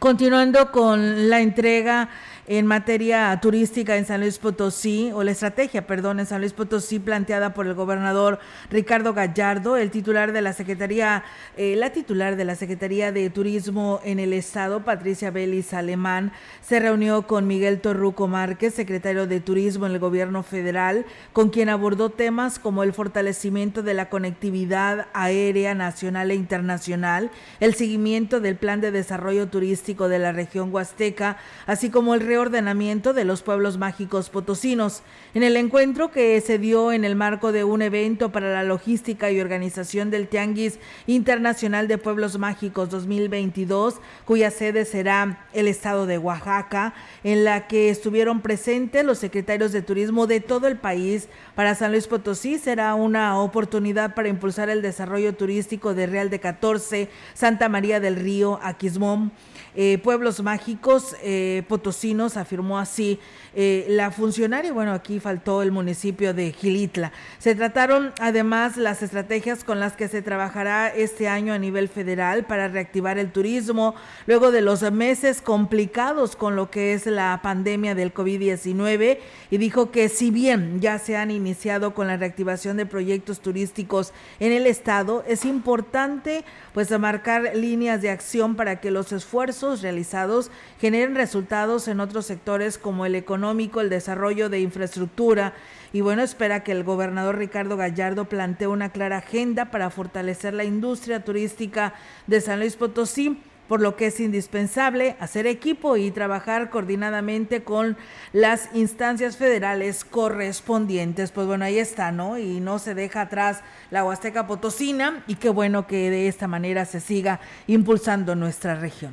Continuando 0.00 0.72
con 0.72 1.28
la 1.30 1.40
entrega 1.40 2.08
en 2.48 2.66
materia 2.66 3.38
turística 3.40 3.96
en 3.96 4.06
San 4.06 4.20
Luis 4.20 4.38
Potosí, 4.38 5.10
o 5.12 5.24
la 5.24 5.32
estrategia, 5.32 5.86
perdón, 5.86 6.20
en 6.20 6.26
San 6.26 6.40
Luis 6.40 6.52
Potosí 6.52 6.98
planteada 6.98 7.54
por 7.54 7.66
el 7.66 7.74
gobernador 7.74 8.38
Ricardo 8.70 9.14
Gallardo, 9.14 9.76
el 9.76 9.90
titular 9.90 10.32
de 10.32 10.42
la 10.42 10.52
Secretaría, 10.52 11.24
eh, 11.56 11.74
la 11.76 11.90
titular 11.90 12.36
de 12.36 12.44
la 12.44 12.54
Secretaría 12.54 13.10
de 13.10 13.30
Turismo 13.30 14.00
en 14.04 14.20
el 14.20 14.32
Estado, 14.32 14.84
Patricia 14.84 15.30
Belis 15.30 15.74
Alemán, 15.74 16.32
se 16.62 16.78
reunió 16.78 17.26
con 17.26 17.46
Miguel 17.46 17.80
Torruco 17.80 18.28
Márquez, 18.28 18.74
secretario 18.74 19.26
de 19.26 19.40
Turismo 19.40 19.86
en 19.86 19.92
el 19.92 19.98
gobierno 19.98 20.42
federal, 20.42 21.04
con 21.32 21.50
quien 21.50 21.68
abordó 21.68 22.10
temas 22.10 22.58
como 22.58 22.82
el 22.82 22.92
fortalecimiento 22.92 23.82
de 23.82 23.94
la 23.94 24.08
conectividad 24.08 25.06
aérea 25.12 25.74
nacional 25.74 26.30
e 26.30 26.34
internacional, 26.34 27.30
el 27.60 27.74
seguimiento 27.74 28.40
del 28.40 28.56
plan 28.56 28.80
de 28.80 28.90
desarrollo 28.90 29.48
turístico 29.48 30.08
de 30.08 30.18
la 30.18 30.32
región 30.32 30.72
Huasteca, 30.72 31.38
así 31.66 31.90
como 31.90 32.14
el 32.14 32.20
ordenamiento 32.36 33.12
de 33.12 33.24
los 33.24 33.42
pueblos 33.42 33.78
mágicos 33.78 34.30
potosinos. 34.30 35.02
En 35.34 35.42
el 35.42 35.56
encuentro 35.56 36.10
que 36.10 36.40
se 36.40 36.58
dio 36.58 36.92
en 36.92 37.04
el 37.04 37.16
marco 37.16 37.52
de 37.52 37.64
un 37.64 37.82
evento 37.82 38.32
para 38.32 38.52
la 38.52 38.64
logística 38.64 39.30
y 39.30 39.40
organización 39.40 40.10
del 40.10 40.28
Tianguis 40.28 40.78
Internacional 41.06 41.88
de 41.88 41.98
Pueblos 41.98 42.38
Mágicos 42.38 42.90
2022, 42.90 43.96
cuya 44.24 44.50
sede 44.50 44.84
será 44.84 45.46
el 45.52 45.68
estado 45.68 46.06
de 46.06 46.18
Oaxaca, 46.18 46.94
en 47.24 47.44
la 47.44 47.66
que 47.66 47.90
estuvieron 47.90 48.40
presentes 48.40 49.04
los 49.04 49.18
secretarios 49.18 49.72
de 49.72 49.82
turismo 49.82 50.26
de 50.26 50.40
todo 50.40 50.68
el 50.68 50.76
país. 50.76 51.28
Para 51.54 51.74
San 51.74 51.92
Luis 51.92 52.06
Potosí 52.06 52.58
será 52.58 52.94
una 52.94 53.40
oportunidad 53.40 54.14
para 54.14 54.28
impulsar 54.28 54.70
el 54.70 54.82
desarrollo 54.82 55.34
turístico 55.34 55.94
de 55.94 56.06
Real 56.06 56.30
de 56.30 56.40
14, 56.40 57.08
Santa 57.34 57.68
María 57.68 58.00
del 58.00 58.16
Río, 58.16 58.58
Aquismón, 58.62 59.32
eh, 59.78 59.98
pueblos 60.02 60.42
mágicos 60.42 61.14
eh, 61.22 61.62
potosinos, 61.68 62.38
afirmó 62.38 62.78
así 62.78 63.20
eh, 63.54 63.84
la 63.90 64.10
funcionaria. 64.10 64.72
Bueno, 64.72 64.92
aquí 64.92 65.20
faltó 65.20 65.62
el 65.62 65.70
municipio 65.70 66.32
de 66.32 66.52
Gilitla. 66.52 67.12
Se 67.38 67.54
trataron 67.54 68.12
además 68.18 68.78
las 68.78 69.02
estrategias 69.02 69.64
con 69.64 69.78
las 69.78 69.94
que 69.94 70.08
se 70.08 70.22
trabajará 70.22 70.88
este 70.88 71.28
año 71.28 71.52
a 71.52 71.58
nivel 71.58 71.88
federal 71.88 72.46
para 72.46 72.68
reactivar 72.68 73.18
el 73.18 73.30
turismo 73.32 73.94
luego 74.26 74.50
de 74.50 74.62
los 74.62 74.90
meses 74.90 75.42
complicados 75.42 76.36
con 76.36 76.56
lo 76.56 76.70
que 76.70 76.94
es 76.94 77.04
la 77.04 77.40
pandemia 77.42 77.94
del 77.94 78.14
COVID-19 78.14 79.18
y 79.50 79.58
dijo 79.58 79.90
que 79.90 80.08
si 80.08 80.30
bien 80.30 80.80
ya 80.80 80.98
se 80.98 81.16
han 81.16 81.30
iniciado 81.30 81.92
con 81.92 82.06
la 82.06 82.16
reactivación 82.16 82.78
de 82.78 82.86
proyectos 82.86 83.40
turísticos 83.40 84.12
en 84.40 84.52
el 84.52 84.66
estado, 84.66 85.22
es 85.26 85.44
importante 85.44 86.44
pues 86.76 86.90
marcar 86.98 87.56
líneas 87.56 88.02
de 88.02 88.10
acción 88.10 88.54
para 88.54 88.82
que 88.82 88.90
los 88.90 89.10
esfuerzos 89.10 89.80
realizados 89.80 90.50
generen 90.78 91.14
resultados 91.14 91.88
en 91.88 92.00
otros 92.00 92.26
sectores 92.26 92.76
como 92.76 93.06
el 93.06 93.14
económico 93.14 93.80
el 93.80 93.88
desarrollo 93.88 94.50
de 94.50 94.60
infraestructura. 94.60 95.54
Y 95.94 96.02
bueno, 96.02 96.20
espera 96.20 96.64
que 96.64 96.72
el 96.72 96.84
gobernador 96.84 97.38
Ricardo 97.38 97.78
Gallardo 97.78 98.26
plantee 98.26 98.66
una 98.68 98.90
clara 98.90 99.16
agenda 99.16 99.70
para 99.70 99.88
fortalecer 99.88 100.52
la 100.52 100.64
industria 100.64 101.24
turística 101.24 101.94
de 102.26 102.42
San 102.42 102.60
Luis 102.60 102.76
Potosí 102.76 103.40
por 103.68 103.80
lo 103.80 103.96
que 103.96 104.06
es 104.06 104.20
indispensable 104.20 105.16
hacer 105.20 105.46
equipo 105.46 105.96
y 105.96 106.10
trabajar 106.10 106.70
coordinadamente 106.70 107.62
con 107.62 107.96
las 108.32 108.68
instancias 108.74 109.36
federales 109.36 110.04
correspondientes. 110.04 111.32
Pues 111.32 111.46
bueno, 111.46 111.64
ahí 111.64 111.78
está, 111.78 112.12
¿no? 112.12 112.38
Y 112.38 112.60
no 112.60 112.78
se 112.78 112.94
deja 112.94 113.22
atrás 113.22 113.60
la 113.90 114.04
Huasteca 114.04 114.46
Potosina 114.46 115.24
y 115.26 115.36
qué 115.36 115.48
bueno 115.48 115.86
que 115.86 116.10
de 116.10 116.28
esta 116.28 116.48
manera 116.48 116.84
se 116.84 117.00
siga 117.00 117.40
impulsando 117.66 118.34
nuestra 118.36 118.74
región. 118.74 119.12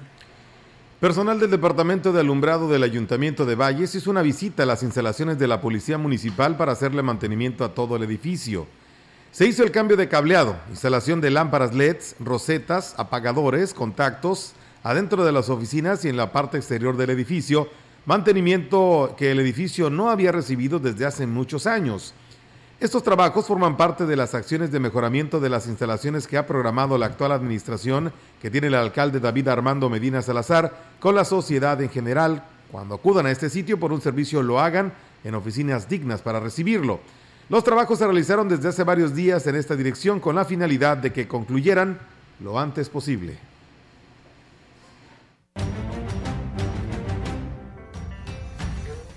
Personal 0.99 1.37
del 1.37 1.51
Departamento 1.51 2.13
de 2.13 2.21
Alumbrado 2.21 2.69
del 2.69 2.83
Ayuntamiento 2.83 3.45
de 3.45 3.55
Valles 3.55 3.93
hizo 3.93 4.09
una 4.09 4.21
visita 4.21 4.63
a 4.63 4.65
las 4.65 4.83
instalaciones 4.83 5.37
de 5.37 5.49
la 5.49 5.59
Policía 5.59 5.97
Municipal 5.97 6.55
para 6.55 6.71
hacerle 6.71 7.03
mantenimiento 7.03 7.65
a 7.65 7.73
todo 7.73 7.97
el 7.97 8.03
edificio. 8.03 8.67
Se 9.33 9.47
hizo 9.47 9.63
el 9.63 9.71
cambio 9.71 9.97
de 9.97 10.07
cableado, 10.07 10.55
instalación 10.69 11.19
de 11.19 11.31
lámparas 11.31 11.73
LEDs, 11.73 12.17
rosetas, 12.19 12.93
apagadores, 12.97 13.73
contactos, 13.73 14.53
adentro 14.83 15.25
de 15.25 15.31
las 15.31 15.49
oficinas 15.49 16.05
y 16.05 16.09
en 16.09 16.17
la 16.17 16.31
parte 16.31 16.57
exterior 16.57 16.95
del 16.97 17.09
edificio, 17.09 17.67
mantenimiento 18.05 19.15
que 19.17 19.31
el 19.31 19.39
edificio 19.39 19.89
no 19.89 20.11
había 20.11 20.31
recibido 20.31 20.77
desde 20.77 21.07
hace 21.07 21.25
muchos 21.25 21.65
años. 21.65 22.13
Estos 22.79 23.01
trabajos 23.01 23.47
forman 23.47 23.75
parte 23.75 24.05
de 24.05 24.15
las 24.15 24.35
acciones 24.35 24.71
de 24.71 24.79
mejoramiento 24.79 25.39
de 25.39 25.49
las 25.49 25.65
instalaciones 25.65 26.27
que 26.27 26.37
ha 26.37 26.45
programado 26.45 26.99
la 26.99 27.07
actual 27.07 27.31
administración 27.31 28.13
que 28.39 28.51
tiene 28.51 28.67
el 28.67 28.75
alcalde 28.75 29.19
David 29.19 29.47
Armando 29.47 29.89
Medina 29.89 30.21
Salazar 30.21 30.77
con 30.99 31.15
la 31.15 31.25
sociedad 31.25 31.81
en 31.81 31.89
general. 31.89 32.45
Cuando 32.71 32.93
acudan 32.93 33.25
a 33.25 33.31
este 33.31 33.49
sitio 33.49 33.79
por 33.79 33.93
un 33.93 34.01
servicio 34.01 34.43
lo 34.43 34.59
hagan 34.59 34.93
en 35.23 35.33
oficinas 35.33 35.89
dignas 35.89 36.21
para 36.21 36.39
recibirlo. 36.39 36.99
Los 37.53 37.63
trabajos 37.63 37.99
se 37.99 38.05
realizaron 38.05 38.49
desde 38.49 38.69
hace 38.69 38.83
varios 38.83 39.13
días 39.13 39.45
en 39.45 39.55
esta 39.55 39.75
dirección 39.75 40.19
con 40.19 40.33
la 40.33 40.43
finalidad 40.43 40.97
de 40.97 41.13
que 41.13 41.27
concluyeran 41.27 41.99
lo 42.39 42.57
antes 42.57 42.89
posible. 42.89 43.37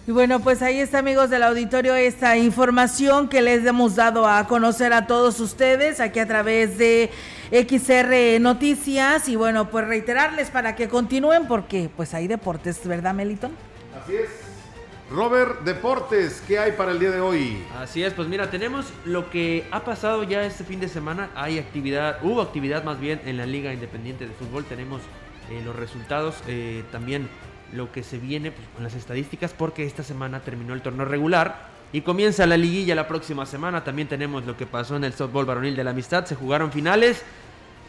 Y 0.07 0.13
bueno, 0.13 0.41
pues 0.41 0.61
ahí 0.61 0.81
está, 0.81 0.99
amigos 0.99 1.31
del 1.31 1.45
auditorio, 1.45 1.95
esta 1.95 2.37
información 2.37 3.31
que 3.31 3.41
les 3.41 3.65
hemos 3.65 3.97
dado 3.97 4.29
a 4.29 4.47
conocer 4.47 4.93
a 4.93 5.07
todos 5.07 5.41
ustedes 5.41 5.99
aquí 5.99 6.19
a 6.19 6.27
través 6.27 6.77
de 6.77 7.11
XR 7.51 8.39
Noticias. 8.39 9.31
Y 9.31 9.37
bueno, 9.37 9.71
pues 9.71 9.89
reiterarles 9.89 10.51
para 10.51 10.77
que 10.77 10.91
continúen 10.91 11.49
porque 11.49 11.89
pues 11.97 12.13
hay 12.13 12.29
deportes, 12.29 12.87
¿verdad, 12.87 13.15
Meliton? 13.15 13.53
Así 13.99 14.15
es. 14.15 14.46
Robert, 15.09 15.63
deportes, 15.63 16.43
¿qué 16.49 16.59
hay 16.59 16.73
para 16.73 16.91
el 16.91 16.99
día 16.99 17.13
de 17.13 17.21
hoy? 17.21 17.65
Así 17.79 18.03
es, 18.03 18.13
pues 18.13 18.27
mira, 18.27 18.51
tenemos 18.51 18.87
lo 19.05 19.31
que 19.31 19.65
ha 19.71 19.85
pasado 19.85 20.25
ya 20.25 20.43
este 20.45 20.65
fin 20.65 20.81
de 20.81 20.89
semana. 20.89 21.31
Hay 21.37 21.61
actividad, 21.61 22.19
hubo 22.25 22.41
actividad 22.43 22.83
más 22.83 22.99
bien 22.99 23.21
en 23.25 23.37
la 23.37 23.47
Liga 23.47 23.73
Independiente 23.73 24.27
de 24.27 24.35
Fútbol. 24.35 24.65
Tenemos 24.65 25.01
eh, 25.49 25.63
los 25.65 25.77
resultados 25.77 26.35
eh, 26.49 26.83
también 26.91 27.29
lo 27.73 27.93
que 27.93 28.03
se 28.03 28.19
viene 28.19 28.51
pues, 28.51 28.67
con 28.75 28.83
las 28.83 28.95
estadísticas 28.95 29.53
porque 29.53 29.85
esta 29.85 30.03
semana 30.03 30.41
terminó 30.41 30.75
el 30.75 30.83
torneo 30.83 31.05
regular 31.05 31.69
y 31.93 32.01
comienza 32.01 32.45
la 32.45 32.57
liguilla 32.57 32.97
la 32.97 33.07
próxima 33.07 33.47
semana. 33.47 33.85
También 33.85 34.09
tenemos 34.09 34.45
lo 34.45 34.57
que 34.57 34.67
pasó 34.67 34.97
en 34.97 35.05
el 35.05 35.13
softball 35.13 35.47
varonil 35.47 35.77
de 35.77 35.85
la 35.85 35.91
amistad, 35.91 36.25
se 36.25 36.35
jugaron 36.35 36.73
finales 36.73 37.23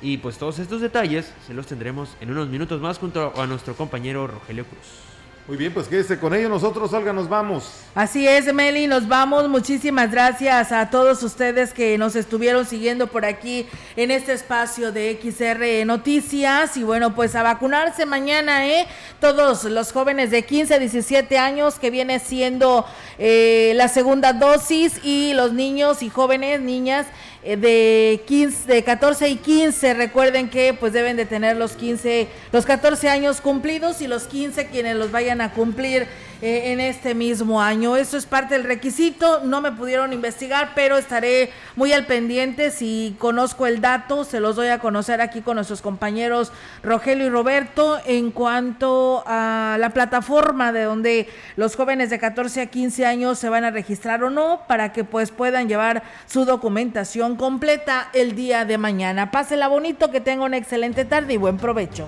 y 0.03 0.17
pues 0.17 0.37
todos 0.37 0.59
estos 0.59 0.81
detalles 0.81 1.33
se 1.47 1.55
los 1.55 1.65
tendremos 1.65 2.15
en 2.21 2.29
unos 2.29 2.47
minutos 2.47 2.79
más 2.79 2.99
junto 2.99 3.33
a 3.35 3.47
nuestro 3.47 3.75
compañero 3.75 4.27
Rogelio 4.27 4.65
Cruz. 4.65 5.16
Muy 5.47 5.55
bien, 5.55 5.73
pues 5.73 5.87
quédese 5.87 6.19
con 6.19 6.33
ellos, 6.33 6.49
nosotros, 6.49 6.91
Olga, 6.91 7.13
nos 7.13 7.29
vamos. 7.29 7.71
Así 7.95 8.27
es, 8.27 8.53
Meli, 8.53 8.85
nos 8.85 9.07
vamos. 9.07 9.47
Muchísimas 9.47 10.11
gracias 10.11 10.73
a 10.73 10.89
todos 10.89 11.23
ustedes 11.23 11.71
que 11.71 11.97
nos 11.97 12.17
estuvieron 12.17 12.65
siguiendo 12.65 13.07
por 13.07 13.23
aquí 13.23 13.65
en 13.95 14.11
este 14.11 14.33
espacio 14.33 14.91
de 14.91 15.17
XR 15.23 15.85
Noticias. 15.85 16.75
Y 16.75 16.83
bueno, 16.83 17.15
pues 17.15 17.33
a 17.33 17.43
vacunarse 17.43 18.05
mañana, 18.05 18.67
¿eh? 18.67 18.87
Todos 19.21 19.63
los 19.63 19.93
jóvenes 19.93 20.31
de 20.31 20.43
15 20.43 20.73
a 20.73 20.79
17 20.79 21.37
años 21.37 21.79
que 21.79 21.91
viene 21.91 22.19
siendo 22.19 22.85
eh, 23.17 23.71
la 23.77 23.87
segunda 23.87 24.33
dosis 24.33 24.99
y 25.01 25.31
los 25.33 25.53
niños 25.53 26.03
y 26.03 26.09
jóvenes, 26.09 26.59
niñas 26.59 27.07
de 27.43 28.23
15, 28.27 28.73
de 28.73 28.83
14 28.83 29.29
y 29.29 29.35
15, 29.37 29.93
recuerden 29.93 30.49
que 30.49 30.73
pues 30.73 30.93
deben 30.93 31.17
de 31.17 31.25
tener 31.25 31.55
los 31.55 31.73
15, 31.73 32.27
los 32.51 32.65
14 32.65 33.09
años 33.09 33.41
cumplidos 33.41 34.01
y 34.01 34.07
los 34.07 34.23
15 34.23 34.67
quienes 34.67 34.95
los 34.95 35.11
vayan 35.11 35.41
a 35.41 35.53
cumplir 35.53 36.07
eh, 36.41 36.71
en 36.71 36.79
este 36.79 37.15
mismo 37.15 37.61
año. 37.61 37.95
Eso 37.95 38.17
es 38.17 38.25
parte 38.25 38.53
del 38.55 38.63
requisito. 38.63 39.41
No 39.43 39.61
me 39.61 39.71
pudieron 39.71 40.13
investigar, 40.13 40.73
pero 40.75 40.97
estaré 40.97 41.51
muy 41.75 41.93
al 41.93 42.05
pendiente. 42.05 42.71
Si 42.71 43.15
conozco 43.17 43.65
el 43.65 43.81
dato, 43.81 44.23
se 44.23 44.39
los 44.39 44.55
doy 44.55 44.67
a 44.67 44.79
conocer 44.79 45.19
aquí 45.19 45.41
con 45.41 45.55
nuestros 45.55 45.81
compañeros 45.81 46.51
Rogelio 46.83 47.25
y 47.25 47.29
Roberto 47.29 47.99
en 48.05 48.31
cuanto 48.31 49.23
a 49.25 49.77
la 49.79 49.89
plataforma 49.89 50.71
de 50.71 50.83
donde 50.83 51.27
los 51.55 51.75
jóvenes 51.75 52.09
de 52.09 52.19
14 52.19 52.61
a 52.61 52.65
15 52.67 53.05
años 53.05 53.39
se 53.39 53.49
van 53.49 53.63
a 53.63 53.71
registrar 53.71 54.23
o 54.23 54.29
no 54.29 54.61
para 54.67 54.93
que 54.93 55.03
pues 55.03 55.31
puedan 55.31 55.67
llevar 55.67 56.03
su 56.27 56.45
documentación 56.45 57.35
completa 57.35 58.09
el 58.13 58.35
día 58.35 58.65
de 58.65 58.77
mañana. 58.77 59.31
Pásela 59.31 59.67
bonito, 59.67 60.11
que 60.11 60.21
tenga 60.21 60.45
una 60.45 60.57
excelente 60.57 61.05
tarde 61.05 61.33
y 61.33 61.37
buen 61.37 61.57
provecho. 61.57 62.07